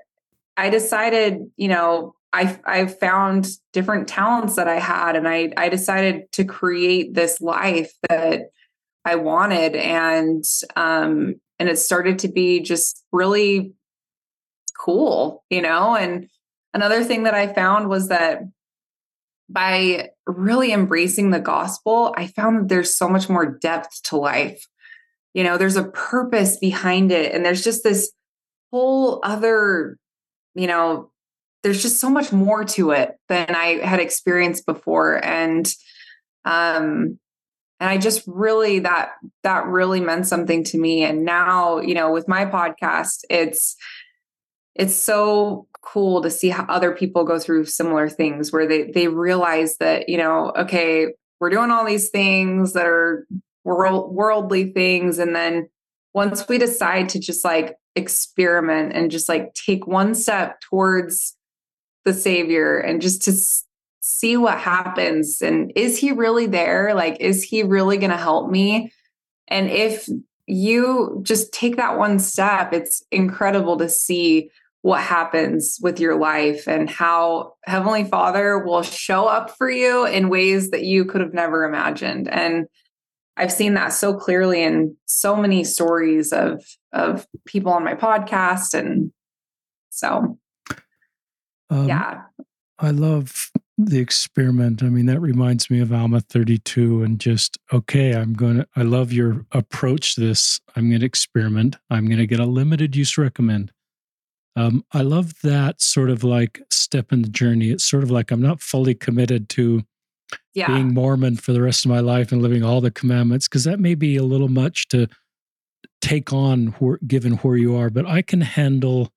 I 0.56 0.70
decided, 0.70 1.40
you 1.56 1.66
know, 1.66 2.14
I 2.32 2.56
I 2.64 2.86
found 2.86 3.48
different 3.72 4.06
talents 4.06 4.54
that 4.54 4.68
I 4.68 4.78
had 4.78 5.16
and 5.16 5.26
I 5.26 5.52
I 5.56 5.68
decided 5.68 6.30
to 6.34 6.44
create 6.44 7.12
this 7.12 7.40
life 7.40 7.92
that 8.08 8.50
I 9.04 9.16
wanted 9.16 9.74
and 9.74 10.44
um 10.76 11.34
and 11.58 11.68
it 11.68 11.80
started 11.80 12.20
to 12.20 12.28
be 12.28 12.60
just 12.60 13.02
really 13.10 13.72
cool, 14.78 15.42
you 15.50 15.60
know, 15.60 15.96
and 15.96 16.28
another 16.74 17.04
thing 17.04 17.22
that 17.22 17.34
I 17.34 17.52
found 17.52 17.88
was 17.88 18.08
that 18.08 18.42
by 19.48 20.10
really 20.26 20.72
embracing 20.72 21.30
the 21.30 21.40
gospel, 21.40 22.14
I 22.16 22.26
found 22.26 22.60
that 22.60 22.68
there's 22.68 22.94
so 22.94 23.08
much 23.08 23.28
more 23.28 23.46
depth 23.46 24.02
to 24.04 24.16
life. 24.16 24.66
You 25.32 25.44
know, 25.44 25.56
there's 25.56 25.76
a 25.76 25.84
purpose 25.84 26.58
behind 26.58 27.12
it 27.12 27.32
and 27.32 27.44
there's 27.44 27.64
just 27.64 27.82
this 27.84 28.12
whole 28.72 29.20
other, 29.22 29.98
you 30.54 30.66
know, 30.66 31.10
there's 31.62 31.82
just 31.82 32.00
so 32.00 32.10
much 32.10 32.32
more 32.32 32.64
to 32.64 32.90
it 32.90 33.16
than 33.28 33.54
I 33.54 33.84
had 33.84 34.00
experienced 34.00 34.66
before 34.66 35.24
and 35.24 35.66
um 36.44 37.18
and 37.80 37.90
I 37.90 37.98
just 37.98 38.22
really 38.26 38.80
that 38.80 39.12
that 39.42 39.66
really 39.66 40.00
meant 40.00 40.26
something 40.26 40.62
to 40.64 40.78
me 40.78 41.04
and 41.04 41.24
now, 41.24 41.78
you 41.78 41.94
know, 41.94 42.12
with 42.12 42.28
my 42.28 42.44
podcast, 42.44 43.24
it's 43.30 43.76
it's 44.74 44.96
so 44.96 45.66
cool 45.82 46.22
to 46.22 46.30
see 46.30 46.48
how 46.48 46.64
other 46.64 46.92
people 46.92 47.24
go 47.24 47.38
through 47.38 47.66
similar 47.66 48.08
things 48.08 48.52
where 48.52 48.66
they 48.66 48.90
they 48.90 49.08
realize 49.08 49.76
that, 49.78 50.08
you 50.08 50.16
know, 50.16 50.52
okay, 50.56 51.08
we're 51.40 51.50
doing 51.50 51.70
all 51.70 51.84
these 51.84 52.10
things 52.10 52.72
that 52.72 52.86
are 52.86 53.26
world, 53.64 54.14
worldly 54.14 54.72
things. 54.72 55.18
And 55.18 55.34
then 55.34 55.68
once 56.12 56.48
we 56.48 56.58
decide 56.58 57.08
to 57.10 57.18
just 57.18 57.44
like 57.44 57.76
experiment 57.96 58.92
and 58.94 59.10
just 59.10 59.28
like 59.28 59.54
take 59.54 59.86
one 59.86 60.14
step 60.14 60.60
towards 60.60 61.36
the 62.04 62.12
savior 62.12 62.78
and 62.78 63.00
just 63.00 63.22
to 63.22 63.32
see 64.00 64.36
what 64.36 64.58
happens 64.58 65.40
and 65.40 65.72
is 65.76 65.98
he 65.98 66.12
really 66.12 66.46
there? 66.46 66.94
Like 66.94 67.18
is 67.20 67.42
he 67.42 67.62
really 67.62 67.96
going 67.96 68.10
to 68.10 68.16
help 68.16 68.50
me? 68.50 68.92
And 69.48 69.70
if 69.70 70.08
you 70.46 71.20
just 71.22 71.52
take 71.52 71.76
that 71.76 71.96
one 71.96 72.18
step 72.18 72.72
it's 72.74 73.02
incredible 73.10 73.78
to 73.78 73.88
see 73.88 74.50
what 74.84 75.00
happens 75.00 75.78
with 75.80 75.98
your 75.98 76.14
life 76.14 76.68
and 76.68 76.90
how 76.90 77.54
heavenly 77.64 78.04
father 78.04 78.58
will 78.58 78.82
show 78.82 79.24
up 79.24 79.56
for 79.56 79.70
you 79.70 80.04
in 80.04 80.28
ways 80.28 80.72
that 80.72 80.84
you 80.84 81.06
could 81.06 81.22
have 81.22 81.32
never 81.32 81.64
imagined 81.64 82.28
and 82.28 82.66
i've 83.38 83.50
seen 83.50 83.72
that 83.72 83.94
so 83.94 84.12
clearly 84.12 84.62
in 84.62 84.94
so 85.06 85.34
many 85.34 85.64
stories 85.64 86.34
of 86.34 86.62
of 86.92 87.26
people 87.46 87.72
on 87.72 87.82
my 87.82 87.94
podcast 87.94 88.78
and 88.78 89.10
so 89.88 90.38
um, 91.70 91.88
yeah. 91.88 92.22
I 92.78 92.90
love 92.90 93.50
the 93.78 94.00
experiment. 94.00 94.82
I 94.82 94.88
mean, 94.88 95.06
that 95.06 95.20
reminds 95.20 95.70
me 95.70 95.80
of 95.80 95.92
Alma 95.92 96.20
32 96.20 97.02
and 97.02 97.18
just, 97.18 97.58
okay, 97.72 98.14
I'm 98.14 98.34
going 98.34 98.58
to, 98.58 98.68
I 98.76 98.82
love 98.82 99.12
your 99.12 99.46
approach 99.52 100.16
this. 100.16 100.60
I'm 100.76 100.90
going 100.90 101.00
to 101.00 101.06
experiment. 101.06 101.76
I'm 101.88 102.06
going 102.06 102.18
to 102.18 102.26
get 102.26 102.40
a 102.40 102.44
limited 102.44 102.94
use 102.94 103.16
recommend. 103.16 103.72
Um, 104.56 104.84
I 104.92 105.02
love 105.02 105.34
that 105.42 105.80
sort 105.80 106.10
of 106.10 106.22
like 106.22 106.60
step 106.70 107.12
in 107.12 107.22
the 107.22 107.28
journey. 107.28 107.70
It's 107.70 107.88
sort 107.88 108.02
of 108.02 108.10
like 108.10 108.30
I'm 108.30 108.42
not 108.42 108.60
fully 108.60 108.94
committed 108.94 109.48
to 109.50 109.82
yeah. 110.54 110.68
being 110.68 110.94
Mormon 110.94 111.36
for 111.36 111.52
the 111.52 111.62
rest 111.62 111.84
of 111.84 111.90
my 111.90 112.00
life 112.00 112.32
and 112.32 112.40
living 112.40 112.62
all 112.62 112.80
the 112.80 112.90
commandments 112.90 113.48
because 113.48 113.64
that 113.64 113.80
may 113.80 113.94
be 113.94 114.16
a 114.16 114.22
little 114.22 114.48
much 114.48 114.88
to 114.88 115.08
take 116.00 116.32
on 116.32 116.74
given 117.06 117.34
where 117.38 117.56
you 117.56 117.74
are, 117.76 117.90
but 117.90 118.06
I 118.06 118.22
can 118.22 118.42
handle 118.42 119.12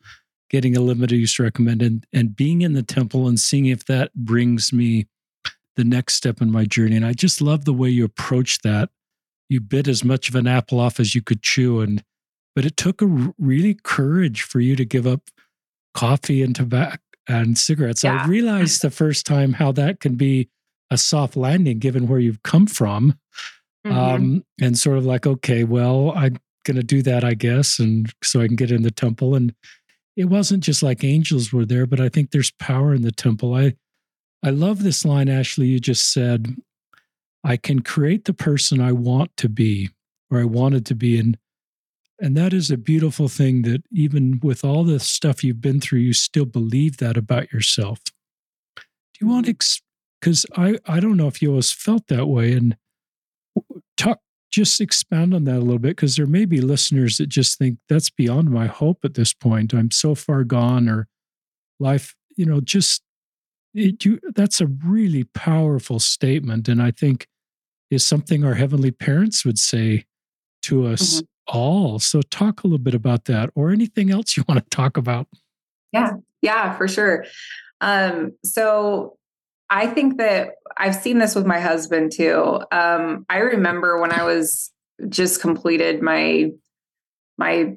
getting 0.50 0.78
a 0.78 0.80
limited 0.80 1.18
use 1.18 1.40
recommended 1.40 2.06
and 2.14 2.36
being 2.36 2.62
in 2.62 2.74
the 2.74 2.84
temple 2.84 3.28
and 3.28 3.40
seeing 3.40 3.66
if 3.66 3.86
that 3.86 4.14
brings 4.16 4.72
me 4.72 5.08
the 5.76 5.84
next 5.84 6.16
step 6.16 6.42
in 6.42 6.52
my 6.52 6.66
journey. 6.66 6.96
And 6.96 7.06
I 7.06 7.14
just 7.14 7.42
love 7.42 7.66
the 7.66 7.74
way 7.74 7.90
you 7.90 8.06
approach 8.06 8.60
that. 8.60 8.90
You 9.50 9.62
bit 9.62 9.88
as 9.88 10.04
much 10.04 10.30
of 10.30 10.36
an 10.36 10.48
apple 10.48 10.80
off 10.80 11.00
as 11.00 11.14
you 11.14 11.22
could 11.22 11.42
chew. 11.42 11.82
And 11.82 12.04
but 12.58 12.66
it 12.66 12.76
took 12.76 13.04
a 13.04 13.34
really 13.38 13.78
courage 13.84 14.42
for 14.42 14.60
you 14.60 14.76
to 14.76 14.84
give 14.84 15.06
up 15.06 15.22
coffee 15.94 16.42
and 16.42 16.56
tobacco 16.56 16.98
and 17.28 17.56
cigarettes. 17.56 18.04
Yeah. 18.04 18.24
I 18.24 18.26
realized 18.26 18.82
the 18.82 18.90
first 18.90 19.28
time 19.28 19.54
how 19.54 19.72
that 19.74 20.00
can 20.00 20.16
be 20.16 20.50
a 20.90 20.98
soft 20.98 21.38
landing 21.38 21.78
given 21.78 22.08
where 22.08 22.18
you've 22.18 22.42
come 22.42 22.66
from. 22.66 23.20
Mm-hmm. 23.86 23.96
Um, 23.96 24.46
and 24.60 24.76
sort 24.76 24.98
of 24.98 25.06
like, 25.06 25.28
okay, 25.28 25.66
well, 25.66 26.14
I'm 26.16 26.40
going 26.66 26.78
to 26.78 26.84
do 26.84 27.04
that, 27.04 27.24
I 27.24 27.36
guess. 27.36 27.78
And 27.78 28.12
so 28.24 28.42
I 28.42 28.48
can 28.48 28.56
get 28.56 28.72
in 28.72 28.82
the 28.82 28.90
temple. 28.90 29.36
And 29.36 29.54
it 30.16 30.26
wasn't 30.26 30.64
just 30.64 30.82
like 30.82 31.04
angels 31.04 31.54
were 31.54 31.64
there, 31.64 31.86
but 31.86 32.00
I 32.00 32.10
think 32.10 32.32
there's 32.32 32.50
power 32.50 32.92
in 32.92 33.04
the 33.04 33.12
temple. 33.12 33.54
I 33.54 33.76
I 34.44 34.50
love 34.50 34.82
this 34.82 35.06
line, 35.06 35.28
Ashly, 35.28 35.68
you 35.68 35.80
just 35.80 36.12
said, 36.12 36.56
I 37.44 37.56
can 37.56 37.84
create 37.84 38.26
the 38.26 38.34
person 38.34 38.82
I 38.82 38.94
want 38.94 39.38
to 39.38 39.48
be 39.48 39.92
or 40.32 40.40
I 40.40 40.46
wanted 40.46 40.88
to 40.88 40.96
be. 40.96 41.20
And 41.20 41.38
and 42.20 42.36
that 42.36 42.54
is 42.54 42.72
a 42.72 42.78
beautiful 42.78 43.28
thing 43.28 43.62
that 43.64 43.84
even 43.92 44.40
with 44.42 44.64
all 44.64 44.84
the 44.84 45.00
stuff 45.00 45.44
you've 45.44 45.62
been 45.62 45.80
through, 45.80 46.00
you 46.00 46.14
still 46.14 46.46
believe 46.46 46.98
that 46.98 47.18
about 47.18 47.52
yourself. 47.52 48.00
Do 48.76 49.26
you 49.26 49.28
want 49.28 49.46
to 49.46 49.82
because 50.20 50.46
I, 50.56 50.78
I 50.86 51.00
don't 51.00 51.18
know 51.18 51.28
if 51.28 51.42
you 51.42 51.50
always 51.52 51.72
felt 51.72 52.08
that 52.08 52.26
way 52.26 52.54
and 52.54 52.76
talk 53.98 54.20
just 54.52 54.82
expand 54.82 55.34
on 55.34 55.44
that 55.44 55.58
a 55.58 55.60
little 55.60 55.78
bit 55.78 55.96
because 55.96 56.16
there 56.16 56.26
may 56.26 56.46
be 56.46 56.62
listeners 56.62 57.18
that 57.18 57.28
just 57.28 57.58
think 57.58 57.78
that's 57.90 58.10
beyond 58.10 58.50
my 58.50 58.66
hope 58.66 59.00
at 59.04 59.14
this 59.14 59.34
point. 59.34 59.74
I'm 59.74 59.92
so 59.92 60.16
far 60.16 60.44
gone, 60.44 60.88
or 60.88 61.08
life, 61.80 62.16
you 62.36 62.46
know, 62.46 62.62
just 62.62 63.04
it, 63.74 64.04
you, 64.06 64.20
that's 64.36 64.62
a 64.62 64.68
really 64.68 65.26
powerful 65.26 66.00
statement. 66.00 66.68
And 66.68 66.82
I 66.82 66.92
think 66.92 67.28
is 67.92 68.06
something 68.06 68.44
our 68.44 68.56
heavenly 68.56 68.92
parents 68.92 69.46
would 69.46 69.60
say 69.60 70.06
to 70.64 70.88
us 70.88 71.18
mm-hmm. 71.18 71.26
All. 71.48 72.00
So, 72.00 72.22
talk 72.22 72.64
a 72.64 72.68
little 72.68 72.78
bit 72.78 72.94
about 72.94 73.26
that 73.26 73.50
or 73.56 73.72
anything 73.72 74.12
else 74.12 74.38
you 74.38 74.44
want 74.48 74.64
to 74.64 74.70
talk 74.70 74.98
about. 74.98 75.28
Yeah, 75.92 76.14
yeah, 76.42 76.76
for 76.78 76.88
sure. 76.88 77.26
Um, 77.82 78.34
so, 78.44 79.18
I 79.70 79.88
think 79.88 80.18
that 80.18 80.56
I've 80.78 80.96
seen 80.96 81.18
this 81.18 81.36
with 81.36 81.46
my 81.46 81.60
husband 81.60 82.12
too. 82.16 82.62
Um, 82.72 83.26
I 83.30 83.40
remember 83.40 84.00
when 84.00 84.12
I 84.12 84.24
was 84.24 84.72
just 85.10 85.42
completed 85.42 86.02
my 86.02 86.52
my 87.38 87.76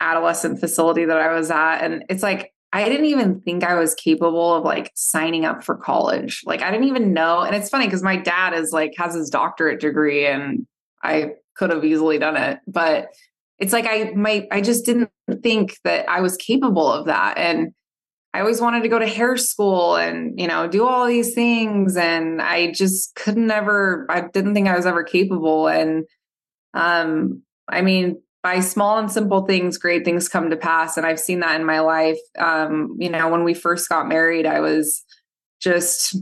adolescent 0.00 0.60
facility 0.60 1.04
that 1.04 1.18
I 1.18 1.34
was 1.34 1.50
at, 1.50 1.78
and 1.78 2.04
it's 2.08 2.22
like 2.22 2.52
I 2.72 2.88
didn't 2.88 3.06
even 3.06 3.40
think 3.40 3.64
I 3.64 3.74
was 3.74 3.94
capable 3.94 4.54
of 4.54 4.64
like 4.64 4.92
signing 4.94 5.46
up 5.46 5.64
for 5.64 5.74
college. 5.76 6.42
Like 6.44 6.62
I 6.62 6.70
didn't 6.70 6.88
even 6.88 7.14
know. 7.14 7.40
And 7.40 7.56
it's 7.56 7.70
funny 7.70 7.86
because 7.86 8.02
my 8.02 8.16
dad 8.16 8.52
is 8.52 8.72
like 8.72 8.92
has 8.98 9.14
his 9.14 9.30
doctorate 9.30 9.80
degree, 9.80 10.26
and 10.26 10.66
I 11.02 11.32
could 11.58 11.70
have 11.70 11.84
easily 11.84 12.18
done 12.18 12.36
it, 12.36 12.60
but 12.66 13.08
it's 13.58 13.72
like 13.72 13.86
I 13.86 14.12
might 14.14 14.46
I 14.50 14.60
just 14.60 14.86
didn't 14.86 15.10
think 15.42 15.76
that 15.84 16.08
I 16.08 16.20
was 16.20 16.36
capable 16.36 16.90
of 16.90 17.06
that, 17.06 17.36
and 17.36 17.72
I 18.34 18.40
always 18.40 18.60
wanted 18.60 18.82
to 18.82 18.88
go 18.88 18.98
to 18.98 19.06
hair 19.06 19.38
school 19.38 19.96
and, 19.96 20.38
you 20.38 20.46
know, 20.46 20.68
do 20.68 20.86
all 20.86 21.06
these 21.06 21.34
things. 21.34 21.96
And 21.96 22.42
I 22.42 22.72
just 22.72 23.14
couldn't 23.14 23.50
ever, 23.50 24.06
I 24.10 24.28
didn't 24.32 24.52
think 24.52 24.68
I 24.68 24.76
was 24.76 24.84
ever 24.84 25.02
capable. 25.02 25.66
And 25.66 26.04
um, 26.74 27.42
I 27.68 27.80
mean, 27.80 28.20
by 28.42 28.60
small 28.60 28.98
and 28.98 29.10
simple 29.10 29.46
things, 29.46 29.78
great 29.78 30.04
things 30.04 30.28
come 30.28 30.50
to 30.50 30.56
pass. 30.58 30.98
And 30.98 31.06
I've 31.06 31.18
seen 31.18 31.40
that 31.40 31.58
in 31.58 31.66
my 31.66 31.80
life. 31.80 32.18
Um, 32.38 32.96
you 32.98 33.08
know, 33.08 33.30
when 33.30 33.44
we 33.44 33.54
first 33.54 33.88
got 33.88 34.06
married, 34.06 34.46
I 34.46 34.60
was 34.60 35.02
just, 35.60 36.14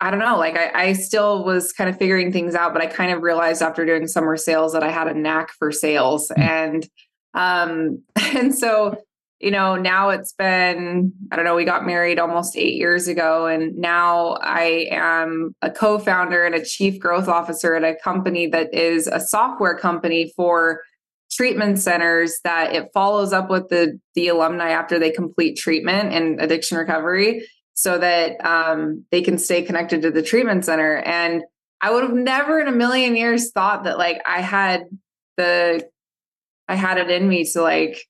I 0.00 0.10
don't 0.10 0.20
know, 0.20 0.36
like 0.36 0.56
I, 0.56 0.88
I 0.88 0.92
still 0.92 1.44
was 1.44 1.72
kind 1.72 1.90
of 1.90 1.98
figuring 1.98 2.32
things 2.32 2.54
out, 2.54 2.72
but 2.72 2.82
I 2.82 2.86
kind 2.86 3.10
of 3.10 3.22
realized 3.22 3.62
after 3.62 3.84
doing 3.84 4.06
summer 4.06 4.36
sales 4.36 4.72
that 4.72 4.84
I 4.84 4.90
had 4.90 5.08
a 5.08 5.14
knack 5.14 5.50
for 5.58 5.72
sales. 5.72 6.28
Mm-hmm. 6.28 6.42
And 6.42 6.88
um, 7.34 8.02
and 8.36 8.54
so 8.54 8.96
you 9.40 9.52
know, 9.52 9.76
now 9.76 10.08
it's 10.08 10.32
been, 10.32 11.12
I 11.30 11.36
don't 11.36 11.44
know, 11.44 11.54
we 11.54 11.64
got 11.64 11.86
married 11.86 12.18
almost 12.18 12.56
eight 12.56 12.74
years 12.74 13.06
ago. 13.06 13.46
And 13.46 13.76
now 13.76 14.32
I 14.42 14.88
am 14.90 15.54
a 15.62 15.70
co 15.70 15.98
founder 15.98 16.44
and 16.44 16.54
a 16.54 16.64
chief 16.64 16.98
growth 16.98 17.28
officer 17.28 17.76
at 17.76 17.84
a 17.84 17.96
company 18.02 18.48
that 18.48 18.74
is 18.74 19.06
a 19.06 19.20
software 19.20 19.78
company 19.78 20.32
for 20.34 20.82
treatment 21.30 21.78
centers 21.78 22.40
that 22.42 22.74
it 22.74 22.88
follows 22.92 23.32
up 23.32 23.48
with 23.48 23.68
the, 23.68 23.98
the 24.14 24.28
alumni 24.28 24.70
after 24.70 24.98
they 24.98 25.10
complete 25.10 25.56
treatment 25.56 26.12
and 26.12 26.40
addiction 26.40 26.76
recovery 26.76 27.46
so 27.78 27.96
that 27.96 28.44
um, 28.44 29.04
they 29.12 29.22
can 29.22 29.38
stay 29.38 29.62
connected 29.62 30.02
to 30.02 30.10
the 30.10 30.22
treatment 30.22 30.64
center. 30.64 30.96
And 30.96 31.44
I 31.80 31.92
would 31.92 32.02
have 32.02 32.12
never 32.12 32.58
in 32.58 32.66
a 32.66 32.72
million 32.72 33.14
years 33.14 33.52
thought 33.52 33.84
that 33.84 33.98
like 33.98 34.20
I 34.26 34.40
had 34.40 34.86
the, 35.36 35.88
I 36.66 36.74
had 36.74 36.98
it 36.98 37.08
in 37.08 37.28
me 37.28 37.44
to 37.52 37.62
like, 37.62 38.04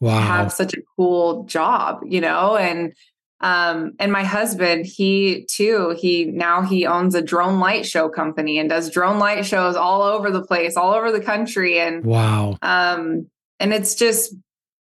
wow. 0.00 0.20
have 0.20 0.52
such 0.52 0.74
a 0.74 0.82
cool 0.96 1.44
job, 1.44 2.00
you 2.04 2.20
know? 2.20 2.56
And 2.56 2.92
Um, 3.40 3.92
and 3.98 4.10
my 4.12 4.24
husband, 4.24 4.86
he 4.86 5.46
too, 5.50 5.94
he 5.98 6.24
now 6.24 6.62
he 6.62 6.86
owns 6.86 7.14
a 7.14 7.20
drone 7.22 7.60
light 7.60 7.84
show 7.84 8.08
company 8.08 8.58
and 8.58 8.68
does 8.68 8.90
drone 8.90 9.18
light 9.18 9.44
shows 9.44 9.76
all 9.76 10.00
over 10.02 10.30
the 10.30 10.42
place, 10.42 10.76
all 10.76 10.94
over 10.94 11.12
the 11.12 11.20
country. 11.20 11.78
And 11.78 12.04
wow. 12.04 12.56
Um, 12.62 13.30
and 13.60 13.74
it's 13.74 13.94
just 13.94 14.34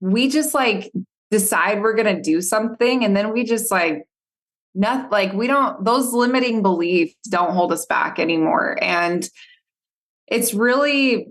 we 0.01 0.31
just 0.31 0.55
like 0.55 0.91
decide 1.31 1.83
we're 1.83 1.95
gonna 1.95 2.23
do 2.23 2.41
something, 2.41 3.05
and 3.05 3.15
then 3.15 3.35
we 3.35 3.45
just 3.45 3.71
like 3.71 4.08
nothing 4.75 5.11
like 5.11 5.33
we 5.33 5.47
don't 5.47 5.85
those 5.85 6.13
limiting 6.13 6.63
beliefs 6.63 7.15
don't 7.29 7.53
hold 7.53 7.73
us 7.73 7.87
back 7.87 8.19
anymore. 8.19 8.79
And 8.81 9.29
it's 10.27 10.55
really 10.55 11.29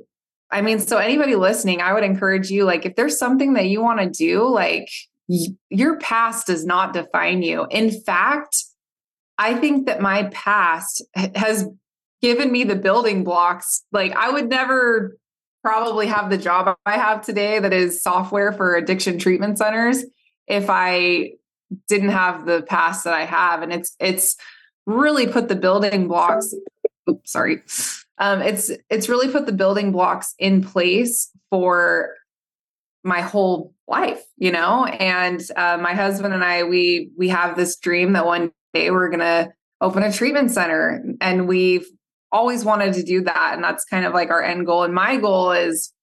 I 0.49 0.61
mean, 0.61 0.79
so 0.79 0.97
anybody 0.97 1.35
listening, 1.35 1.81
I 1.81 1.91
would 1.91 2.05
encourage 2.05 2.49
you, 2.49 2.63
like, 2.63 2.85
if 2.85 2.95
there's 2.95 3.19
something 3.19 3.55
that 3.55 3.65
you 3.65 3.81
want 3.81 3.99
to 3.99 4.09
do, 4.09 4.47
like, 4.47 4.87
your 5.69 5.97
past 5.99 6.47
does 6.47 6.65
not 6.65 6.93
define 6.93 7.41
you. 7.41 7.67
In 7.69 7.91
fact, 7.91 8.63
I 9.37 9.55
think 9.55 9.85
that 9.85 10.01
my 10.01 10.29
past 10.33 11.03
has 11.35 11.67
given 12.21 12.51
me 12.51 12.63
the 12.63 12.75
building 12.75 13.23
blocks. 13.23 13.83
Like 13.91 14.13
I 14.15 14.31
would 14.31 14.49
never 14.49 15.17
probably 15.63 16.07
have 16.07 16.29
the 16.29 16.37
job 16.37 16.75
I 16.85 16.97
have 16.97 17.25
today 17.25 17.59
that 17.59 17.73
is 17.73 18.01
software 18.01 18.51
for 18.51 18.75
addiction 18.75 19.19
treatment 19.19 19.57
centers 19.57 20.03
if 20.47 20.69
I 20.69 21.33
didn't 21.87 22.09
have 22.09 22.45
the 22.45 22.61
past 22.63 23.03
that 23.03 23.13
I 23.13 23.25
have. 23.25 23.61
And 23.61 23.73
it's 23.73 23.95
it's 23.99 24.37
really 24.85 25.27
put 25.27 25.47
the 25.47 25.55
building 25.55 26.07
blocks 26.07 26.53
oops, 27.09 27.31
sorry. 27.31 27.63
Um, 28.17 28.41
it's 28.41 28.71
it's 28.89 29.09
really 29.09 29.31
put 29.31 29.45
the 29.45 29.51
building 29.51 29.91
blocks 29.91 30.33
in 30.39 30.63
place 30.63 31.29
for 31.49 32.15
my 33.03 33.21
whole 33.21 33.73
life 33.87 34.23
you 34.37 34.51
know? 34.51 34.85
And 34.85 35.41
uh, 35.55 35.77
my 35.77 35.93
husband 35.93 36.33
and 36.33 36.43
i 36.43 36.63
we 36.63 37.11
we 37.17 37.29
have 37.29 37.55
this 37.55 37.77
dream 37.77 38.13
that 38.13 38.25
one 38.25 38.51
day 38.73 38.91
we're 38.91 39.09
to 39.09 39.51
open 39.81 40.03
a 40.03 40.11
treatment 40.11 40.51
center. 40.51 41.03
And 41.21 41.47
we've 41.47 41.87
always 42.31 42.65
wanted 42.65 42.93
to 42.95 43.03
do 43.03 43.21
that. 43.23 43.51
And 43.53 43.63
that's 43.63 43.85
kind 43.85 44.05
of 44.05 44.13
like 44.13 44.29
our 44.29 44.43
end 44.43 44.65
goal. 44.65 44.83
And 44.83 44.93
my 44.93 45.17
goal 45.17 45.51
is 45.51 45.93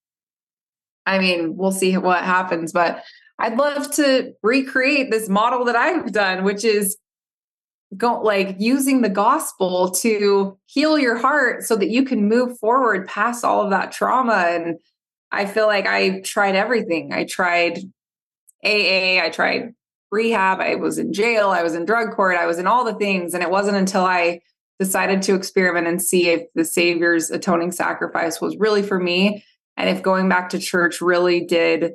i 1.07 1.19
mean 1.19 1.55
we'll 1.57 1.71
see 1.71 1.99
what 1.99 2.25
happens 2.25 2.73
but 2.73 3.03
i'd 3.39 3.57
love 3.57 3.91
to 3.91 4.33
recreate 4.43 5.11
this 5.11 5.29
model 5.29 5.65
that 5.65 5.77
i've 5.77 6.13
done 6.13 6.45
which 6.45 6.65
is 6.65 6.97
go 7.97 8.21
like 8.21 8.57
using 8.59 9.03
the 9.03 9.09
gospel 9.09 9.91
to 9.91 10.59
heal 10.67 10.99
your 10.99 11.17
heart 11.17 11.63
so 11.63 11.77
that 11.77 11.91
you 11.91 12.05
can 12.05 12.29
move 12.29 12.59
forward 12.59 13.07
past 13.07 13.45
all 13.45 13.63
of 13.63 13.71
that 13.71 13.93
trauma 13.93 14.47
and 14.49 14.79
I 15.35 15.47
feel 15.47 15.67
like 15.67 15.87
I 15.87 16.21
tried 16.21 16.55
everything. 16.55 17.13
I 17.13 17.25
tried 17.25 17.79
AA, 18.65 19.21
I 19.23 19.31
tried 19.33 19.75
rehab, 20.11 20.61
I 20.61 20.77
was 20.77 20.99
in 20.99 21.13
jail, 21.13 21.51
I 21.51 21.63
was 21.63 21.75
in 21.75 21.85
drug 21.85 22.13
court, 22.13 22.37
I 22.37 22.47
was 22.47 22.59
in 22.59 22.67
all 22.67 22.85
the 22.85 22.95
things. 22.95 23.35
And 23.35 23.43
it 23.43 23.51
wasn't 23.51 23.77
until 23.77 24.05
I 24.05 24.41
decided 24.79 25.23
to 25.23 25.35
experiment 25.35 25.87
and 25.87 26.01
see 26.01 26.29
if 26.29 26.43
the 26.55 26.65
Savior's 26.65 27.31
atoning 27.31 27.73
sacrifice 27.73 28.41
was 28.41 28.57
really 28.57 28.83
for 28.83 28.99
me. 28.99 29.45
And 29.77 29.89
if 29.89 30.03
going 30.03 30.29
back 30.29 30.51
to 30.51 30.59
church 30.59 31.01
really 31.01 31.45
did, 31.45 31.95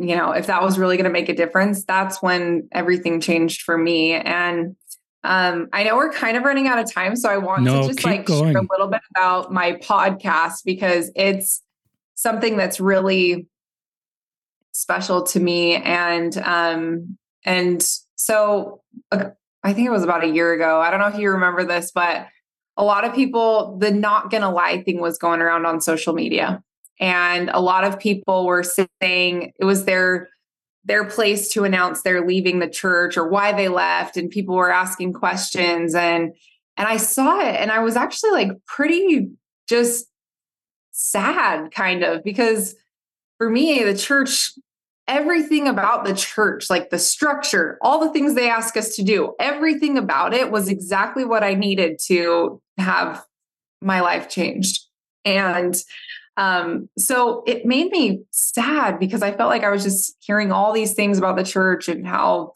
you 0.00 0.16
know, 0.16 0.32
if 0.32 0.46
that 0.46 0.62
was 0.62 0.78
really 0.78 0.96
going 0.96 1.04
to 1.04 1.10
make 1.10 1.28
a 1.28 1.34
difference, 1.34 1.84
that's 1.84 2.22
when 2.22 2.68
everything 2.72 3.20
changed 3.20 3.62
for 3.62 3.76
me. 3.76 4.12
And 4.12 4.76
um, 5.24 5.68
I 5.72 5.84
know 5.84 5.96
we're 5.96 6.12
kind 6.12 6.36
of 6.36 6.44
running 6.44 6.66
out 6.66 6.78
of 6.78 6.90
time, 6.90 7.14
so 7.16 7.28
I 7.28 7.36
want 7.36 7.62
no, 7.62 7.82
to 7.82 7.88
just 7.88 8.04
like 8.04 8.24
going. 8.26 8.52
share 8.52 8.62
a 8.62 8.66
little 8.70 8.88
bit 8.88 9.02
about 9.14 9.52
my 9.52 9.72
podcast 9.72 10.64
because 10.64 11.10
it's 11.14 11.62
something 12.14 12.56
that's 12.56 12.80
really 12.80 13.46
special 14.72 15.22
to 15.22 15.40
me 15.40 15.74
and 15.76 16.36
um 16.38 17.16
and 17.44 17.86
so 18.16 18.82
uh, 19.10 19.24
i 19.64 19.72
think 19.72 19.86
it 19.86 19.90
was 19.90 20.04
about 20.04 20.22
a 20.22 20.28
year 20.28 20.52
ago 20.52 20.80
i 20.80 20.90
don't 20.90 21.00
know 21.00 21.08
if 21.08 21.18
you 21.18 21.30
remember 21.30 21.64
this 21.64 21.90
but 21.92 22.26
a 22.76 22.84
lot 22.84 23.04
of 23.04 23.14
people 23.14 23.76
the 23.78 23.90
not 23.90 24.30
gonna 24.30 24.50
lie 24.50 24.82
thing 24.82 25.00
was 25.00 25.18
going 25.18 25.40
around 25.40 25.66
on 25.66 25.80
social 25.80 26.14
media 26.14 26.62
and 27.00 27.50
a 27.50 27.60
lot 27.60 27.84
of 27.84 27.98
people 27.98 28.46
were 28.46 28.62
saying 28.62 29.52
it 29.58 29.64
was 29.64 29.84
their 29.84 30.28
their 30.84 31.04
place 31.04 31.50
to 31.50 31.64
announce 31.64 32.02
they're 32.02 32.26
leaving 32.26 32.58
the 32.58 32.68
church 32.68 33.16
or 33.16 33.28
why 33.28 33.52
they 33.52 33.68
left. 33.68 34.16
And 34.16 34.30
people 34.30 34.54
were 34.54 34.72
asking 34.72 35.12
questions 35.12 35.94
and 35.94 36.32
and 36.76 36.88
i 36.88 36.96
saw 36.96 37.40
it 37.40 37.56
and 37.56 37.70
i 37.70 37.80
was 37.80 37.96
actually 37.96 38.30
like 38.30 38.50
pretty 38.66 39.28
just 39.68 40.06
sad 40.92 41.70
kind 41.72 42.02
of 42.02 42.22
because 42.24 42.74
for 43.38 43.50
me 43.50 43.82
the 43.84 43.96
church 43.96 44.52
everything 45.08 45.66
about 45.66 46.04
the 46.04 46.14
church 46.14 46.70
like 46.70 46.88
the 46.90 46.98
structure 46.98 47.76
all 47.82 47.98
the 47.98 48.12
things 48.12 48.34
they 48.34 48.48
ask 48.48 48.76
us 48.76 48.94
to 48.94 49.02
do 49.02 49.34
everything 49.40 49.98
about 49.98 50.32
it 50.32 50.50
was 50.50 50.68
exactly 50.68 51.24
what 51.24 51.42
i 51.42 51.52
needed 51.52 51.98
to 51.98 52.62
have 52.78 53.24
my 53.80 54.00
life 54.00 54.28
changed. 54.28 54.86
And 55.24 55.74
um, 56.36 56.88
so 56.96 57.42
it 57.46 57.66
made 57.66 57.90
me 57.90 58.22
sad 58.30 58.98
because 58.98 59.22
i 59.22 59.32
felt 59.32 59.50
like 59.50 59.64
i 59.64 59.70
was 59.70 59.82
just 59.82 60.16
hearing 60.20 60.52
all 60.52 60.72
these 60.72 60.94
things 60.94 61.18
about 61.18 61.36
the 61.36 61.44
church 61.44 61.88
and 61.88 62.06
how 62.06 62.52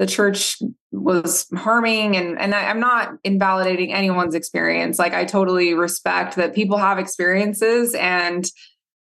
the 0.00 0.06
church 0.06 0.56
was 0.92 1.46
harming 1.54 2.16
and 2.16 2.40
and 2.40 2.54
I, 2.54 2.62
am 2.62 2.80
not 2.80 3.12
invalidating 3.22 3.92
anyone's 3.92 4.34
experience. 4.34 4.98
Like 4.98 5.12
i 5.12 5.26
totally 5.26 5.74
respect 5.74 6.36
that 6.36 6.54
people 6.54 6.78
have 6.78 6.98
experiences 6.98 7.94
and 7.94 8.44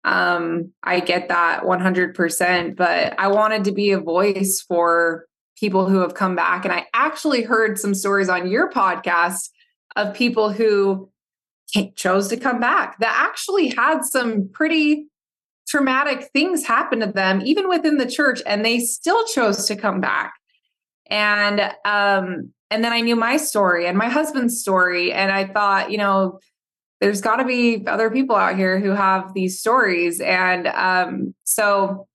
um 0.04 0.72
i 0.84 1.00
get 1.00 1.28
that 1.28 1.62
100% 1.64 2.76
but 2.76 3.18
i 3.18 3.26
wanted 3.26 3.64
to 3.64 3.72
be 3.72 3.90
a 3.90 3.98
voice 3.98 4.64
for 4.66 5.26
people 5.58 5.88
who 5.88 5.98
have 5.98 6.14
come 6.14 6.36
back. 6.36 6.64
And 6.64 6.72
i 6.72 6.86
actually 6.94 7.42
heard 7.42 7.78
some 7.78 7.94
stories 7.94 8.28
on 8.28 8.48
your 8.48 8.70
podcast 8.70 9.50
of 9.96 10.14
people 10.14 10.52
who 10.52 11.10
chose 11.96 12.28
to 12.28 12.36
come 12.36 12.60
back 12.60 12.98
that 12.98 13.28
actually 13.28 13.68
had 13.68 14.04
some 14.04 14.48
pretty 14.52 15.06
traumatic 15.66 16.28
things 16.32 16.66
happen 16.66 17.00
to 17.00 17.06
them 17.06 17.40
even 17.44 17.68
within 17.68 17.96
the 17.96 18.06
church 18.06 18.40
and 18.46 18.64
they 18.64 18.78
still 18.78 19.24
chose 19.26 19.66
to 19.66 19.74
come 19.74 20.00
back 20.00 20.34
and 21.10 21.60
um, 21.84 22.52
and 22.74 22.82
then 22.82 22.92
I 22.92 23.02
knew 23.02 23.16
my 23.16 23.36
story 23.36 23.86
and 23.86 23.96
my 23.96 24.08
husband's 24.08 24.60
story. 24.60 25.12
And 25.12 25.30
I 25.30 25.44
thought, 25.46 25.92
you 25.92 25.98
know, 25.98 26.40
there's 27.00 27.20
got 27.20 27.36
to 27.36 27.44
be 27.44 27.86
other 27.86 28.10
people 28.10 28.34
out 28.34 28.56
here 28.56 28.80
who 28.80 28.90
have 28.90 29.32
these 29.32 29.60
stories. 29.60 30.20
And 30.20 30.66
um, 30.66 31.34
so 31.44 32.08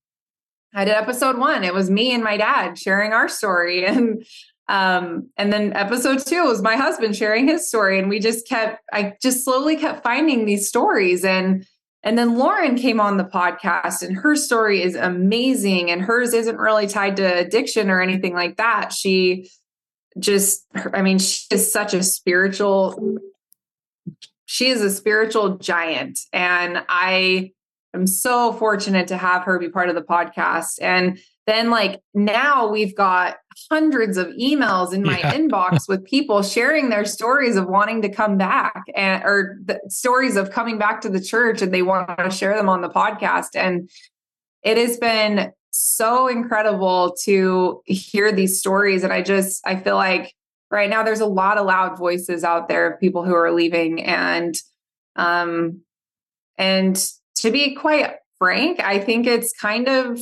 I 0.74 0.84
did 0.84 0.94
episode 0.94 1.38
one. 1.38 1.64
It 1.64 1.72
was 1.72 1.88
me 1.88 2.12
and 2.12 2.22
my 2.22 2.36
dad 2.36 2.78
sharing 2.78 3.12
our 3.12 3.28
story. 3.28 3.86
And 3.86 4.24
um, 4.70 5.28
and 5.36 5.52
then 5.52 5.72
episode 5.72 6.24
two 6.24 6.44
was 6.44 6.62
my 6.62 6.76
husband 6.76 7.16
sharing 7.16 7.48
his 7.48 7.66
story. 7.66 7.98
And 7.98 8.08
we 8.08 8.20
just 8.20 8.46
kept, 8.46 8.80
I 8.92 9.14
just 9.20 9.44
slowly 9.44 9.76
kept 9.76 10.04
finding 10.04 10.44
these 10.44 10.68
stories. 10.68 11.24
And 11.24 11.66
and 12.02 12.16
then 12.16 12.38
Lauren 12.38 12.76
came 12.76 12.98
on 12.98 13.18
the 13.18 13.24
podcast, 13.24 14.02
and 14.02 14.16
her 14.16 14.34
story 14.34 14.80
is 14.82 14.94
amazing. 14.94 15.90
And 15.90 16.00
hers 16.00 16.32
isn't 16.32 16.56
really 16.56 16.86
tied 16.86 17.16
to 17.16 17.24
addiction 17.24 17.90
or 17.90 18.00
anything 18.00 18.32
like 18.32 18.56
that. 18.56 18.90
She 18.92 19.50
just, 20.18 20.64
I 20.94 21.02
mean, 21.02 21.18
she 21.18 21.44
is 21.50 21.70
such 21.70 21.92
a 21.92 22.02
spiritual, 22.02 23.18
she 24.46 24.68
is 24.68 24.80
a 24.80 24.90
spiritual 24.90 25.58
giant. 25.58 26.20
And 26.32 26.82
I 26.88 27.52
am 27.92 28.06
so 28.06 28.52
fortunate 28.52 29.08
to 29.08 29.16
have 29.16 29.42
her 29.42 29.58
be 29.58 29.68
part 29.68 29.90
of 29.90 29.94
the 29.94 30.00
podcast. 30.00 30.78
And 30.80 31.18
then 31.46 31.70
like 31.70 32.00
now 32.14 32.68
we've 32.68 32.96
got 32.96 33.36
hundreds 33.70 34.16
of 34.16 34.28
emails 34.28 34.92
in 34.92 35.02
my 35.02 35.18
yeah. 35.18 35.34
inbox 35.36 35.88
with 35.88 36.04
people 36.04 36.42
sharing 36.42 36.88
their 36.88 37.04
stories 37.04 37.56
of 37.56 37.66
wanting 37.66 38.02
to 38.02 38.08
come 38.08 38.36
back 38.36 38.84
and 38.94 39.22
or 39.24 39.58
the 39.64 39.80
stories 39.88 40.36
of 40.36 40.50
coming 40.50 40.78
back 40.78 41.00
to 41.00 41.08
the 41.08 41.20
church 41.20 41.62
and 41.62 41.72
they 41.72 41.82
want 41.82 42.08
to 42.18 42.30
share 42.30 42.54
them 42.54 42.68
on 42.68 42.80
the 42.80 42.88
podcast. 42.88 43.54
And 43.54 43.90
it 44.62 44.76
has 44.76 44.98
been 44.98 45.52
so 45.72 46.26
incredible 46.28 47.16
to 47.24 47.80
hear 47.86 48.32
these 48.32 48.58
stories. 48.58 49.04
And 49.04 49.12
i 49.12 49.22
just 49.22 49.66
i 49.66 49.76
feel 49.76 49.96
like 49.96 50.34
right 50.70 50.90
now 50.90 51.02
there's 51.02 51.20
a 51.20 51.26
lot 51.26 51.58
of 51.58 51.66
loud 51.66 51.98
voices 51.98 52.44
out 52.44 52.68
there 52.68 52.90
of 52.90 53.00
people 53.00 53.24
who 53.24 53.34
are 53.34 53.52
leaving. 53.52 54.02
And 54.02 54.54
um 55.16 55.82
and 56.56 57.02
to 57.36 57.50
be 57.50 57.74
quite 57.74 58.12
frank 58.38 58.80
i 58.80 58.98
think 58.98 59.26
it's 59.26 59.52
kind 59.52 59.88
of 59.88 60.20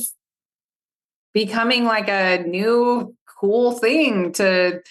becoming 1.33 1.85
like 1.85 2.09
a 2.09 2.43
new 2.45 3.15
cool 3.39 3.71
thing 3.73 4.31
to 4.33 4.81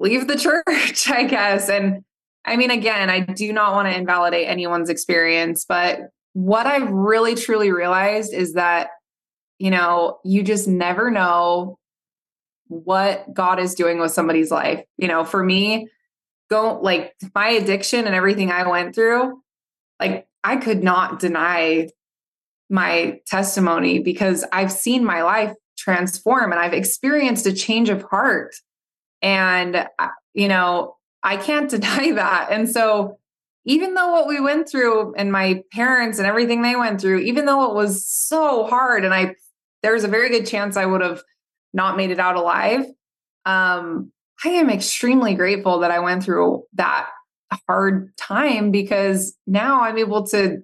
leave 0.00 0.26
the 0.26 0.36
church, 0.38 1.10
I 1.10 1.24
guess. 1.24 1.68
And 1.68 2.04
I 2.44 2.56
mean, 2.56 2.70
again, 2.70 3.10
I 3.10 3.20
do 3.20 3.52
not 3.52 3.74
want 3.74 3.88
to 3.88 3.96
invalidate 3.96 4.48
anyone's 4.48 4.90
experience, 4.90 5.64
but 5.68 6.00
what 6.32 6.66
I've 6.66 6.90
really 6.90 7.34
truly 7.34 7.70
realized 7.70 8.32
is 8.32 8.54
that, 8.54 8.90
you 9.58 9.70
know, 9.70 10.18
you 10.24 10.42
just 10.42 10.68
never 10.68 11.10
know 11.10 11.78
what 12.68 13.32
God 13.32 13.58
is 13.58 13.74
doing 13.74 13.98
with 13.98 14.12
somebody's 14.12 14.50
life. 14.50 14.84
You 14.96 15.08
know, 15.08 15.24
for 15.24 15.42
me, 15.42 15.88
go 16.50 16.78
like 16.80 17.14
my 17.34 17.48
addiction 17.48 18.06
and 18.06 18.14
everything 18.14 18.50
I 18.50 18.66
went 18.68 18.94
through, 18.94 19.42
like 20.00 20.26
I 20.44 20.56
could 20.56 20.82
not 20.82 21.18
deny 21.18 21.88
my 22.70 23.20
testimony 23.26 23.98
because 23.98 24.44
I've 24.52 24.72
seen 24.72 25.04
my 25.04 25.22
life 25.22 25.54
transform 25.88 26.52
and 26.52 26.60
I've 26.60 26.74
experienced 26.74 27.46
a 27.46 27.52
change 27.52 27.88
of 27.88 28.02
heart. 28.02 28.54
And, 29.22 29.74
uh, 29.98 30.08
you 30.34 30.48
know, 30.48 30.96
I 31.22 31.38
can't 31.38 31.70
deny 31.76 32.12
that. 32.12 32.48
And 32.50 32.68
so, 32.68 33.18
even 33.64 33.92
though 33.92 34.12
what 34.12 34.26
we 34.26 34.40
went 34.40 34.66
through 34.66 35.14
and 35.14 35.30
my 35.30 35.62
parents 35.72 36.18
and 36.18 36.26
everything 36.26 36.62
they 36.62 36.74
went 36.74 37.00
through, 37.00 37.18
even 37.18 37.44
though 37.44 37.70
it 37.70 37.74
was 37.74 38.06
so 38.06 38.64
hard, 38.64 39.04
and 39.04 39.12
I, 39.12 39.34
there's 39.82 40.04
a 40.04 40.08
very 40.08 40.30
good 40.30 40.46
chance 40.46 40.76
I 40.76 40.86
would 40.86 41.02
have 41.02 41.22
not 41.74 41.96
made 41.96 42.10
it 42.10 42.18
out 42.18 42.36
alive. 42.36 42.86
Um, 43.44 44.10
I 44.42 44.50
am 44.50 44.70
extremely 44.70 45.34
grateful 45.34 45.80
that 45.80 45.90
I 45.90 45.98
went 45.98 46.22
through 46.22 46.62
that 46.74 47.10
hard 47.66 48.16
time 48.16 48.70
because 48.70 49.36
now 49.46 49.82
I'm 49.82 49.98
able 49.98 50.26
to 50.28 50.62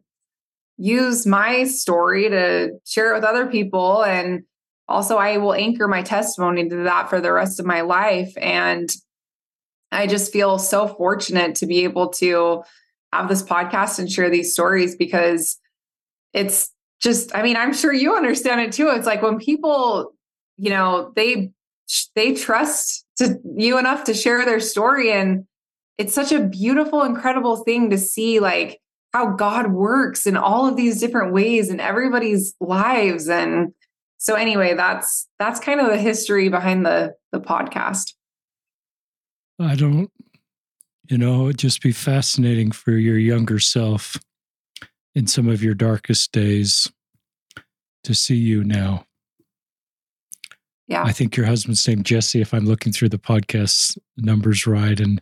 use 0.79 1.27
my 1.27 1.65
story 1.65 2.31
to 2.31 2.71
share 2.87 3.13
it 3.13 3.17
with 3.17 3.25
other 3.25 3.47
people. 3.47 4.03
And 4.03 4.45
also, 4.89 5.17
I 5.17 5.39
will 5.39 5.55
anchor 5.55 5.89
my 5.89 6.03
testimony 6.03 6.69
to 6.69 6.77
that 6.85 7.09
for 7.09 7.21
the 7.21 7.33
rest 7.33 7.59
of 7.59 7.67
my 7.67 7.81
life. 7.81 8.33
And 8.37 8.95
I 9.91 10.07
just 10.07 10.33
feel 10.33 10.59
so 10.59 10.89
fortunate 10.89 11.55
to 11.57 11.67
be 11.67 11.85
able 11.85 12.09
to 12.15 12.63
have 13.13 13.29
this 13.29 13.43
podcast 13.43 13.99
and 13.99 14.11
share 14.11 14.29
these 14.29 14.53
stories 14.53 14.97
because 14.97 15.59
it's 16.33 16.71
just, 17.01 17.35
I 17.35 17.43
mean, 17.43 17.57
I'm 17.57 17.73
sure 17.73 17.93
you 17.93 18.15
understand 18.15 18.61
it 18.61 18.73
too. 18.73 18.89
It's 18.89 19.07
like 19.07 19.23
when 19.23 19.39
people, 19.39 20.13
you 20.57 20.71
know, 20.71 21.13
they, 21.17 21.53
they 22.15 22.35
trust 22.35 23.07
to 23.19 23.39
you 23.57 23.79
enough 23.79 24.05
to 24.05 24.15
share 24.15 24.45
their 24.45 24.61
story 24.61 25.13
and 25.13 25.47
it's 25.97 26.15
such 26.15 26.33
a 26.33 26.41
beautiful 26.41 27.03
incredible 27.03 27.59
thing 27.59 27.91
to 27.91 27.99
see 27.99 28.41
like 28.41 28.81
how 29.13 29.31
God 29.31 29.73
works 29.73 30.27
in 30.27 30.37
all 30.37 30.67
of 30.67 30.77
these 30.77 30.99
different 30.99 31.33
ways 31.33 31.71
in 31.71 31.79
everybody's 31.79 32.55
lives. 32.61 33.29
And 33.29 33.73
so 34.25 34.37
anyway, 34.37 34.73
that's 34.73 35.29
that's 35.39 35.61
kind 35.61 35.81
of 35.81 35.89
the 35.89 35.99
history 35.99 36.49
behind 36.49 36.87
the 36.87 37.15
the 37.31 37.41
podcast. 37.41 38.15
I 39.61 39.75
don't, 39.75 40.11
you 41.11 41.19
know, 41.19 41.45
it'd 41.45 41.59
just 41.59 41.83
be 41.83 41.93
fascinating 41.93 42.73
for 42.73 42.93
your 42.93 43.19
younger 43.19 43.59
self 43.59 44.17
in 45.15 45.27
some 45.27 45.47
of 45.47 45.63
your 45.63 45.75
darkest 45.75 46.33
days 46.33 46.91
to 48.05 48.15
see 48.15 48.37
you 48.37 48.65
now. 48.65 49.05
Yeah. 50.89 51.05
I 51.05 51.13
think 51.13 51.37
your 51.37 51.45
husband's 51.45 51.87
name 51.87 52.03
Jesse, 52.03 52.41
if 52.41 52.55
I'm 52.55 52.65
looking 52.65 52.95
through 52.95 53.11
the 53.11 53.19
podcast 53.19 53.99
numbers 54.17 54.67
right. 54.67 54.99
And 54.99 55.21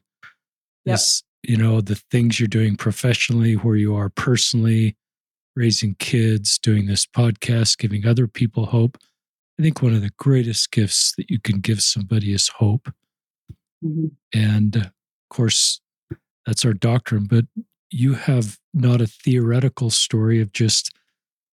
this 0.84 1.24
you 1.42 1.56
know, 1.56 1.80
the 1.80 1.96
things 1.96 2.38
you're 2.38 2.46
doing 2.46 2.76
professionally, 2.76 3.54
where 3.54 3.74
you 3.74 3.96
are 3.96 4.10
personally, 4.10 4.96
raising 5.54 5.94
kids, 5.96 6.58
doing 6.58 6.86
this 6.86 7.06
podcast, 7.06 7.78
giving 7.78 8.06
other 8.06 8.26
people 8.26 8.66
hope. 8.66 8.98
I 9.58 9.62
think 9.62 9.82
one 9.82 9.94
of 9.94 10.02
the 10.02 10.12
greatest 10.16 10.70
gifts 10.70 11.14
that 11.16 11.30
you 11.30 11.38
can 11.38 11.60
give 11.60 11.82
somebody 11.82 12.32
is 12.32 12.48
hope. 12.48 12.92
Mm-hmm. 13.84 14.06
And 14.34 14.76
of 14.76 14.90
course, 15.30 15.80
that's 16.46 16.64
our 16.64 16.72
doctrine, 16.72 17.24
but 17.24 17.44
you 17.90 18.14
have 18.14 18.58
not 18.72 19.00
a 19.00 19.06
theoretical 19.06 19.90
story 19.90 20.40
of 20.40 20.52
just 20.52 20.94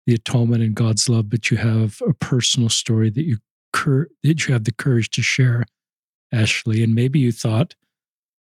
the 0.07 0.15
atonement 0.15 0.63
and 0.63 0.75
God's 0.75 1.09
love, 1.09 1.31
but 1.31 1.51
you 1.51 1.57
have 1.57 2.01
a 2.07 2.13
personal 2.13 2.69
story 2.69 3.11
that 3.11 3.25
you 3.25 3.39
cur- 3.73 4.09
that 4.23 4.47
you 4.47 4.53
have 4.53 4.65
the 4.65 4.73
courage 4.73 5.11
to 5.11 5.23
share, 5.23 5.65
Ashly. 6.33 6.83
And 6.83 6.95
maybe 6.95 7.19
you 7.19 7.33
thought, 7.33 7.75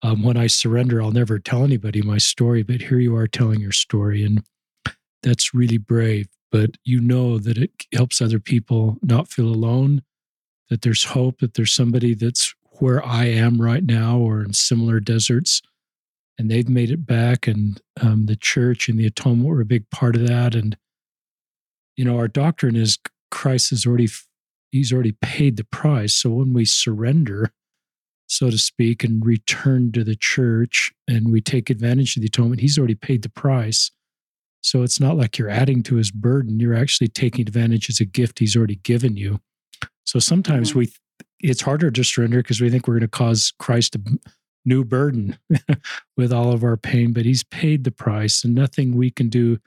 um, 0.02 0.22
when 0.22 0.36
I 0.36 0.48
surrender, 0.48 1.00
I'll 1.00 1.12
never 1.12 1.38
tell 1.38 1.64
anybody 1.64 2.02
my 2.02 2.18
story, 2.18 2.62
but 2.62 2.82
here 2.82 2.98
you 2.98 3.16
are 3.16 3.26
telling 3.26 3.60
your 3.60 3.72
story. 3.72 4.24
And 4.24 4.42
that's 5.26 5.52
really 5.52 5.78
brave. 5.78 6.28
But 6.52 6.76
you 6.84 7.00
know 7.00 7.38
that 7.38 7.58
it 7.58 7.72
helps 7.92 8.22
other 8.22 8.38
people 8.38 8.96
not 9.02 9.28
feel 9.28 9.48
alone, 9.48 10.02
that 10.70 10.82
there's 10.82 11.04
hope, 11.04 11.40
that 11.40 11.54
there's 11.54 11.74
somebody 11.74 12.14
that's 12.14 12.54
where 12.78 13.04
I 13.04 13.24
am 13.26 13.60
right 13.60 13.84
now 13.84 14.18
or 14.18 14.42
in 14.42 14.52
similar 14.52 15.00
deserts 15.00 15.60
and 16.38 16.50
they've 16.50 16.68
made 16.68 16.90
it 16.90 17.06
back. 17.06 17.48
And 17.48 17.80
um, 18.00 18.26
the 18.26 18.36
church 18.36 18.88
and 18.88 18.98
the 18.98 19.06
atonement 19.06 19.48
were 19.48 19.60
a 19.60 19.66
big 19.66 19.90
part 19.90 20.14
of 20.16 20.26
that. 20.28 20.54
And, 20.54 20.76
you 21.96 22.04
know, 22.04 22.18
our 22.18 22.28
doctrine 22.28 22.76
is 22.76 22.98
Christ 23.30 23.70
has 23.70 23.86
already, 23.86 24.08
he's 24.70 24.92
already 24.92 25.12
paid 25.12 25.56
the 25.56 25.64
price. 25.64 26.14
So 26.14 26.30
when 26.30 26.52
we 26.52 26.64
surrender, 26.64 27.50
so 28.28 28.50
to 28.50 28.58
speak, 28.58 29.02
and 29.02 29.24
return 29.24 29.92
to 29.92 30.04
the 30.04 30.16
church 30.16 30.92
and 31.08 31.32
we 31.32 31.40
take 31.40 31.70
advantage 31.70 32.16
of 32.16 32.22
the 32.22 32.28
atonement, 32.28 32.60
he's 32.60 32.78
already 32.78 32.94
paid 32.94 33.22
the 33.22 33.30
price. 33.30 33.90
So 34.66 34.82
it's 34.82 34.98
not 34.98 35.16
like 35.16 35.38
you're 35.38 35.48
adding 35.48 35.84
to 35.84 35.94
his 35.94 36.10
burden. 36.10 36.58
You're 36.58 36.74
actually 36.74 37.06
taking 37.06 37.42
advantage 37.42 37.88
as 37.88 38.00
a 38.00 38.04
gift 38.04 38.40
he's 38.40 38.56
already 38.56 38.76
given 38.76 39.16
you. 39.16 39.40
So 40.04 40.18
sometimes 40.18 40.70
mm-hmm. 40.70 40.80
we, 40.80 40.92
it's 41.38 41.60
harder 41.60 41.88
to 41.88 42.02
surrender 42.02 42.42
because 42.42 42.60
we 42.60 42.68
think 42.68 42.88
we're 42.88 42.94
going 42.94 43.02
to 43.02 43.08
cause 43.08 43.52
Christ 43.60 43.94
a 43.94 44.00
new 44.64 44.84
burden 44.84 45.38
with 46.16 46.32
all 46.32 46.52
of 46.52 46.64
our 46.64 46.76
pain, 46.76 47.12
but 47.12 47.24
he's 47.24 47.44
paid 47.44 47.84
the 47.84 47.92
price 47.92 48.42
and 48.42 48.56
nothing 48.56 48.96
we 48.96 49.08
can 49.08 49.28
do 49.28 49.58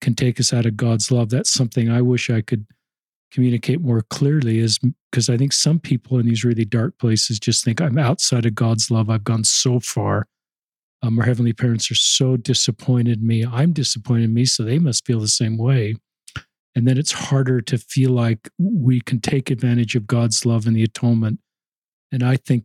can 0.00 0.14
take 0.14 0.38
us 0.38 0.52
out 0.52 0.64
of 0.64 0.76
God's 0.76 1.10
love. 1.10 1.28
That's 1.28 1.52
something 1.52 1.90
I 1.90 2.00
wish 2.00 2.30
I 2.30 2.40
could 2.40 2.66
communicate 3.32 3.80
more 3.80 4.02
clearly 4.02 4.58
is 4.58 4.78
because 5.10 5.28
I 5.28 5.36
think 5.36 5.52
some 5.52 5.80
people 5.80 6.20
in 6.20 6.26
these 6.26 6.44
really 6.44 6.64
dark 6.64 6.96
places 6.98 7.40
just 7.40 7.64
think 7.64 7.80
I'm 7.80 7.98
outside 7.98 8.46
of 8.46 8.54
God's 8.54 8.92
love. 8.92 9.10
I've 9.10 9.24
gone 9.24 9.42
so 9.42 9.80
far. 9.80 10.28
Um, 11.06 11.20
our 11.20 11.24
heavenly 11.24 11.52
parents 11.52 11.88
are 11.88 11.94
so 11.94 12.36
disappointed 12.36 13.20
in 13.20 13.26
me. 13.26 13.46
I'm 13.46 13.72
disappointed 13.72 14.24
in 14.24 14.34
me, 14.34 14.44
so 14.44 14.64
they 14.64 14.80
must 14.80 15.06
feel 15.06 15.20
the 15.20 15.28
same 15.28 15.56
way. 15.56 15.94
And 16.74 16.88
then 16.88 16.98
it's 16.98 17.12
harder 17.12 17.60
to 17.60 17.78
feel 17.78 18.10
like 18.10 18.50
we 18.58 19.00
can 19.00 19.20
take 19.20 19.48
advantage 19.48 19.94
of 19.94 20.08
God's 20.08 20.44
love 20.44 20.66
and 20.66 20.74
the 20.74 20.82
atonement. 20.82 21.38
And 22.10 22.24
I 22.24 22.36
think, 22.36 22.64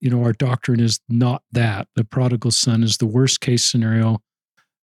you 0.00 0.08
know, 0.08 0.24
our 0.24 0.32
doctrine 0.32 0.80
is 0.80 1.00
not 1.10 1.42
that. 1.52 1.86
The 1.94 2.04
prodigal 2.04 2.50
son 2.50 2.82
is 2.82 2.96
the 2.96 3.06
worst 3.06 3.42
case 3.42 3.70
scenario 3.70 4.22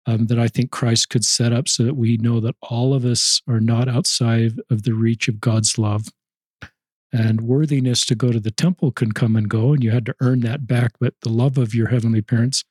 um, 0.06 0.26
that 0.26 0.38
I 0.38 0.48
think 0.48 0.70
Christ 0.70 1.10
could 1.10 1.26
set 1.26 1.52
up 1.52 1.68
so 1.68 1.82
that 1.82 1.96
we 1.96 2.16
know 2.16 2.40
that 2.40 2.56
all 2.62 2.94
of 2.94 3.04
us 3.04 3.42
are 3.46 3.60
not 3.60 3.86
outside 3.86 4.58
of 4.70 4.84
the 4.84 4.94
reach 4.94 5.28
of 5.28 5.40
God's 5.40 5.76
love. 5.76 6.06
And 7.12 7.42
worthiness 7.42 8.06
to 8.06 8.14
go 8.14 8.32
to 8.32 8.40
the 8.40 8.50
temple 8.50 8.92
can 8.92 9.12
come 9.12 9.36
and 9.36 9.48
go, 9.48 9.74
and 9.74 9.84
you 9.84 9.90
had 9.90 10.06
to 10.06 10.16
earn 10.20 10.40
that 10.40 10.66
back. 10.66 10.92
But 10.98 11.14
the 11.20 11.28
love 11.28 11.58
of 11.58 11.74
your 11.74 11.88
heavenly 11.88 12.22
parents, 12.22 12.64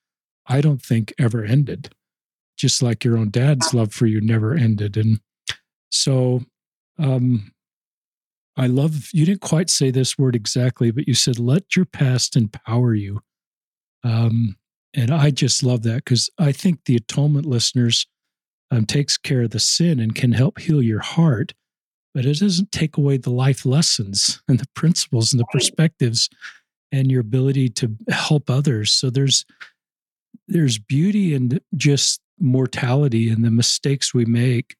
I 0.48 0.62
don't 0.62 0.82
think 0.82 1.14
ever 1.18 1.44
ended, 1.44 1.94
just 2.58 2.82
like 2.82 3.04
your 3.04 3.18
own 3.18 3.30
dad's 3.30 3.74
love 3.74 3.94
for 3.94 4.06
you 4.06 4.22
never 4.22 4.54
ended. 4.54 4.98
And 4.98 5.20
so 5.91 6.41
um, 7.00 7.52
I 8.58 8.68
love, 8.68 9.10
you 9.14 9.26
didn't 9.26 9.41
quite 9.41 9.70
say 9.70 9.89
this 9.91 10.18
word 10.18 10.36
exactly, 10.36 10.91
but 10.91 11.08
you 11.08 11.14
said, 11.14 11.39
let 11.39 11.76
your 11.76 11.86
past 11.86 12.36
empower 12.36 12.94
you. 12.94 13.22
Um, 14.04 14.58
and 14.94 15.12
I 15.12 15.32
just 15.32 15.64
love 15.64 15.84
that 15.84 16.06
because 16.06 16.30
I 16.38 16.52
think 16.52 16.82
the 16.86 16.96
atonement 16.96 17.46
listeners 17.46 18.06
um, 18.70 18.86
takes 18.86 19.18
care 19.18 19.44
of 19.44 19.52
the 19.52 19.60
sin 19.60 20.00
and 20.00 20.14
can 20.14 20.34
help 20.34 20.60
heal 20.60 20.82
your 20.82 21.00
heart, 21.00 21.54
but 22.14 22.26
it 22.26 22.39
doesn't 22.39 22.72
take 22.72 22.98
away 22.98 23.18
the 23.18 23.32
life 23.32 23.66
lessons 23.66 24.41
and 24.48 24.60
the 24.60 24.68
principles 24.76 25.34
and 25.34 25.39
the 25.39 25.48
perspectives 25.52 26.30
and 26.91 27.12
your 27.12 27.22
ability 27.22 27.70
to 27.70 27.96
help 28.10 28.50
others. 28.50 28.91
So 28.91 29.10
there's 29.10 29.46
there's 30.48 30.78
beauty 30.78 31.34
in 31.34 31.60
just 31.76 32.22
mortality 32.40 33.30
and 33.30 33.44
the 33.44 33.52
mistakes 33.52 34.14
we 34.14 34.26
make. 34.26 34.76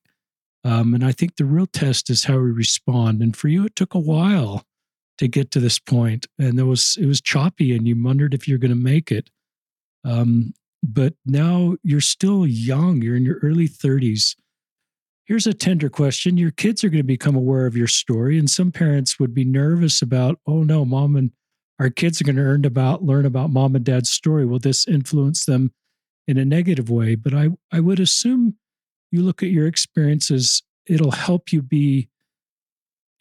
Um, 0.64 0.93
and 0.93 1.04
I 1.04 1.12
think 1.12 1.36
the 1.36 1.45
real 1.45 1.66
test 1.68 2.10
is 2.10 2.24
how 2.24 2.36
we 2.36 2.51
respond. 2.51 3.22
And 3.22 3.36
for 3.36 3.47
you, 3.47 3.66
it 3.66 3.76
took 3.76 3.93
a 3.93 3.99
while 3.99 4.64
to 5.18 5.28
get 5.28 5.51
to 5.51 5.60
this 5.60 5.80
point, 5.80 6.26
and 6.39 6.58
there 6.58 6.66
was 6.66 6.97
it 6.99 7.06
was 7.06 7.22
choppy, 7.22 7.76
and 7.76 7.88
you 7.88 8.01
wondered 8.01 8.34
if 8.34 8.47
you're 8.47 8.58
going 8.58 8.70
to 8.70 8.76
make 8.76 9.12
it. 9.12 9.30
Um, 10.04 10.54
but 10.82 11.14
now 11.26 11.78
you're 11.84 12.01
still 12.01 12.45
young, 12.45 13.01
you're 13.01 13.16
in 13.16 13.24
your 13.24 13.39
early 13.41 13.70
30s. 13.70 14.36
Here's 15.26 15.47
a 15.47 15.54
tender 15.54 15.89
question. 15.89 16.38
Your 16.38 16.51
kids 16.51 16.84
are 16.84 16.89
going 16.89 16.97
to 16.97 17.04
become 17.04 17.36
aware 17.36 17.66
of 17.66 17.78
your 17.78 17.88
story, 17.88 18.38
and 18.38 18.49
some 18.49 18.72
parents 18.72 19.20
would 19.20 19.34
be 19.34 19.45
nervous 19.45 20.01
about, 20.01 20.39
oh 20.45 20.64
no, 20.64 20.84
mom 20.84 21.16
and 21.16 21.32
our 21.80 21.89
kids 21.89 22.21
are 22.21 22.24
going 22.24 22.36
to 22.36 22.41
learn 22.41 22.65
about 22.65 23.03
learn 23.03 23.26
about 23.26 23.49
mom 23.49 23.76
and 23.76 23.86
dad's 23.86 24.11
story. 24.11 24.45
Will 24.45 24.59
this 24.59 24.88
influence 24.88 25.45
them 25.45 25.71
in 26.28 26.38
a 26.38 26.45
negative 26.45 26.89
way? 26.89 27.15
But 27.15 27.34
I, 27.34 27.49
I 27.71 27.80
would 27.80 27.99
assume 27.99 28.55
you 29.11 29.21
look 29.21 29.43
at 29.43 29.49
your 29.49 29.67
experiences, 29.67 30.63
it'll 30.88 31.11
help 31.11 31.51
you 31.51 31.61
be 31.61 32.09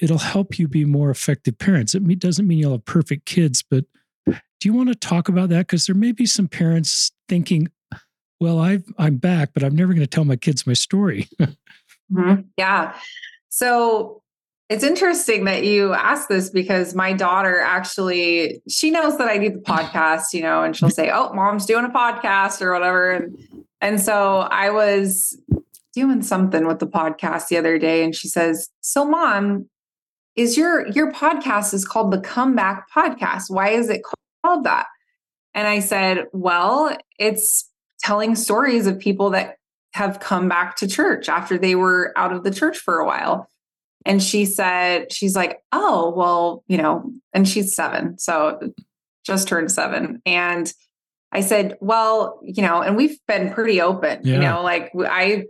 it'll 0.01 0.19
help 0.19 0.59
you 0.59 0.67
be 0.67 0.85
more 0.85 1.11
effective 1.11 1.59
parents. 1.59 1.95
It 1.95 2.19
doesn't 2.19 2.47
mean 2.47 2.59
you'll 2.59 2.73
have 2.73 2.85
perfect 2.85 3.25
kids, 3.25 3.63
but 3.63 3.85
do 4.27 4.69
you 4.69 4.73
want 4.73 4.89
to 4.89 4.95
talk 4.97 5.29
about 5.29 5.49
that? 5.51 5.69
Because 5.69 5.87
there 5.87 5.95
may 5.95 6.11
be 6.11 6.27
some 6.27 6.49
parents 6.49 7.13
thinking, 7.29 7.69
well, 8.41 8.59
i 8.59 8.81
am 8.99 9.17
back, 9.19 9.51
but 9.55 9.63
I'm 9.63 9.77
never 9.77 9.93
going 9.93 10.05
to 10.05 10.11
tell 10.11 10.25
my 10.25 10.35
kids 10.35 10.67
my 10.67 10.73
story. 10.73 11.29
mm-hmm. 11.41 12.43
Yeah. 12.57 12.97
So 13.49 14.23
it's 14.73 14.85
interesting 14.85 15.45
that 15.45 15.65
you 15.65 15.93
ask 15.93 16.31
this 16.31 16.49
because 16.49 16.95
my 16.95 17.13
daughter 17.13 17.61
actually, 17.61 18.63
she 18.71 18.91
knows 18.91 19.19
that 19.19 19.29
I 19.29 19.37
do 19.37 19.51
the 19.51 19.59
podcast, 19.61 20.33
you 20.33 20.41
know, 20.41 20.63
and 20.63 20.75
she'll 20.75 20.89
say, 20.89 21.11
oh, 21.11 21.31
mom's 21.35 21.67
doing 21.67 21.85
a 21.85 21.91
podcast 21.91 22.63
or 22.63 22.73
whatever. 22.73 23.11
And, 23.11 23.37
and 23.83 24.01
so 24.01 24.49
I 24.51 24.71
was 24.71 25.39
doing 25.93 26.23
something 26.23 26.67
with 26.67 26.79
the 26.79 26.87
podcast 26.87 27.49
the 27.49 27.59
other 27.59 27.79
day 27.79 28.03
and 28.03 28.15
she 28.15 28.29
says, 28.29 28.71
so 28.81 29.05
mom, 29.05 29.69
is 30.37 30.57
your 30.57 30.89
your 30.89 31.13
podcast 31.13 31.75
is 31.75 31.87
called 31.87 32.11
the 32.11 32.21
Comeback 32.21 32.87
Podcast. 32.91 33.51
Why 33.51 33.69
is 33.69 33.91
it 33.91 34.01
called 34.43 34.65
that? 34.65 34.87
And 35.53 35.69
I 35.69 35.81
said, 35.81 36.29
well, 36.33 36.97
it's 37.19 37.69
telling 38.01 38.35
stories 38.35 38.87
of 38.87 38.99
people 38.99 39.29
that 39.31 39.57
have 39.93 40.21
come 40.21 40.49
back 40.49 40.77
to 40.77 40.89
church 40.89 41.29
after 41.29 41.59
they 41.59 41.75
were 41.75 42.15
out 42.17 42.33
of 42.33 42.45
the 42.45 42.51
church 42.51 42.79
for 42.79 42.99
a 42.99 43.05
while. 43.05 43.51
And 44.05 44.23
she 44.23 44.45
said, 44.45 45.13
she's 45.13 45.37
like, 45.37 45.63
oh, 45.73 46.13
well, 46.17 46.65
you 46.67 46.77
know, 46.77 47.11
and 47.33 47.49
she's 47.49 47.75
seven. 47.75 48.19
So 48.19 48.73
just 49.25 49.49
turned 49.49 49.71
seven. 49.71 50.21
And 50.27 50.73
I 51.31 51.41
said, 51.41 51.77
well, 51.81 52.41
you 52.43 52.63
know, 52.63 52.83
and 52.83 52.97
we've 52.97 53.19
been 53.27 53.53
pretty 53.53 53.81
open, 53.81 54.21
yeah. 54.23 54.35
you 54.35 54.41
know, 54.41 54.63
like 54.63 54.93
I, 54.99 55.45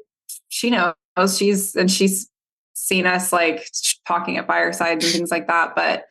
she 0.48 0.70
knows 0.70 0.94
she's, 1.36 1.74
and 1.74 1.90
she's 1.90 2.28
seen 2.74 3.07
us 3.07 3.32
like 3.32 3.68
talking 4.07 4.36
at 4.36 4.46
fireside 4.46 5.03
and 5.03 5.12
things 5.12 5.30
like 5.30 5.48
that. 5.48 5.74
But, 5.74 6.05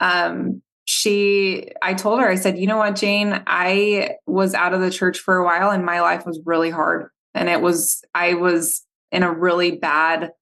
um, 0.00 0.62
she, 0.84 1.70
I 1.80 1.94
told 1.94 2.18
her, 2.18 2.28
I 2.28 2.34
said, 2.34 2.58
you 2.58 2.66
know 2.66 2.78
what, 2.78 2.96
Jane, 2.96 3.42
I 3.46 4.16
was 4.26 4.54
out 4.54 4.74
of 4.74 4.80
the 4.80 4.90
church 4.90 5.18
for 5.18 5.36
a 5.36 5.44
while 5.44 5.70
and 5.70 5.86
my 5.86 6.00
life 6.00 6.26
was 6.26 6.40
really 6.44 6.70
hard. 6.70 7.08
And 7.34 7.48
it 7.48 7.60
was, 7.60 8.02
I 8.14 8.34
was 8.34 8.84
in 9.12 9.22
a 9.22 9.32
really 9.32 9.76
bad 9.76 10.32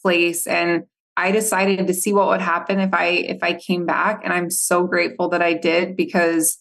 place. 0.00 0.46
And 0.46 0.84
I 1.20 1.32
decided 1.32 1.86
to 1.86 1.92
see 1.92 2.14
what 2.14 2.28
would 2.28 2.40
happen 2.40 2.80
if 2.80 2.94
I 2.94 3.08
if 3.08 3.42
I 3.42 3.52
came 3.52 3.84
back 3.84 4.22
and 4.24 4.32
I'm 4.32 4.48
so 4.48 4.86
grateful 4.86 5.28
that 5.28 5.42
I 5.42 5.52
did 5.52 5.94
because 5.94 6.58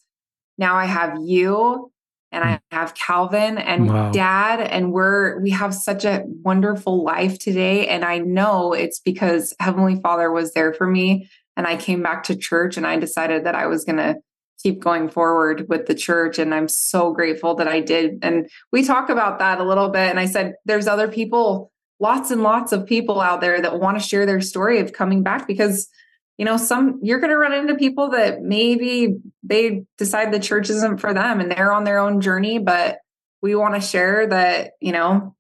now 0.58 0.76
I 0.76 0.84
have 0.84 1.18
you 1.22 1.94
and 2.34 2.44
I 2.44 2.52
hmm. 2.56 2.76
have 2.76 2.94
Calvin 2.94 3.58
and 3.58 3.88
wow. 3.88 4.12
dad 4.12 4.60
and 4.60 4.92
we're 4.92 5.40
we 5.40 5.52
have 5.52 5.74
such 5.74 6.04
a 6.04 6.26
wonderful 6.26 7.06
life 7.06 7.40
today 7.40 7.88
and 7.88 8.04
I 8.04 8.18
know 8.18 8.74
it's 8.74 9.00
because 9.00 9.54
heavenly 9.62 9.96
father 10.02 10.30
was 10.30 10.54
there 10.54 10.74
for 10.74 10.86
me 10.86 11.30
and 11.56 11.66
I 11.66 11.78
came 11.78 12.04
back 12.04 12.24
to 12.24 12.36
church 12.36 12.76
and 12.76 12.86
I 12.86 13.00
decided 13.00 13.46
that 13.46 13.56
I 13.56 13.68
was 13.68 13.86
going 13.86 13.98
to 13.98 14.18
keep 14.62 14.82
going 14.82 15.08
forward 15.08 15.70
with 15.70 15.86
the 15.86 15.96
church 15.96 16.38
and 16.38 16.54
I'm 16.54 16.68
so 16.68 17.14
grateful 17.14 17.56
that 17.56 17.70
I 17.70 17.80
did 17.80 18.20
and 18.24 18.50
we 18.74 18.84
talk 18.84 19.08
about 19.08 19.40
that 19.40 19.62
a 19.62 19.64
little 19.64 19.88
bit 19.88 20.10
and 20.10 20.20
I 20.20 20.26
said 20.26 20.56
there's 20.66 20.88
other 20.88 21.08
people 21.08 21.72
lots 22.00 22.32
and 22.32 22.44
lots 22.44 22.72
of 22.72 22.86
people 22.86 23.20
out 23.20 23.42
there 23.42 23.62
that 23.62 23.80
want 23.80 24.00
to 24.00 24.04
share 24.04 24.26
their 24.26 24.42
story 24.42 24.80
of 24.80 24.94
coming 24.94 25.24
back 25.24 25.48
because 25.48 25.90
you 26.38 26.46
know 26.46 26.58
some 26.58 27.00
you're 27.04 27.20
going 27.20 27.32
to 27.32 27.38
run 27.38 27.54
into 27.54 27.76
people 27.76 28.10
that 28.10 28.42
maybe 28.42 29.18
they 29.44 29.84
decide 29.98 30.32
the 30.32 30.40
church 30.40 30.70
isn't 30.70 31.00
for 31.00 31.14
them 31.14 31.40
and 31.40 31.52
they're 31.52 31.74
on 31.74 31.84
their 31.84 32.00
own 32.00 32.22
journey 32.22 32.58
but 32.58 33.00
we 33.42 33.56
want 33.56 33.76
to 33.76 33.82
share 33.82 34.26
that 34.28 34.72
you 34.80 34.92
know 34.92 35.36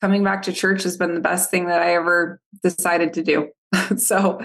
coming 0.00 0.24
back 0.24 0.42
to 0.42 0.52
church 0.52 0.82
has 0.84 0.96
been 0.96 1.14
the 1.14 1.20
best 1.20 1.50
thing 1.50 1.66
that 1.66 1.82
i 1.82 1.94
ever 1.94 2.40
decided 2.62 3.12
to 3.14 3.22
do. 3.22 3.50
So 3.98 4.40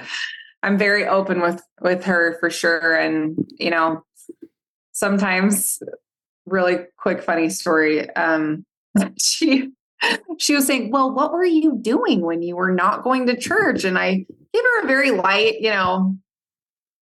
i'm 0.61 0.78
very 0.78 1.07
open 1.07 1.41
with 1.41 1.61
with 1.82 2.03
her 2.03 2.38
for 2.39 2.49
sure 2.49 2.95
and 2.95 3.38
you 3.57 3.70
know 3.70 4.03
sometimes 4.91 5.82
really 6.45 6.80
quick 6.97 7.24
funny 7.24 7.49
story 7.49 8.09
um 8.16 8.66
she 9.18 9.72
she 10.38 10.56
was 10.56 10.66
saying, 10.66 10.91
Well, 10.91 11.12
what 11.12 11.32
were 11.32 11.45
you 11.45 11.78
doing 11.78 12.22
when 12.22 12.41
you 12.41 12.56
were 12.56 12.72
not 12.72 13.04
going 13.04 13.28
to 13.28 13.38
church? 13.38 13.84
And 13.84 13.97
I 13.97 14.26
gave 14.54 14.64
her 14.64 14.84
a 14.84 14.88
very 14.88 15.12
light, 15.12 15.60
you 15.60 15.70
know, 15.70 16.18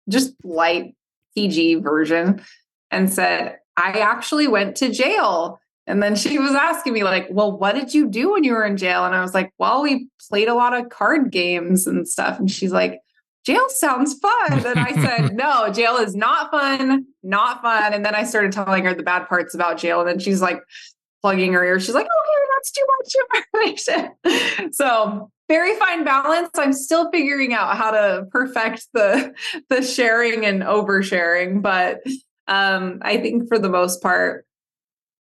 just 0.09 0.34
light 0.44 0.94
PG 1.34 1.76
version 1.76 2.42
and 2.90 3.12
said, 3.12 3.59
I 3.76 4.01
actually 4.01 4.48
went 4.48 4.76
to 4.76 4.90
jail. 4.90 5.61
And 5.86 6.03
then 6.03 6.14
she 6.14 6.38
was 6.38 6.53
asking 6.53 6.92
me, 6.92 7.03
like, 7.03 7.26
well, 7.30 7.57
what 7.57 7.74
did 7.74 7.94
you 7.94 8.09
do 8.09 8.32
when 8.32 8.44
you 8.44 8.53
were 8.53 8.64
in 8.64 8.76
jail? 8.76 9.05
And 9.05 9.14
I 9.14 9.22
was 9.22 9.34
like, 9.34 9.53
well, 9.59 9.82
we 9.82 10.09
played 10.28 10.48
a 10.48 10.55
lot 10.55 10.78
of 10.78 10.88
card 10.90 11.32
games 11.32 11.86
and 11.86 12.07
stuff. 12.07 12.38
And 12.38 12.51
she's 12.51 12.72
like, 12.72 13.01
jail 13.44 13.68
sounds 13.70 14.14
fun. 14.14 14.66
And 14.66 14.78
I 14.78 14.92
said, 14.92 15.34
no, 15.34 15.72
jail 15.72 15.96
is 15.96 16.14
not 16.14 16.51
fun, 16.51 17.07
not 17.22 17.62
fun. 17.62 17.94
And 17.94 18.05
then 18.05 18.14
I 18.14 18.24
started 18.24 18.53
telling 18.53 18.84
her 18.84 18.94
the 18.94 19.03
bad 19.03 19.28
parts 19.28 19.55
about 19.55 19.78
jail. 19.78 20.01
And 20.01 20.09
then 20.09 20.18
she's 20.18 20.42
like 20.42 20.61
plugging 21.22 21.52
her 21.52 21.64
ear. 21.64 21.80
She's 21.80 21.94
like, 21.94 22.06
okay, 22.06 22.40
that's 22.54 22.70
too 22.70 22.86
much 22.98 24.14
information. 24.24 24.72
so 24.72 25.30
very 25.48 25.76
fine 25.76 26.04
balance. 26.04 26.50
I'm 26.56 26.72
still 26.72 27.10
figuring 27.10 27.52
out 27.52 27.76
how 27.76 27.90
to 27.90 28.26
perfect 28.30 28.86
the 28.94 29.34
the 29.68 29.82
sharing 29.82 30.44
and 30.46 30.62
oversharing, 30.62 31.62
but 31.62 32.02
um, 32.46 32.98
I 33.02 33.18
think 33.18 33.48
for 33.48 33.58
the 33.58 33.68
most 33.68 34.02
part, 34.02 34.46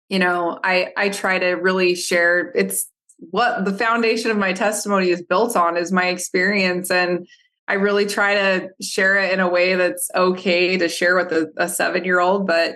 you 0.09 0.19
know, 0.19 0.59
I 0.63 0.91
I 0.97 1.09
try 1.09 1.39
to 1.39 1.51
really 1.51 1.95
share. 1.95 2.51
It's 2.55 2.89
what 3.17 3.65
the 3.65 3.73
foundation 3.73 4.31
of 4.31 4.37
my 4.37 4.51
testimony 4.53 5.09
is 5.09 5.21
built 5.21 5.55
on 5.55 5.77
is 5.77 5.91
my 5.91 6.07
experience 6.07 6.91
and 6.91 7.25
I 7.67 7.75
really 7.75 8.05
try 8.05 8.35
to 8.35 8.69
share 8.81 9.17
it 9.17 9.31
in 9.31 9.39
a 9.39 9.49
way 9.49 9.75
that's 9.75 10.09
okay 10.13 10.77
to 10.77 10.87
share 10.87 11.15
with 11.15 11.31
a, 11.31 11.51
a 11.57 11.67
seven 11.67 12.03
year 12.03 12.19
old, 12.19 12.45
but 12.45 12.75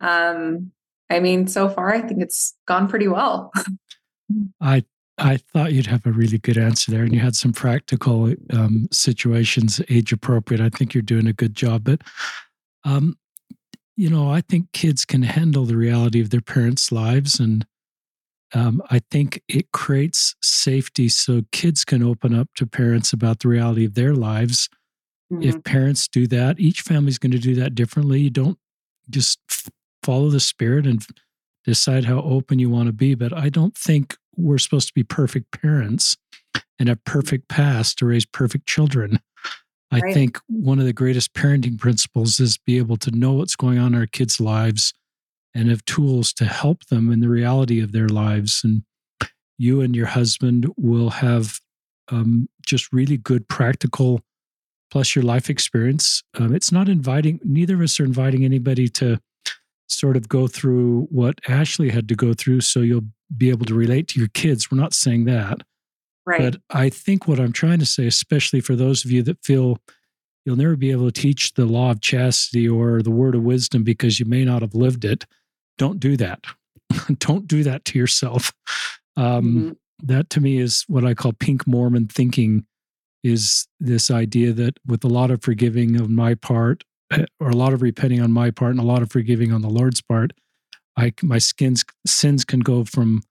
um, 0.00 0.72
I 1.10 1.20
mean, 1.20 1.46
so 1.46 1.68
far, 1.68 1.92
I 1.94 2.02
think 2.02 2.22
it's 2.22 2.54
gone 2.66 2.88
pretty 2.88 3.08
well. 3.08 3.52
I 4.60 4.84
I 5.18 5.38
thought 5.38 5.72
you'd 5.72 5.86
have 5.86 6.06
a 6.06 6.12
really 6.12 6.38
good 6.38 6.56
answer 6.56 6.92
there, 6.92 7.02
and 7.02 7.12
you 7.12 7.20
had 7.20 7.34
some 7.34 7.52
practical 7.52 8.32
um, 8.50 8.88
situations, 8.92 9.80
age 9.88 10.12
appropriate. 10.12 10.60
I 10.60 10.68
think 10.68 10.94
you're 10.94 11.02
doing 11.02 11.26
a 11.26 11.32
good 11.32 11.56
job, 11.56 11.84
but 11.84 12.02
um, 12.84 13.18
you 13.96 14.08
know, 14.08 14.30
I 14.30 14.42
think 14.42 14.70
kids 14.72 15.04
can 15.04 15.22
handle 15.22 15.64
the 15.64 15.76
reality 15.76 16.20
of 16.20 16.30
their 16.30 16.40
parents' 16.40 16.92
lives, 16.92 17.40
and 17.40 17.66
um, 18.54 18.80
I 18.90 19.00
think 19.10 19.42
it 19.48 19.72
creates 19.72 20.36
safety 20.42 21.08
so 21.08 21.42
kids 21.52 21.84
can 21.84 22.02
open 22.02 22.34
up 22.34 22.48
to 22.56 22.66
parents 22.66 23.12
about 23.12 23.40
the 23.40 23.48
reality 23.48 23.84
of 23.84 23.94
their 23.94 24.14
lives. 24.14 24.68
Mm-hmm. 25.32 25.42
If 25.42 25.64
parents 25.64 26.06
do 26.08 26.26
that, 26.28 26.60
each 26.60 26.82
family's 26.82 27.18
going 27.18 27.32
to 27.32 27.38
do 27.38 27.54
that 27.56 27.74
differently. 27.74 28.20
You 28.20 28.30
don't 28.30 28.58
just 29.10 29.40
follow 30.02 30.30
the 30.30 30.40
spirit 30.40 30.86
and 30.86 31.04
decide 31.64 32.04
how 32.04 32.20
open 32.22 32.58
you 32.58 32.70
want 32.70 32.86
to 32.86 32.92
be. 32.92 33.14
But 33.14 33.32
I 33.32 33.48
don't 33.48 33.76
think 33.76 34.16
we're 34.36 34.58
supposed 34.58 34.88
to 34.88 34.94
be 34.94 35.02
perfect 35.02 35.60
parents 35.60 36.16
and 36.78 36.88
have 36.88 37.04
perfect 37.04 37.48
past 37.48 37.98
to 37.98 38.06
raise 38.06 38.24
perfect 38.24 38.66
children. 38.66 39.20
I 39.90 40.00
right. 40.00 40.14
think 40.14 40.38
one 40.46 40.78
of 40.78 40.84
the 40.84 40.92
greatest 40.92 41.34
parenting 41.34 41.78
principles 41.78 42.40
is 42.40 42.58
be 42.58 42.78
able 42.78 42.98
to 42.98 43.10
know 43.10 43.32
what's 43.32 43.56
going 43.56 43.78
on 43.78 43.94
in 43.94 44.00
our 44.00 44.06
kids' 44.06 44.40
lives 44.40 44.92
and 45.54 45.68
have 45.70 45.84
tools 45.86 46.32
to 46.34 46.44
help 46.44 46.86
them 46.86 47.10
in 47.10 47.20
the 47.20 47.28
reality 47.28 47.80
of 47.80 47.92
their 47.92 48.08
lives. 48.08 48.62
And 48.62 48.82
you 49.56 49.80
and 49.80 49.96
your 49.96 50.06
husband 50.06 50.66
will 50.76 51.10
have 51.10 51.60
um, 52.10 52.48
just 52.64 52.92
really 52.92 53.16
good 53.16 53.48
practical 53.48 54.20
plus 54.90 55.14
your 55.14 55.24
life 55.24 55.50
experience. 55.50 56.22
Um, 56.38 56.54
it's 56.54 56.72
not 56.72 56.88
inviting, 56.88 57.40
neither 57.42 57.74
of 57.74 57.80
us 57.82 57.98
are 57.98 58.04
inviting 58.04 58.44
anybody 58.44 58.88
to 58.88 59.20
sort 59.88 60.16
of 60.16 60.28
go 60.28 60.46
through 60.46 61.06
what 61.10 61.40
Ashly 61.48 61.90
had 61.90 62.08
to 62.08 62.14
go 62.14 62.34
through 62.34 62.60
so 62.60 62.80
you'll 62.80 63.06
be 63.36 63.50
able 63.50 63.66
to 63.66 63.74
relate 63.74 64.08
to 64.08 64.18
your 64.18 64.28
kids. 64.28 64.70
We're 64.70 64.78
not 64.78 64.94
saying 64.94 65.24
that. 65.24 65.62
Right. 66.26 66.40
But 66.40 66.60
I 66.70 66.90
think 66.90 67.26
what 67.26 67.40
I'm 67.40 67.52
trying 67.52 67.78
to 67.78 67.86
say, 67.86 68.06
especially 68.06 68.60
for 68.60 68.76
those 68.76 69.04
of 69.04 69.10
you 69.10 69.22
that 69.22 69.42
feel 69.42 69.78
you'll 70.44 70.56
never 70.56 70.76
be 70.76 70.90
able 70.90 71.10
to 71.10 71.20
teach 71.20 71.54
the 71.54 71.64
law 71.64 71.90
of 71.90 72.00
chastity 72.00 72.68
or 72.68 73.02
the 73.02 73.10
word 73.10 73.34
of 73.34 73.42
wisdom 73.42 73.82
because 73.82 74.20
you 74.20 74.26
may 74.26 74.44
not 74.44 74.62
have 74.62 74.74
lived 74.74 75.04
it, 75.04 75.26
don't 75.78 76.00
do 76.00 76.16
that. 76.16 76.44
don't 77.18 77.46
do 77.46 77.62
that 77.62 77.84
to 77.86 77.98
yourself. 77.98 78.52
Um, 79.16 79.24
mm-hmm. 79.24 79.70
That 80.04 80.30
to 80.30 80.40
me 80.40 80.58
is 80.58 80.84
what 80.86 81.04
I 81.04 81.14
call 81.14 81.32
pink 81.32 81.66
Mormon 81.66 82.06
thinking 82.06 82.64
is 83.24 83.66
this 83.80 84.10
idea 84.10 84.52
that 84.52 84.78
with 84.86 85.04
a 85.04 85.08
lot 85.08 85.30
of 85.30 85.42
forgiving 85.42 86.00
on 86.00 86.14
my 86.14 86.34
part 86.34 86.84
or 87.40 87.48
a 87.48 87.56
lot 87.56 87.72
of 87.72 87.82
repenting 87.82 88.20
on 88.20 88.32
my 88.32 88.50
part 88.50 88.72
and 88.72 88.80
a 88.80 88.84
lot 88.84 89.02
of 89.02 89.10
forgiving 89.10 89.52
on 89.52 89.62
the 89.62 89.68
Lord's 89.68 90.00
part, 90.00 90.32
I 90.96 91.12
my 91.22 91.38
skin's 91.38 91.84
sins 92.06 92.44
can 92.44 92.60
go 92.60 92.84
from 92.84 93.22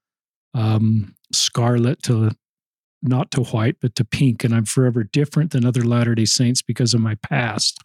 um, 0.53 1.15
scarlet 1.31 2.01
to 2.03 2.31
not 3.01 3.29
to 3.31 3.43
white 3.43 3.77
but 3.81 3.95
to 3.95 4.05
pink, 4.05 4.43
and 4.43 4.53
I'm 4.53 4.65
forever 4.65 5.03
different 5.03 5.51
than 5.51 5.65
other 5.65 5.83
Latter 5.83 6.15
Day 6.15 6.25
Saints 6.25 6.61
because 6.61 6.93
of 6.93 7.01
my 7.01 7.15
past. 7.15 7.79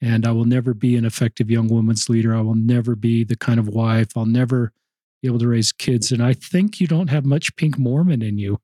And 0.00 0.26
I 0.26 0.32
will 0.32 0.46
never 0.46 0.74
be 0.74 0.96
an 0.96 1.04
effective 1.04 1.48
young 1.48 1.68
woman's 1.68 2.08
leader. 2.08 2.34
I 2.34 2.40
will 2.40 2.56
never 2.56 2.96
be 2.96 3.22
the 3.22 3.36
kind 3.36 3.60
of 3.60 3.68
wife. 3.68 4.08
I'll 4.16 4.26
never 4.26 4.72
be 5.22 5.28
able 5.28 5.38
to 5.38 5.46
raise 5.46 5.70
kids. 5.70 6.10
And 6.10 6.20
I 6.20 6.32
think 6.32 6.80
you 6.80 6.88
don't 6.88 7.08
have 7.08 7.24
much 7.24 7.54
pink 7.54 7.78
Mormon 7.78 8.20
in 8.20 8.36
you. 8.36 8.58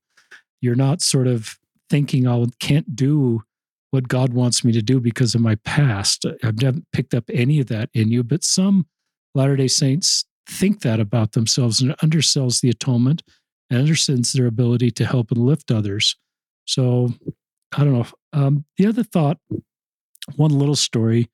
You're 0.59 0.75
not 0.75 1.01
sort 1.01 1.27
of 1.27 1.57
thinking 1.89 2.27
I 2.27 2.45
can't 2.59 2.93
do 2.93 3.43
what 3.91 4.07
God 4.07 4.33
wants 4.33 4.63
me 4.63 4.71
to 4.73 4.81
do 4.81 4.99
because 4.99 5.35
of 5.35 5.41
my 5.41 5.55
past. 5.55 6.25
I've 6.43 6.61
never 6.61 6.79
picked 6.93 7.13
up 7.13 7.25
any 7.33 7.59
of 7.59 7.67
that 7.67 7.89
in 7.93 8.09
you, 8.09 8.23
but 8.23 8.43
some 8.43 8.85
Latter 9.35 9.55
day 9.55 9.67
Saints 9.67 10.25
think 10.47 10.81
that 10.81 10.99
about 10.99 11.33
themselves 11.33 11.81
and 11.81 11.91
it 11.91 11.97
undersells 11.99 12.61
the 12.61 12.69
atonement 12.69 13.23
and 13.69 13.79
understands 13.79 14.33
their 14.33 14.47
ability 14.47 14.91
to 14.91 15.05
help 15.05 15.31
and 15.31 15.39
lift 15.39 15.71
others. 15.71 16.15
So 16.65 17.13
I 17.75 17.83
don't 17.83 17.93
know. 17.93 18.05
Um, 18.33 18.65
the 18.77 18.87
other 18.87 19.03
thought, 19.03 19.37
one 20.35 20.51
little 20.51 20.75
story. 20.75 21.29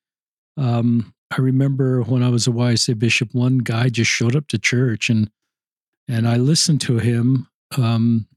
Um, 0.56 1.14
I 1.36 1.40
remember 1.40 2.02
when 2.02 2.22
I 2.22 2.28
was 2.28 2.46
a 2.46 2.50
YSA 2.50 2.98
bishop, 2.98 3.30
one 3.32 3.58
guy 3.58 3.88
just 3.88 4.10
showed 4.10 4.36
up 4.36 4.48
to 4.48 4.58
church 4.58 5.10
and 5.10 5.30
and 6.08 6.28
I 6.28 6.36
listened 6.36 6.80
to 6.82 6.98
him. 6.98 7.48
Um, 7.76 8.28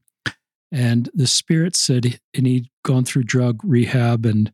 And 0.72 1.10
the 1.14 1.26
Spirit 1.26 1.74
said, 1.74 2.20
and 2.34 2.46
he'd 2.46 2.68
gone 2.84 3.04
through 3.04 3.24
drug 3.24 3.60
rehab 3.64 4.24
and 4.24 4.52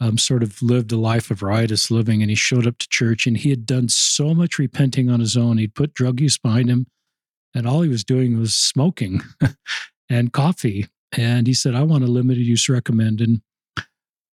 um, 0.00 0.18
sort 0.18 0.42
of 0.42 0.60
lived 0.62 0.92
a 0.92 0.96
life 0.96 1.30
of 1.30 1.42
riotous 1.42 1.90
living. 1.90 2.22
And 2.22 2.30
he 2.30 2.34
showed 2.34 2.66
up 2.66 2.78
to 2.78 2.88
church 2.88 3.26
and 3.26 3.36
he 3.36 3.50
had 3.50 3.66
done 3.66 3.88
so 3.88 4.34
much 4.34 4.58
repenting 4.58 5.10
on 5.10 5.20
his 5.20 5.36
own. 5.36 5.58
He'd 5.58 5.74
put 5.74 5.94
drug 5.94 6.20
use 6.20 6.38
behind 6.38 6.68
him, 6.68 6.86
and 7.54 7.66
all 7.66 7.82
he 7.82 7.88
was 7.88 8.04
doing 8.04 8.38
was 8.38 8.54
smoking 8.54 9.20
and 10.08 10.32
coffee. 10.32 10.88
And 11.16 11.46
he 11.46 11.54
said, 11.54 11.74
I 11.74 11.82
want 11.82 12.04
a 12.04 12.08
limited 12.08 12.44
use 12.44 12.68
recommend. 12.68 13.20
And 13.20 13.40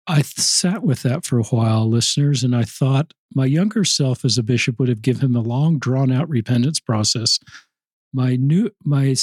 I 0.07 0.21
sat 0.21 0.83
with 0.83 1.01
that 1.03 1.25
for 1.25 1.39
a 1.39 1.43
while, 1.43 1.89
listeners, 1.89 2.43
and 2.43 2.55
I 2.55 2.63
thought 2.63 3.13
my 3.33 3.45
younger 3.45 3.83
self 3.83 4.23
as 4.23 4.37
a 4.37 4.43
bishop 4.43 4.79
would 4.79 4.87
have 4.87 5.01
given 5.01 5.25
him 5.25 5.35
a 5.35 5.41
long, 5.41 5.79
drawn 5.79 6.11
out 6.11 6.29
repentance 6.29 6.79
process. 6.79 7.39
My 8.13 8.35
new, 8.35 8.69
my, 8.85 9.15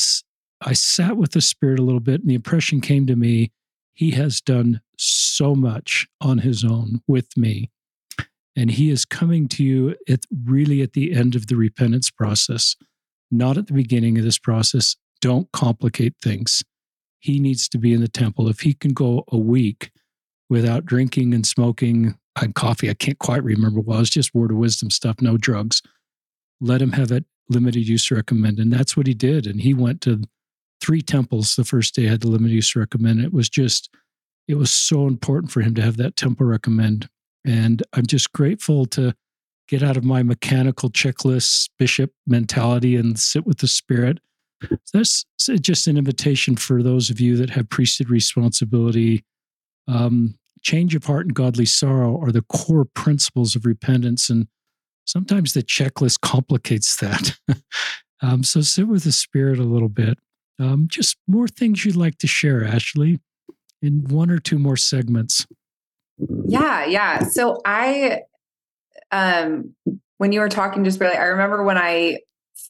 I 0.60 0.72
sat 0.72 1.16
with 1.16 1.32
the 1.32 1.40
Spirit 1.40 1.78
a 1.78 1.82
little 1.82 2.00
bit, 2.00 2.20
and 2.20 2.30
the 2.30 2.34
impression 2.34 2.80
came 2.80 3.06
to 3.06 3.16
me 3.16 3.52
he 3.94 4.10
has 4.12 4.40
done 4.40 4.80
so 4.98 5.54
much 5.54 6.06
on 6.20 6.38
his 6.38 6.64
own 6.64 7.00
with 7.06 7.36
me. 7.36 7.70
And 8.56 8.72
he 8.72 8.90
is 8.90 9.04
coming 9.04 9.48
to 9.48 9.64
you 9.64 9.96
at 10.08 10.24
really 10.44 10.82
at 10.82 10.92
the 10.92 11.12
end 11.12 11.34
of 11.34 11.46
the 11.46 11.56
repentance 11.56 12.10
process, 12.10 12.76
not 13.30 13.56
at 13.56 13.68
the 13.68 13.72
beginning 13.72 14.18
of 14.18 14.24
this 14.24 14.38
process. 14.38 14.96
Don't 15.20 15.50
complicate 15.52 16.14
things. 16.20 16.62
He 17.20 17.38
needs 17.38 17.68
to 17.68 17.78
be 17.78 17.92
in 17.94 18.00
the 18.00 18.08
temple. 18.08 18.48
If 18.48 18.60
he 18.60 18.74
can 18.74 18.92
go 18.92 19.24
a 19.28 19.38
week 19.38 19.90
without 20.50 20.84
drinking 20.84 21.32
and 21.32 21.46
smoking 21.46 22.18
and 22.40 22.54
coffee, 22.54 22.90
I 22.90 22.94
can't 22.94 23.18
quite 23.18 23.42
remember 23.42 23.80
what, 23.80 23.96
it 23.96 24.00
was 24.00 24.10
just 24.10 24.34
word 24.34 24.50
of 24.50 24.56
wisdom 24.58 24.90
stuff, 24.90 25.16
no 25.20 25.36
drugs. 25.36 25.82
Let 26.60 26.82
him 26.82 26.92
have 26.92 27.10
it 27.10 27.24
limited 27.48 27.88
use 27.88 28.10
recommend. 28.10 28.58
And 28.58 28.72
that's 28.72 28.96
what 28.96 29.06
he 29.06 29.14
did. 29.14 29.46
And 29.46 29.60
he 29.60 29.74
went 29.74 30.00
to 30.02 30.22
three 30.84 31.00
temples 31.00 31.56
the 31.56 31.64
first 31.64 31.94
day 31.94 32.06
I 32.06 32.10
had 32.10 32.20
the 32.20 32.28
limited 32.28 32.54
use 32.54 32.76
recommend. 32.76 33.20
It 33.20 33.32
was 33.32 33.48
just, 33.48 33.88
it 34.46 34.56
was 34.56 34.70
so 34.70 35.06
important 35.06 35.50
for 35.50 35.62
him 35.62 35.74
to 35.76 35.82
have 35.82 35.96
that 35.96 36.16
temple 36.16 36.46
recommend. 36.46 37.08
And 37.46 37.82
I'm 37.94 38.06
just 38.06 38.32
grateful 38.32 38.84
to 38.86 39.14
get 39.66 39.82
out 39.82 39.96
of 39.96 40.04
my 40.04 40.22
mechanical 40.22 40.90
checklist 40.90 41.70
bishop 41.78 42.12
mentality 42.26 42.96
and 42.96 43.18
sit 43.18 43.46
with 43.46 43.58
the 43.58 43.68
spirit. 43.68 44.18
That's 44.92 45.24
just 45.60 45.86
an 45.86 45.96
invitation 45.96 46.56
for 46.56 46.82
those 46.82 47.08
of 47.08 47.18
you 47.18 47.36
that 47.38 47.50
have 47.50 47.70
priesthood 47.70 48.10
responsibility. 48.10 49.24
Um, 49.88 50.38
change 50.60 50.94
of 50.94 51.04
heart 51.04 51.26
and 51.26 51.34
godly 51.34 51.66
sorrow 51.66 52.20
are 52.20 52.32
the 52.32 52.42
core 52.42 52.84
principles 52.84 53.56
of 53.56 53.64
repentance. 53.64 54.28
And 54.28 54.48
sometimes 55.06 55.54
the 55.54 55.62
checklist 55.62 56.20
complicates 56.20 56.96
that. 56.96 57.38
um, 58.22 58.42
so 58.42 58.60
sit 58.60 58.86
with 58.86 59.04
the 59.04 59.12
spirit 59.12 59.58
a 59.58 59.64
little 59.64 59.88
bit. 59.88 60.18
Um, 60.58 60.86
just 60.88 61.16
more 61.26 61.48
things 61.48 61.84
you'd 61.84 61.96
like 61.96 62.18
to 62.18 62.26
share, 62.26 62.62
Ashly, 62.62 63.20
in 63.82 64.04
one 64.08 64.30
or 64.30 64.38
two 64.38 64.58
more 64.58 64.76
segments. 64.76 65.46
Yeah, 66.46 66.84
yeah. 66.86 67.24
So 67.24 67.60
I, 67.64 68.22
um, 69.10 69.74
when 70.18 70.32
you 70.32 70.40
were 70.40 70.48
talking 70.48 70.84
just 70.84 70.98
barely, 70.98 71.16
I 71.16 71.24
remember 71.24 71.64
when 71.64 71.78
I 71.78 72.20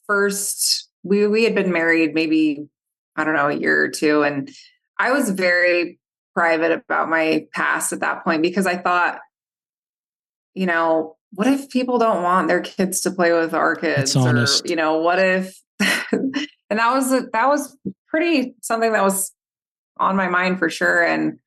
first 0.07 0.89
we 1.03 1.27
we 1.27 1.43
had 1.43 1.55
been 1.55 1.71
married 1.71 2.13
maybe 2.13 2.67
I 3.15 3.23
don't 3.23 3.35
know 3.35 3.47
a 3.47 3.55
year 3.55 3.83
or 3.83 3.89
two, 3.89 4.23
and 4.23 4.49
I 4.99 5.11
was 5.11 5.29
very 5.29 5.99
private 6.33 6.71
about 6.71 7.09
my 7.09 7.47
past 7.53 7.93
at 7.93 8.01
that 8.01 8.23
point 8.23 8.41
because 8.41 8.65
I 8.65 8.77
thought, 8.77 9.19
you 10.53 10.65
know, 10.65 11.15
what 11.31 11.47
if 11.47 11.69
people 11.69 11.97
don't 11.97 12.23
want 12.23 12.47
their 12.47 12.61
kids 12.61 13.01
to 13.01 13.11
play 13.11 13.31
with 13.31 13.53
our 13.53 13.75
kids, 13.75 14.15
or 14.15 14.45
you 14.65 14.75
know, 14.75 14.97
what 14.97 15.19
if 15.19 15.61
and 16.75 16.79
that 16.79 16.93
was 16.93 17.11
a, 17.13 17.27
that 17.31 17.47
was 17.47 17.77
pretty 18.07 18.53
something 18.61 18.91
that 18.91 19.03
was 19.03 19.31
on 19.97 20.17
my 20.17 20.27
mind 20.27 20.59
for 20.59 20.69
sure 20.69 21.03
and 21.05 21.39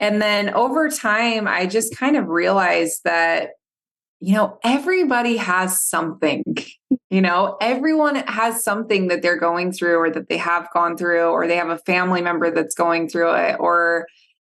and 0.00 0.20
then 0.20 0.52
over 0.54 0.90
time 0.90 1.46
i 1.46 1.66
just 1.66 1.96
kind 1.96 2.16
of 2.16 2.26
realized 2.26 3.02
that 3.04 3.50
you 4.18 4.34
know 4.34 4.58
everybody 4.64 5.36
has 5.36 5.80
something 5.80 6.42
you 7.10 7.20
know 7.20 7.56
everyone 7.60 8.16
has 8.16 8.64
something 8.64 9.06
that 9.06 9.22
they're 9.22 9.38
going 9.38 9.70
through 9.70 9.98
or 9.98 10.10
that 10.10 10.28
they 10.28 10.36
have 10.36 10.68
gone 10.74 10.96
through 10.96 11.28
or 11.28 11.46
they 11.46 11.56
have 11.56 11.70
a 11.70 11.78
family 11.78 12.20
member 12.20 12.50
that's 12.50 12.74
going 12.74 13.08
through 13.08 13.32
it 13.34 13.56
or 13.60 14.06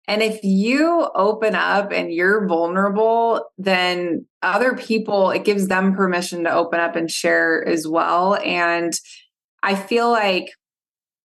and 0.08 0.22
if 0.22 0.42
you 0.44 1.08
open 1.16 1.56
up 1.56 1.90
and 1.92 2.12
you're 2.12 2.46
vulnerable, 2.46 3.44
then 3.58 4.24
other 4.40 4.76
people, 4.76 5.30
it 5.30 5.44
gives 5.44 5.66
them 5.66 5.96
permission 5.96 6.44
to 6.44 6.52
open 6.52 6.78
up 6.78 6.94
and 6.94 7.10
share 7.10 7.66
as 7.66 7.88
well. 7.88 8.36
And 8.36 8.92
I 9.62 9.74
feel 9.74 10.10
like 10.10 10.52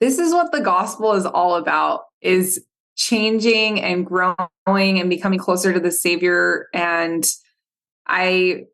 this 0.01 0.19
is 0.19 0.33
what 0.33 0.53
the 0.53 0.61
gospel 0.61 1.15
is 1.15 1.27
all 1.27 1.57
about 1.57 2.03
is 2.21 2.65
changing 2.97 3.81
and 3.81 4.05
growing 4.05 4.39
and 4.67 5.09
becoming 5.09 5.39
closer 5.39 5.73
to 5.73 5.81
the 5.81 5.91
savior 5.91 6.69
and 6.75 7.25
I 8.07 8.65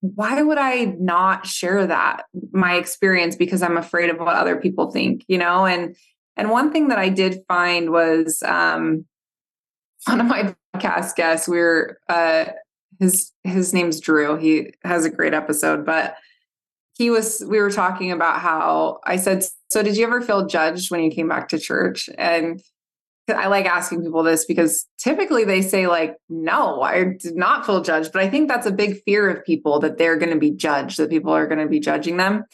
why 0.00 0.40
would 0.42 0.58
I 0.58 0.96
not 0.98 1.46
share 1.46 1.86
that 1.86 2.24
my 2.52 2.76
experience 2.76 3.36
because 3.36 3.62
I'm 3.62 3.76
afraid 3.76 4.10
of 4.10 4.18
what 4.18 4.36
other 4.36 4.56
people 4.56 4.90
think, 4.90 5.24
you 5.26 5.38
know? 5.38 5.66
And 5.66 5.96
and 6.36 6.50
one 6.50 6.70
thing 6.70 6.88
that 6.88 6.98
I 6.98 7.08
did 7.08 7.42
find 7.48 7.90
was 7.90 8.42
um 8.42 9.06
one 10.06 10.20
of 10.20 10.26
my 10.26 10.54
podcast 10.74 11.16
guests, 11.16 11.48
we 11.48 11.58
are 11.60 11.98
uh 12.08 12.46
his 13.00 13.32
his 13.42 13.72
name's 13.72 14.00
Drew. 14.00 14.36
He 14.36 14.72
has 14.84 15.04
a 15.04 15.10
great 15.10 15.34
episode, 15.34 15.84
but 15.84 16.16
he 16.96 17.10
was 17.10 17.44
we 17.46 17.60
were 17.60 17.70
talking 17.70 18.10
about 18.10 18.40
how 18.40 19.00
I 19.04 19.16
said, 19.16 19.44
"So 19.70 19.82
did 19.82 19.96
you 19.96 20.06
ever 20.06 20.20
feel 20.20 20.46
judged 20.46 20.90
when 20.90 21.02
you 21.02 21.10
came 21.10 21.28
back 21.28 21.48
to 21.48 21.58
church?" 21.58 22.08
And 22.16 22.62
I 23.28 23.48
like 23.48 23.66
asking 23.66 24.02
people 24.02 24.22
this 24.22 24.44
because 24.44 24.86
typically 24.98 25.44
they 25.44 25.62
say 25.62 25.86
like, 25.86 26.16
"No, 26.28 26.82
I 26.82 27.04
did 27.20 27.36
not 27.36 27.66
feel 27.66 27.82
judged." 27.82 28.12
But 28.12 28.22
I 28.22 28.30
think 28.30 28.48
that's 28.48 28.66
a 28.66 28.72
big 28.72 29.02
fear 29.04 29.28
of 29.28 29.44
people 29.44 29.78
that 29.80 29.98
they're 29.98 30.16
going 30.16 30.32
to 30.32 30.38
be 30.38 30.52
judged, 30.52 30.98
that 30.98 31.10
people 31.10 31.32
are 31.32 31.46
going 31.46 31.60
to 31.60 31.68
be 31.68 31.80
judging 31.80 32.16
them. 32.16 32.44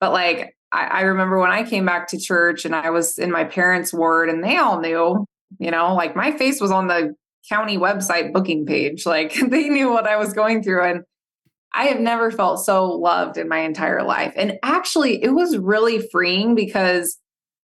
But 0.00 0.12
like 0.12 0.56
I, 0.72 0.86
I 0.86 1.00
remember 1.02 1.38
when 1.38 1.52
I 1.52 1.62
came 1.62 1.86
back 1.86 2.08
to 2.08 2.18
church 2.18 2.64
and 2.64 2.74
I 2.74 2.90
was 2.90 3.18
in 3.18 3.30
my 3.30 3.44
parents' 3.44 3.92
ward 3.92 4.28
and 4.28 4.42
they 4.42 4.56
all 4.56 4.80
knew, 4.80 5.24
you 5.58 5.70
know, 5.70 5.94
like 5.94 6.16
my 6.16 6.32
face 6.32 6.60
was 6.60 6.72
on 6.72 6.88
the 6.88 7.14
county 7.48 7.78
website 7.78 8.32
booking 8.32 8.66
page. 8.66 9.06
Like 9.06 9.34
they 9.48 9.68
knew 9.68 9.90
what 9.90 10.08
I 10.08 10.16
was 10.16 10.32
going 10.32 10.62
through. 10.62 10.84
And 10.84 11.04
I 11.74 11.84
have 11.86 12.00
never 12.00 12.30
felt 12.30 12.64
so 12.64 12.86
loved 12.86 13.36
in 13.36 13.48
my 13.48 13.60
entire 13.60 14.02
life. 14.02 14.32
And 14.36 14.58
actually, 14.62 15.22
it 15.22 15.30
was 15.30 15.58
really 15.58 16.06
freeing 16.12 16.54
because 16.54 17.18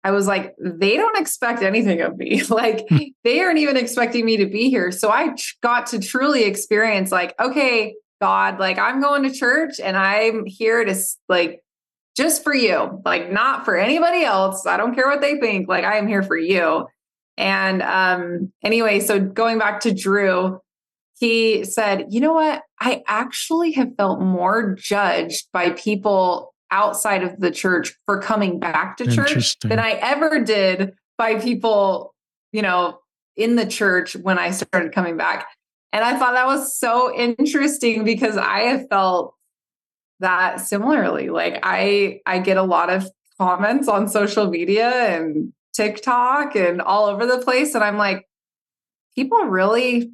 I 0.04 0.10
was 0.10 0.26
like, 0.26 0.54
they 0.58 0.96
don't 0.96 1.16
expect 1.16 1.62
anything 1.62 2.00
of 2.00 2.16
me. 2.16 2.42
like, 2.48 2.84
hmm. 2.88 2.98
they 3.22 3.40
aren't 3.40 3.58
even 3.58 3.76
expecting 3.76 4.24
me 4.24 4.36
to 4.38 4.46
be 4.46 4.68
here. 4.68 4.90
So 4.90 5.10
I 5.10 5.34
got 5.62 5.86
to 5.88 6.00
truly 6.00 6.44
experience, 6.44 7.12
like, 7.12 7.34
okay, 7.40 7.94
God, 8.20 8.58
like, 8.58 8.78
I'm 8.78 9.00
going 9.00 9.22
to 9.22 9.30
church 9.30 9.78
and 9.80 9.96
I'm 9.96 10.44
here 10.46 10.84
to, 10.84 10.96
like, 11.28 11.62
just 12.16 12.42
for 12.42 12.54
you, 12.54 13.00
like, 13.04 13.30
not 13.30 13.64
for 13.64 13.76
anybody 13.76 14.24
else. 14.24 14.66
I 14.66 14.76
don't 14.76 14.94
care 14.94 15.06
what 15.06 15.20
they 15.20 15.38
think. 15.38 15.68
Like, 15.68 15.84
I 15.84 15.96
am 15.96 16.08
here 16.08 16.22
for 16.22 16.36
you. 16.36 16.86
And 17.36 17.82
um, 17.82 18.52
anyway, 18.62 19.00
so 19.00 19.18
going 19.18 19.58
back 19.58 19.80
to 19.80 19.94
Drew, 19.94 20.60
he 21.18 21.64
said, 21.64 22.06
You 22.10 22.20
know 22.20 22.32
what? 22.32 22.62
I 22.84 23.04
actually 23.06 23.70
have 23.72 23.94
felt 23.96 24.20
more 24.20 24.74
judged 24.74 25.46
by 25.52 25.70
people 25.70 26.52
outside 26.72 27.22
of 27.22 27.38
the 27.38 27.52
church 27.52 27.94
for 28.06 28.20
coming 28.20 28.58
back 28.58 28.96
to 28.96 29.06
church 29.06 29.56
than 29.60 29.78
I 29.78 29.92
ever 29.92 30.40
did 30.40 30.94
by 31.16 31.38
people, 31.38 32.12
you 32.50 32.60
know, 32.60 32.98
in 33.36 33.54
the 33.54 33.66
church 33.66 34.16
when 34.16 34.36
I 34.36 34.50
started 34.50 34.92
coming 34.92 35.16
back. 35.16 35.46
And 35.92 36.04
I 36.04 36.18
thought 36.18 36.32
that 36.32 36.46
was 36.46 36.76
so 36.76 37.16
interesting 37.16 38.02
because 38.02 38.36
I 38.36 38.60
have 38.62 38.88
felt 38.88 39.36
that 40.18 40.60
similarly. 40.60 41.30
Like 41.30 41.60
I 41.62 42.20
I 42.26 42.40
get 42.40 42.56
a 42.56 42.64
lot 42.64 42.90
of 42.90 43.08
comments 43.38 43.86
on 43.86 44.08
social 44.08 44.50
media 44.50 44.90
and 44.90 45.52
TikTok 45.72 46.56
and 46.56 46.82
all 46.82 47.04
over 47.06 47.26
the 47.26 47.38
place 47.38 47.76
and 47.76 47.84
I'm 47.84 47.96
like 47.96 48.26
people 49.14 49.38
really 49.44 50.10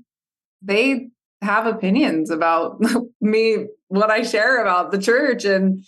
they 0.60 1.08
have 1.42 1.66
opinions 1.66 2.30
about 2.30 2.82
me 3.20 3.66
what 3.88 4.10
I 4.10 4.22
share 4.22 4.60
about 4.60 4.90
the 4.90 4.98
church 4.98 5.44
and 5.44 5.84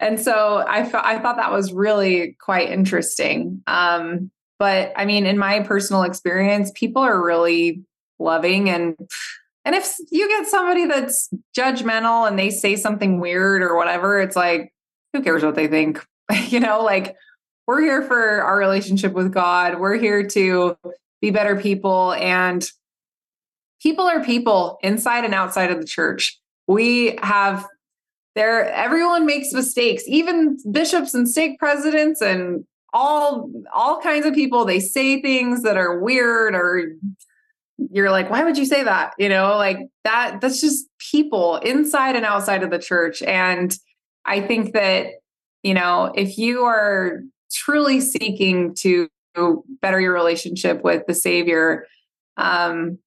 and 0.00 0.20
so 0.20 0.58
I 0.58 0.80
I 0.80 1.18
thought 1.18 1.36
that 1.36 1.50
was 1.50 1.72
really 1.72 2.36
quite 2.40 2.70
interesting. 2.70 3.62
Um, 3.66 4.30
but 4.58 4.92
I 4.96 5.04
mean, 5.04 5.26
in 5.26 5.38
my 5.38 5.60
personal 5.60 6.02
experience, 6.02 6.70
people 6.74 7.02
are 7.02 7.24
really 7.24 7.82
loving 8.18 8.68
and 8.70 8.96
and 9.64 9.74
if 9.74 9.96
you 10.10 10.28
get 10.28 10.46
somebody 10.46 10.86
that's 10.86 11.28
judgmental 11.56 12.26
and 12.26 12.38
they 12.38 12.48
say 12.48 12.74
something 12.74 13.20
weird 13.20 13.62
or 13.62 13.76
whatever, 13.76 14.20
it's 14.20 14.36
like 14.36 14.72
who 15.12 15.22
cares 15.22 15.42
what 15.42 15.54
they 15.54 15.68
think? 15.68 16.04
you 16.48 16.60
know, 16.60 16.82
like 16.82 17.16
we're 17.66 17.82
here 17.82 18.02
for 18.02 18.42
our 18.42 18.56
relationship 18.56 19.12
with 19.12 19.32
God. 19.32 19.78
We're 19.78 19.98
here 19.98 20.26
to 20.28 20.76
be 21.20 21.30
better 21.30 21.56
people 21.56 22.12
and 22.14 22.66
people 23.80 24.04
are 24.06 24.22
people 24.22 24.78
inside 24.82 25.24
and 25.24 25.34
outside 25.34 25.70
of 25.70 25.80
the 25.80 25.86
church. 25.86 26.38
We 26.66 27.18
have 27.22 27.66
there, 28.34 28.70
everyone 28.70 29.26
makes 29.26 29.52
mistakes, 29.52 30.04
even 30.06 30.58
bishops 30.70 31.14
and 31.14 31.28
stake 31.28 31.58
presidents 31.58 32.20
and 32.20 32.64
all 32.94 33.50
all 33.74 34.00
kinds 34.00 34.24
of 34.24 34.32
people 34.32 34.64
they 34.64 34.80
say 34.80 35.20
things 35.20 35.62
that 35.62 35.76
are 35.76 35.98
weird 36.00 36.54
or 36.54 36.94
you're 37.90 38.10
like 38.10 38.30
why 38.30 38.42
would 38.42 38.56
you 38.56 38.64
say 38.64 38.82
that? 38.82 39.12
You 39.18 39.28
know 39.28 39.56
like 39.56 39.78
that 40.04 40.40
that's 40.40 40.60
just 40.60 40.86
people 41.10 41.56
inside 41.56 42.16
and 42.16 42.24
outside 42.24 42.62
of 42.62 42.70
the 42.70 42.78
church. 42.78 43.22
And 43.22 43.76
i 44.24 44.40
think 44.40 44.72
that 44.72 45.06
you 45.62 45.74
know 45.74 46.12
if 46.14 46.38
you 46.38 46.64
are 46.64 47.22
truly 47.52 48.00
seeking 48.00 48.74
to 48.74 49.08
better 49.80 50.00
your 50.00 50.12
relationship 50.12 50.82
with 50.82 51.06
the 51.06 51.14
savior 51.14 51.86
um 52.36 52.98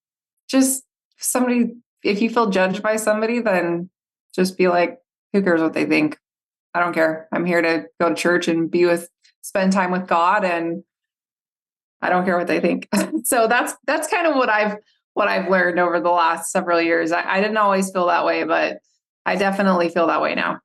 just 0.52 0.84
somebody 1.18 1.74
if 2.04 2.22
you 2.22 2.30
feel 2.30 2.50
judged 2.50 2.84
by 2.84 2.98
somebody 2.98 3.40
then 3.40 3.90
just 4.36 4.58
be 4.58 4.68
like 4.68 5.00
who 5.34 5.42
cares 5.42 5.62
what 5.62 5.74
they 5.74 5.86
think 5.86 6.18
i 6.74 6.80
don't 6.80 6.94
care 6.94 7.28
i'm 7.32 7.46
here 7.46 7.62
to 7.62 7.86
go 8.00 8.10
to 8.10 8.16
church 8.16 8.48
and 8.48 8.70
be 8.70 8.86
with 8.86 9.08
spend 9.42 9.74
time 9.74 9.92
with 9.92 10.08
God 10.08 10.46
and 10.46 10.84
I 12.02 12.10
don't 12.10 12.26
care 12.26 12.38
what 12.38 12.48
they 12.48 12.60
think. 12.60 12.88
so 13.24 13.48
that's 13.48 13.74
that's 13.86 14.08
kind 14.08 14.28
of 14.28 14.36
what 14.36 14.50
I've 14.50 14.78
what 15.14 15.28
I've 15.28 15.50
learned 15.50 15.80
over 15.80 16.00
the 16.00 16.10
last 16.10 16.52
several 16.52 16.82
years. 16.82 17.12
I, 17.12 17.30
I, 17.30 17.42
didn't 17.42 17.58
always 17.58 17.92
feel 17.92 18.08
that 18.08 18.26
way, 18.26 18.46
but 18.46 18.80
I 19.26 19.36
definitely 19.36 19.90
feel 19.90 20.08
that 20.08 20.22
way 20.22 20.36
now. 20.36 20.62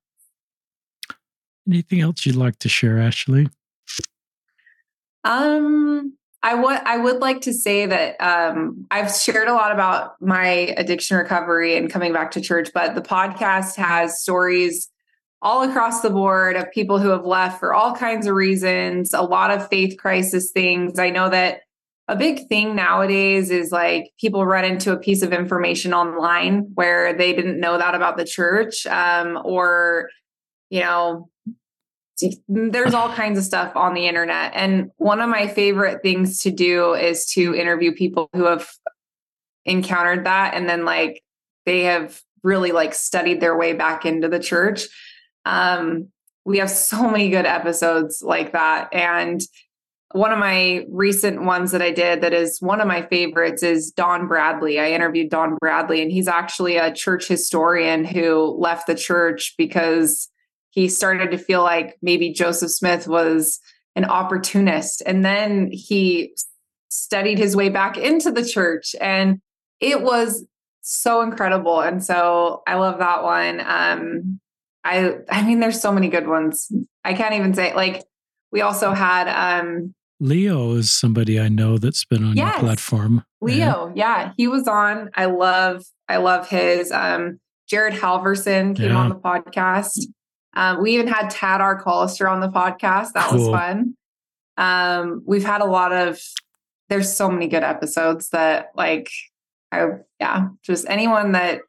Anything 1.67 2.01
else 2.01 2.25
you'd 2.25 2.37
like 2.37 2.57
to 2.61 2.69
share, 2.69 2.99
Ashly? 2.99 3.51
Um, 5.25 6.16
I 6.47 6.55
would 6.55 6.81
I 6.85 6.97
would 6.97 7.19
like 7.19 7.41
to 7.41 7.53
say 7.53 7.87
that 7.87 8.21
um, 8.21 8.87
I've 8.93 9.13
shared 9.13 9.49
a 9.49 9.53
lot 9.53 9.73
about 9.73 10.13
my 10.21 10.47
addiction 10.77 11.17
recovery 11.17 11.77
and 11.77 11.91
coming 11.91 12.13
back 12.13 12.31
to 12.33 12.41
church, 12.41 12.71
but 12.73 12.95
the 12.95 13.01
podcast 13.01 13.75
has 13.75 14.23
stories 14.23 14.89
all 15.43 15.69
across 15.69 16.03
the 16.03 16.11
board 16.11 16.55
of 16.55 16.71
people 16.71 17.01
who 17.01 17.09
have 17.09 17.25
left 17.25 17.59
for 17.59 17.75
all 17.75 17.97
kinds 17.97 18.29
of 18.29 18.37
reasons, 18.37 19.13
a 19.13 19.23
lot 19.23 19.51
of 19.51 19.69
faith 19.69 19.99
crisis 19.99 20.53
things. 20.53 21.01
I 21.01 21.11
know 21.11 21.29
that 21.31 21.63
a 22.07 22.15
big 22.15 22.47
thing 22.47 22.77
nowadays 22.77 23.51
is 23.51 23.73
like 23.73 24.13
people 24.21 24.47
run 24.47 24.65
into 24.65 24.93
a 24.93 24.97
piece 24.97 25.23
of 25.23 25.33
information 25.33 25.93
online 25.93 26.71
where 26.75 27.13
they 27.13 27.33
didn't 27.33 27.59
know 27.59 27.77
that 27.77 27.97
about 27.97 28.17
the 28.17 28.25
church 28.25 28.87
um, 28.87 29.37
or 29.45 30.11
you 30.71 30.79
know 30.79 31.29
there's 32.49 32.95
all 32.95 33.13
kinds 33.13 33.39
of 33.39 33.45
stuff 33.45 33.75
on 33.77 33.93
the 33.93 34.07
internet 34.07 34.53
and 34.55 34.91
one 34.97 35.21
of 35.21 35.29
my 35.29 35.47
favorite 35.47 36.01
things 36.03 36.41
to 36.41 36.51
do 36.51 36.95
is 36.95 37.27
to 37.27 37.55
interview 37.55 37.93
people 37.93 38.31
who 38.33 38.45
have 38.45 38.67
encountered 39.67 40.25
that 40.25 40.55
and 40.55 40.69
then 40.69 40.85
like 40.85 41.23
they 41.67 41.83
have 41.83 42.21
really 42.43 42.73
like 42.73 42.95
studied 42.95 43.41
their 43.41 43.57
way 43.57 43.75
back 43.75 44.07
into 44.07 44.29
the 44.29 44.39
church 44.39 44.87
um, 45.45 46.09
we 46.47 46.59
have 46.59 46.71
so 46.71 47.11
many 47.11 47.29
good 47.29 47.45
episodes 47.45 48.23
like 48.23 48.53
that. 48.53 48.89
And 48.95 49.41
one 50.13 50.33
of 50.33 50.39
my 50.39 50.87
recent 50.89 51.43
ones 51.43 51.73
that 51.73 51.83
I 51.83 51.91
did 51.91 52.21
that 52.21 52.33
is 52.33 52.59
one 52.61 52.81
of 52.81 52.87
my 52.87 53.03
favorites 53.03 53.63
is 53.65 53.91
Don 53.91 54.29
Bradley. 54.29 54.79
I 54.79 54.93
interviewed 54.93 55.29
Don 55.29 55.57
Bradley, 55.57 56.01
and 56.01 56.11
he's 56.11 56.29
actually 56.29 56.77
a 56.77 56.93
church 56.93 57.27
historian 57.27 58.05
who 58.05 58.57
left 58.59 58.87
the 58.87 58.95
church 58.95 59.55
because 59.59 60.29
he 60.77 60.89
started 60.89 61.31
to 61.31 61.39
feel 61.39 61.63
like 61.63 61.97
maybe 62.03 62.35
Joseph 62.35 62.71
Smith 62.71 63.09
was 63.09 63.59
an 63.97 64.05
opportunist. 64.05 65.03
And 65.07 65.25
then 65.25 65.71
he 65.73 66.37
studied 66.91 67.39
his 67.39 67.57
way 67.57 67.71
back 67.71 67.97
into 67.97 68.31
the 68.31 68.45
church, 68.45 68.95
and 69.01 69.41
it 69.81 70.03
was 70.03 70.45
so 70.83 71.23
incredible. 71.23 71.81
And 71.81 72.05
so 72.05 72.63
I 72.67 72.75
love 72.75 72.99
that 72.99 73.23
one. 73.25 73.61
Um, 73.61 74.39
I 74.85 75.17
I 75.31 75.43
mean, 75.47 75.61
there's 75.61 75.81
so 75.81 75.91
many 75.91 76.09
good 76.09 76.29
ones. 76.29 76.71
I 77.05 77.15
can't 77.15 77.35
even 77.35 77.55
say 77.55 77.75
like 77.75 78.05
we 78.53 78.61
also 78.61 78.93
had 78.93 79.29
um 79.29 79.95
Leo 80.21 80.73
is 80.73 80.93
somebody 80.93 81.41
I 81.41 81.49
know 81.49 81.79
that's 81.79 82.05
been 82.05 82.23
on 82.23 82.37
yes, 82.37 82.53
your 82.53 82.61
platform. 82.61 83.25
Leo, 83.41 83.93
yeah. 83.95 84.25
yeah. 84.25 84.33
he 84.37 84.47
was 84.47 84.69
on. 84.69 85.11
I 85.15 85.25
love 85.25 85.85
I 86.07 86.19
love 86.19 86.51
his 86.51 86.93
um 86.93 87.41
Jared 87.67 87.95
Halverson 87.95 88.77
came 88.77 88.91
yeah. 88.91 88.97
on 88.97 89.09
the 89.09 89.17
podcast. 89.17 90.07
Um, 90.57 90.83
we 90.83 90.93
even 90.95 91.07
had 91.07 91.29
Tad 91.31 91.61
R. 91.61 91.81
Callister 91.81 92.31
on 92.31 92.41
the 92.41 92.49
podcast. 92.49 93.13
That 93.13 93.29
cool. 93.29 93.39
was 93.39 93.49
fun. 93.49 93.95
Um, 94.57 95.23
we've 95.27 95.45
had 95.45 95.61
a 95.61 95.67
lot 95.67 95.93
of 95.93 96.19
there's 96.89 97.15
so 97.15 97.31
many 97.31 97.47
good 97.47 97.63
episodes 97.63 98.31
that 98.31 98.71
like 98.75 99.11
I 99.71 99.89
yeah, 100.19 100.49
just 100.63 100.87
anyone 100.89 101.33
that 101.33 101.61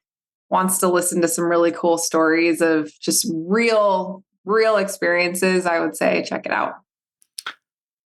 wants 0.50 0.78
to 0.80 0.88
listen 0.88 1.22
to 1.22 1.28
some 1.28 1.46
really 1.46 1.72
cool 1.72 1.98
stories 1.98 2.62
of 2.62 2.90
just 3.02 3.30
real, 3.34 4.24
real 4.46 4.78
experiences, 4.78 5.66
I 5.66 5.82
would 5.82 5.98
say 5.98 6.24
check 6.26 6.46
it 6.46 6.52
out. 6.52 6.76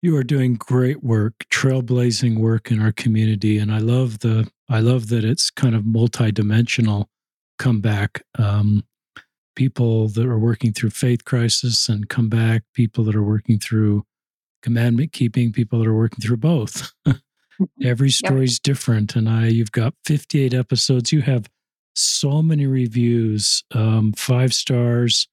You 0.02 0.16
are 0.16 0.24
doing 0.24 0.54
great 0.54 1.02
work, 1.02 1.46
trailblazing 1.50 2.38
work 2.38 2.70
in 2.70 2.80
our 2.80 2.92
community, 2.92 3.58
and 3.58 3.72
I 3.72 3.78
love 3.78 4.20
the 4.20 4.48
I 4.68 4.80
love 4.80 5.08
that 5.08 5.24
it's 5.24 5.50
kind 5.50 5.74
of 5.74 5.82
multidimensional 5.82 7.06
comeback. 7.58 8.22
Um, 8.38 8.84
people 9.60 10.08
that 10.08 10.24
are 10.24 10.38
working 10.38 10.72
through 10.72 10.88
faith 10.88 11.26
crisis 11.26 11.86
and 11.86 12.08
come 12.08 12.30
back, 12.30 12.62
people 12.72 13.04
that 13.04 13.14
are 13.14 13.22
working 13.22 13.58
through 13.58 14.02
commandment 14.62 15.12
keeping, 15.12 15.52
people 15.52 15.78
that 15.78 15.86
are 15.86 15.94
working 15.94 16.18
through 16.18 16.38
both. 16.38 16.94
Every 17.82 18.08
story 18.08 18.44
is 18.44 18.54
yep. 18.54 18.62
different, 18.62 19.16
and 19.16 19.28
I 19.28 19.48
you've 19.48 19.70
got 19.70 19.92
58 20.06 20.54
episodes. 20.54 21.12
You 21.12 21.20
have 21.20 21.46
so 21.94 22.40
many 22.40 22.66
reviews, 22.66 23.62
um, 23.74 24.14
five 24.14 24.54
stars, 24.54 25.28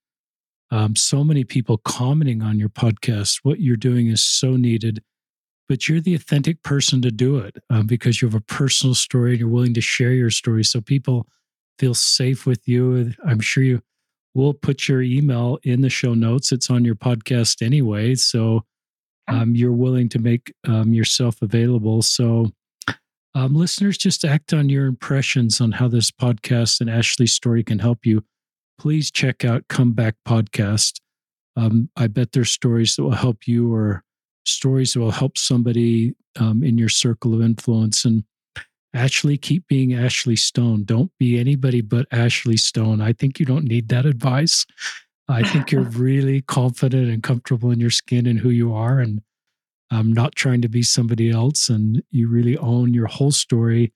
um, 0.72 0.98
so 0.98 1.24
many 1.24 1.46
people 1.46 1.78
commenting 1.78 2.42
on 2.42 2.60
your 2.60 2.68
podcast. 2.68 3.40
What 3.44 3.62
you're 3.62 3.78
doing 3.78 4.08
is 4.08 4.22
so 4.22 4.58
needed, 4.58 5.02
but 5.70 5.88
you're 5.88 6.02
the 6.02 6.16
authentic 6.16 6.64
person 6.64 7.02
to 7.02 7.12
do 7.12 7.38
it 7.38 7.56
um, 7.70 7.88
because 7.88 8.22
you 8.22 8.28
have 8.28 8.36
a 8.36 8.42
personal 8.42 8.94
story 8.94 9.32
and 9.32 9.40
you're 9.40 9.48
willing 9.48 9.74
to 9.74 9.80
share 9.80 10.12
your 10.12 10.32
story 10.32 10.66
so 10.66 10.82
people 10.82 11.28
feel 11.80 11.94
safe 11.94 12.46
with 12.46 12.68
you. 12.68 13.14
I'm 13.26 13.40
sure 13.40 13.64
you 13.64 13.82
will 14.38 14.54
put 14.54 14.88
your 14.88 15.02
email 15.02 15.58
in 15.64 15.82
the 15.82 15.90
show 15.90 16.14
notes. 16.14 16.52
It's 16.52 16.70
on 16.70 16.86
your 16.86 16.96
podcast 16.96 17.66
anyway. 17.66 18.14
So 18.14 18.64
um, 19.28 19.56
you're 19.56 19.72
willing 19.74 20.10
to 20.10 20.20
make 20.20 20.54
um, 20.68 20.94
yourself 20.94 21.42
available. 21.42 22.04
So 22.04 22.52
um, 23.34 23.56
listeners, 23.56 23.98
just 23.98 24.24
act 24.24 24.54
on 24.54 24.70
your 24.70 24.86
impressions 24.86 25.60
on 25.60 25.72
how 25.72 25.88
this 25.88 26.12
podcast 26.12 26.82
and 26.82 26.90
Ashly's 26.90 27.34
story 27.34 27.64
can 27.64 27.80
help 27.80 28.06
you. 28.06 28.24
Please 28.80 29.10
check 29.10 29.44
out 29.44 29.68
Come 29.70 29.94
Back 29.94 30.16
Podcast. 30.26 31.02
Um, 31.56 31.90
I 31.98 32.06
bet 32.06 32.32
there's 32.32 32.52
stories 32.52 32.96
that 32.96 33.04
will 33.04 33.12
help 33.12 33.48
you 33.48 33.74
or 33.74 34.04
stories 34.46 34.94
that 34.94 35.00
will 35.00 35.12
help 35.12 35.38
somebody 35.38 36.14
um, 36.40 36.64
in 36.64 36.78
your 36.78 36.90
circle 36.90 37.34
of 37.34 37.42
influence. 37.42 38.06
And 38.06 38.24
Ashly, 38.94 39.38
keep 39.38 39.68
being 39.68 39.94
Ashly 39.94 40.36
Stone. 40.36 40.86
Don't 40.86 41.12
be 41.20 41.40
anybody 41.40 41.82
but 41.82 42.08
Ashly 42.12 42.58
Stone. 42.58 43.02
I 43.02 43.14
think 43.14 43.40
you 43.40 43.46
don't 43.46 43.66
need 43.66 43.90
that 43.90 44.06
advice. 44.06 44.66
I 45.28 45.44
think 45.44 45.72
you're 45.72 45.82
really 45.90 46.42
confident 46.42 47.10
and 47.10 47.22
comfortable 47.22 47.72
in 47.72 47.80
your 47.80 47.90
skin 47.90 48.26
and 48.26 48.40
who 48.40 48.50
you 48.50 48.74
are. 48.74 49.00
And 49.00 49.22
um, 49.92 50.12
not 50.12 50.36
trying 50.36 50.62
to 50.62 50.70
be 50.70 50.84
somebody 50.84 51.30
else. 51.30 51.70
And 51.70 52.04
you 52.12 52.30
really 52.30 52.58
own 52.58 52.94
your 52.94 53.08
whole 53.08 53.32
story, 53.32 53.94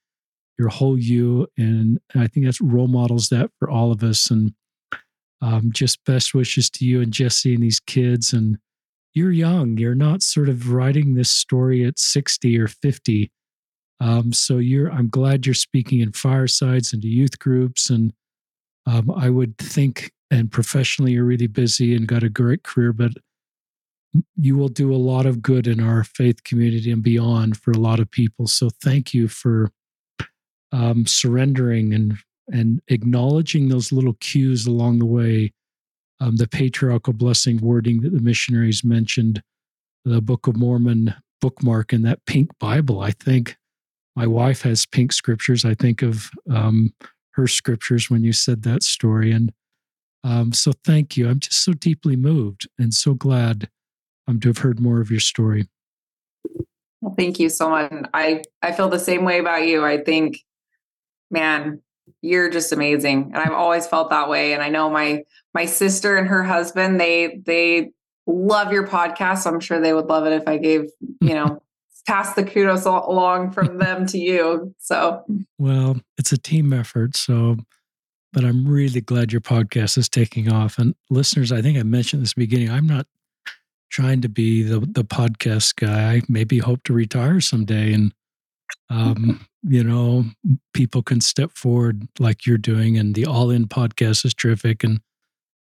your 0.58 0.68
whole 0.68 0.98
you. 0.98 1.46
And 1.56 2.00
I 2.14 2.26
think 2.26 2.46
that's 2.46 2.60
role 2.60 2.88
models 2.88 3.28
that 3.28 3.50
for 3.58 3.70
all 3.70 3.92
of 3.92 4.02
us. 4.02 4.30
And 4.30 4.54
um, 5.40 5.70
just 5.72 6.04
best 6.04 6.34
wishes 6.34 6.70
to 6.70 6.84
you 6.84 7.00
and 7.00 7.12
Jesse 7.12 7.54
and 7.54 7.62
these 7.62 7.80
kids. 7.80 8.32
And 8.32 8.58
you're 9.14 9.32
young. 9.32 9.76
You're 9.76 9.94
not 9.94 10.22
sort 10.22 10.48
of 10.48 10.72
writing 10.72 11.14
this 11.14 11.30
story 11.30 11.84
at 11.84 11.98
60 11.98 12.58
or 12.58 12.68
50. 12.68 13.30
Um, 14.02 14.32
so 14.32 14.58
you're 14.58 14.90
I'm 14.90 15.08
glad 15.08 15.46
you're 15.46 15.54
speaking 15.54 16.00
in 16.00 16.10
firesides 16.10 16.92
and 16.92 17.00
to 17.02 17.08
youth 17.08 17.38
groups. 17.38 17.88
And 17.88 18.12
um, 18.84 19.12
I 19.12 19.30
would 19.30 19.56
think 19.58 20.12
and 20.28 20.50
professionally 20.50 21.12
you're 21.12 21.24
really 21.24 21.46
busy 21.46 21.94
and 21.94 22.08
got 22.08 22.24
a 22.24 22.28
great 22.28 22.64
career, 22.64 22.92
but 22.92 23.12
you 24.36 24.56
will 24.56 24.68
do 24.68 24.92
a 24.92 24.96
lot 24.96 25.24
of 25.24 25.40
good 25.40 25.68
in 25.68 25.80
our 25.80 26.02
faith 26.02 26.42
community 26.42 26.90
and 26.90 27.02
beyond 27.02 27.56
for 27.56 27.70
a 27.70 27.78
lot 27.78 28.00
of 28.00 28.10
people. 28.10 28.48
So 28.48 28.70
thank 28.82 29.14
you 29.14 29.28
for 29.28 29.70
um, 30.72 31.06
surrendering 31.06 31.94
and 31.94 32.18
and 32.52 32.82
acknowledging 32.88 33.68
those 33.68 33.92
little 33.92 34.14
cues 34.14 34.66
along 34.66 34.98
the 34.98 35.06
way. 35.06 35.52
Um, 36.18 36.36
the 36.36 36.48
patriarchal 36.48 37.12
blessing 37.12 37.58
wording 37.58 38.00
that 38.02 38.12
the 38.12 38.20
missionaries 38.20 38.82
mentioned, 38.84 39.42
the 40.04 40.20
Book 40.20 40.48
of 40.48 40.56
Mormon 40.56 41.14
bookmark 41.40 41.92
in 41.92 42.02
that 42.02 42.24
pink 42.26 42.50
Bible. 42.58 43.00
I 43.00 43.12
think 43.12 43.56
my 44.14 44.26
wife 44.26 44.62
has 44.62 44.86
pink 44.86 45.12
scriptures. 45.12 45.64
I 45.64 45.74
think 45.74 46.02
of 46.02 46.30
um, 46.50 46.92
her 47.32 47.46
scriptures 47.46 48.10
when 48.10 48.24
you 48.24 48.32
said 48.32 48.62
that 48.62 48.82
story. 48.82 49.32
And 49.32 49.52
um, 50.24 50.52
so 50.52 50.72
thank 50.84 51.16
you. 51.16 51.28
I'm 51.28 51.40
just 51.40 51.64
so 51.64 51.72
deeply 51.72 52.16
moved 52.16 52.68
and 52.78 52.92
so 52.92 53.14
glad 53.14 53.68
um, 54.28 54.40
to 54.40 54.48
have 54.48 54.58
heard 54.58 54.80
more 54.80 55.00
of 55.00 55.10
your 55.10 55.20
story. 55.20 55.68
Well, 57.00 57.14
thank 57.16 57.40
you 57.40 57.48
so 57.48 57.68
much. 57.68 57.92
I 58.14 58.42
I 58.62 58.72
feel 58.72 58.88
the 58.88 58.98
same 58.98 59.24
way 59.24 59.40
about 59.40 59.66
you. 59.66 59.84
I 59.84 59.98
think, 59.98 60.38
man, 61.32 61.82
you're 62.20 62.48
just 62.48 62.70
amazing, 62.70 63.32
and 63.34 63.38
I've 63.38 63.52
always 63.52 63.88
felt 63.88 64.10
that 64.10 64.28
way. 64.28 64.52
And 64.52 64.62
I 64.62 64.68
know 64.68 64.88
my 64.88 65.24
my 65.52 65.64
sister 65.64 66.16
and 66.16 66.28
her 66.28 66.44
husband 66.44 67.00
they 67.00 67.42
they 67.44 67.90
love 68.28 68.72
your 68.72 68.86
podcast. 68.86 69.48
I'm 69.48 69.58
sure 69.58 69.80
they 69.80 69.92
would 69.92 70.06
love 70.06 70.26
it 70.26 70.32
if 70.32 70.46
I 70.46 70.58
gave, 70.58 70.90
you 71.20 71.34
know, 71.34 71.60
pass 72.06 72.34
the 72.34 72.44
kudos 72.44 72.84
along 72.84 73.52
from 73.52 73.78
them 73.78 74.06
to 74.06 74.18
you. 74.18 74.74
So, 74.78 75.24
well, 75.58 76.00
it's 76.18 76.32
a 76.32 76.38
team 76.38 76.72
effort. 76.72 77.16
So, 77.16 77.56
but 78.32 78.44
I'm 78.44 78.66
really 78.66 79.00
glad 79.00 79.32
your 79.32 79.40
podcast 79.40 79.98
is 79.98 80.08
taking 80.08 80.50
off. 80.50 80.78
And 80.78 80.94
listeners, 81.10 81.52
I 81.52 81.62
think 81.62 81.78
I 81.78 81.82
mentioned 81.82 82.22
this 82.22 82.34
beginning. 82.34 82.70
I'm 82.70 82.86
not 82.86 83.06
trying 83.90 84.22
to 84.22 84.28
be 84.28 84.62
the 84.62 84.80
the 84.80 85.04
podcast 85.04 85.76
guy. 85.76 86.14
I 86.14 86.22
maybe 86.28 86.58
hope 86.58 86.82
to 86.84 86.92
retire 86.92 87.40
someday, 87.40 87.92
and 87.92 88.12
um, 88.90 89.46
you 89.62 89.84
know, 89.84 90.24
people 90.74 91.02
can 91.02 91.20
step 91.20 91.52
forward 91.52 92.08
like 92.18 92.46
you're 92.46 92.58
doing. 92.58 92.96
And 92.96 93.14
the 93.14 93.26
All 93.26 93.50
In 93.50 93.66
podcast 93.66 94.24
is 94.24 94.34
terrific. 94.34 94.82
And 94.82 95.00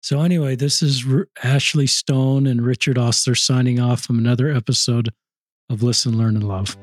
so, 0.01 0.21
anyway, 0.21 0.55
this 0.55 0.81
is 0.81 1.03
R- 1.05 1.27
Ashly 1.43 1.89
Stone 1.89 2.47
and 2.47 2.61
Richard 2.61 2.97
Ostler 2.97 3.35
signing 3.35 3.79
off 3.79 4.01
from 4.01 4.17
another 4.17 4.51
episode 4.51 5.11
of 5.69 5.83
Listen, 5.83 6.17
Learn, 6.17 6.35
and 6.35 6.47
Love. 6.47 6.77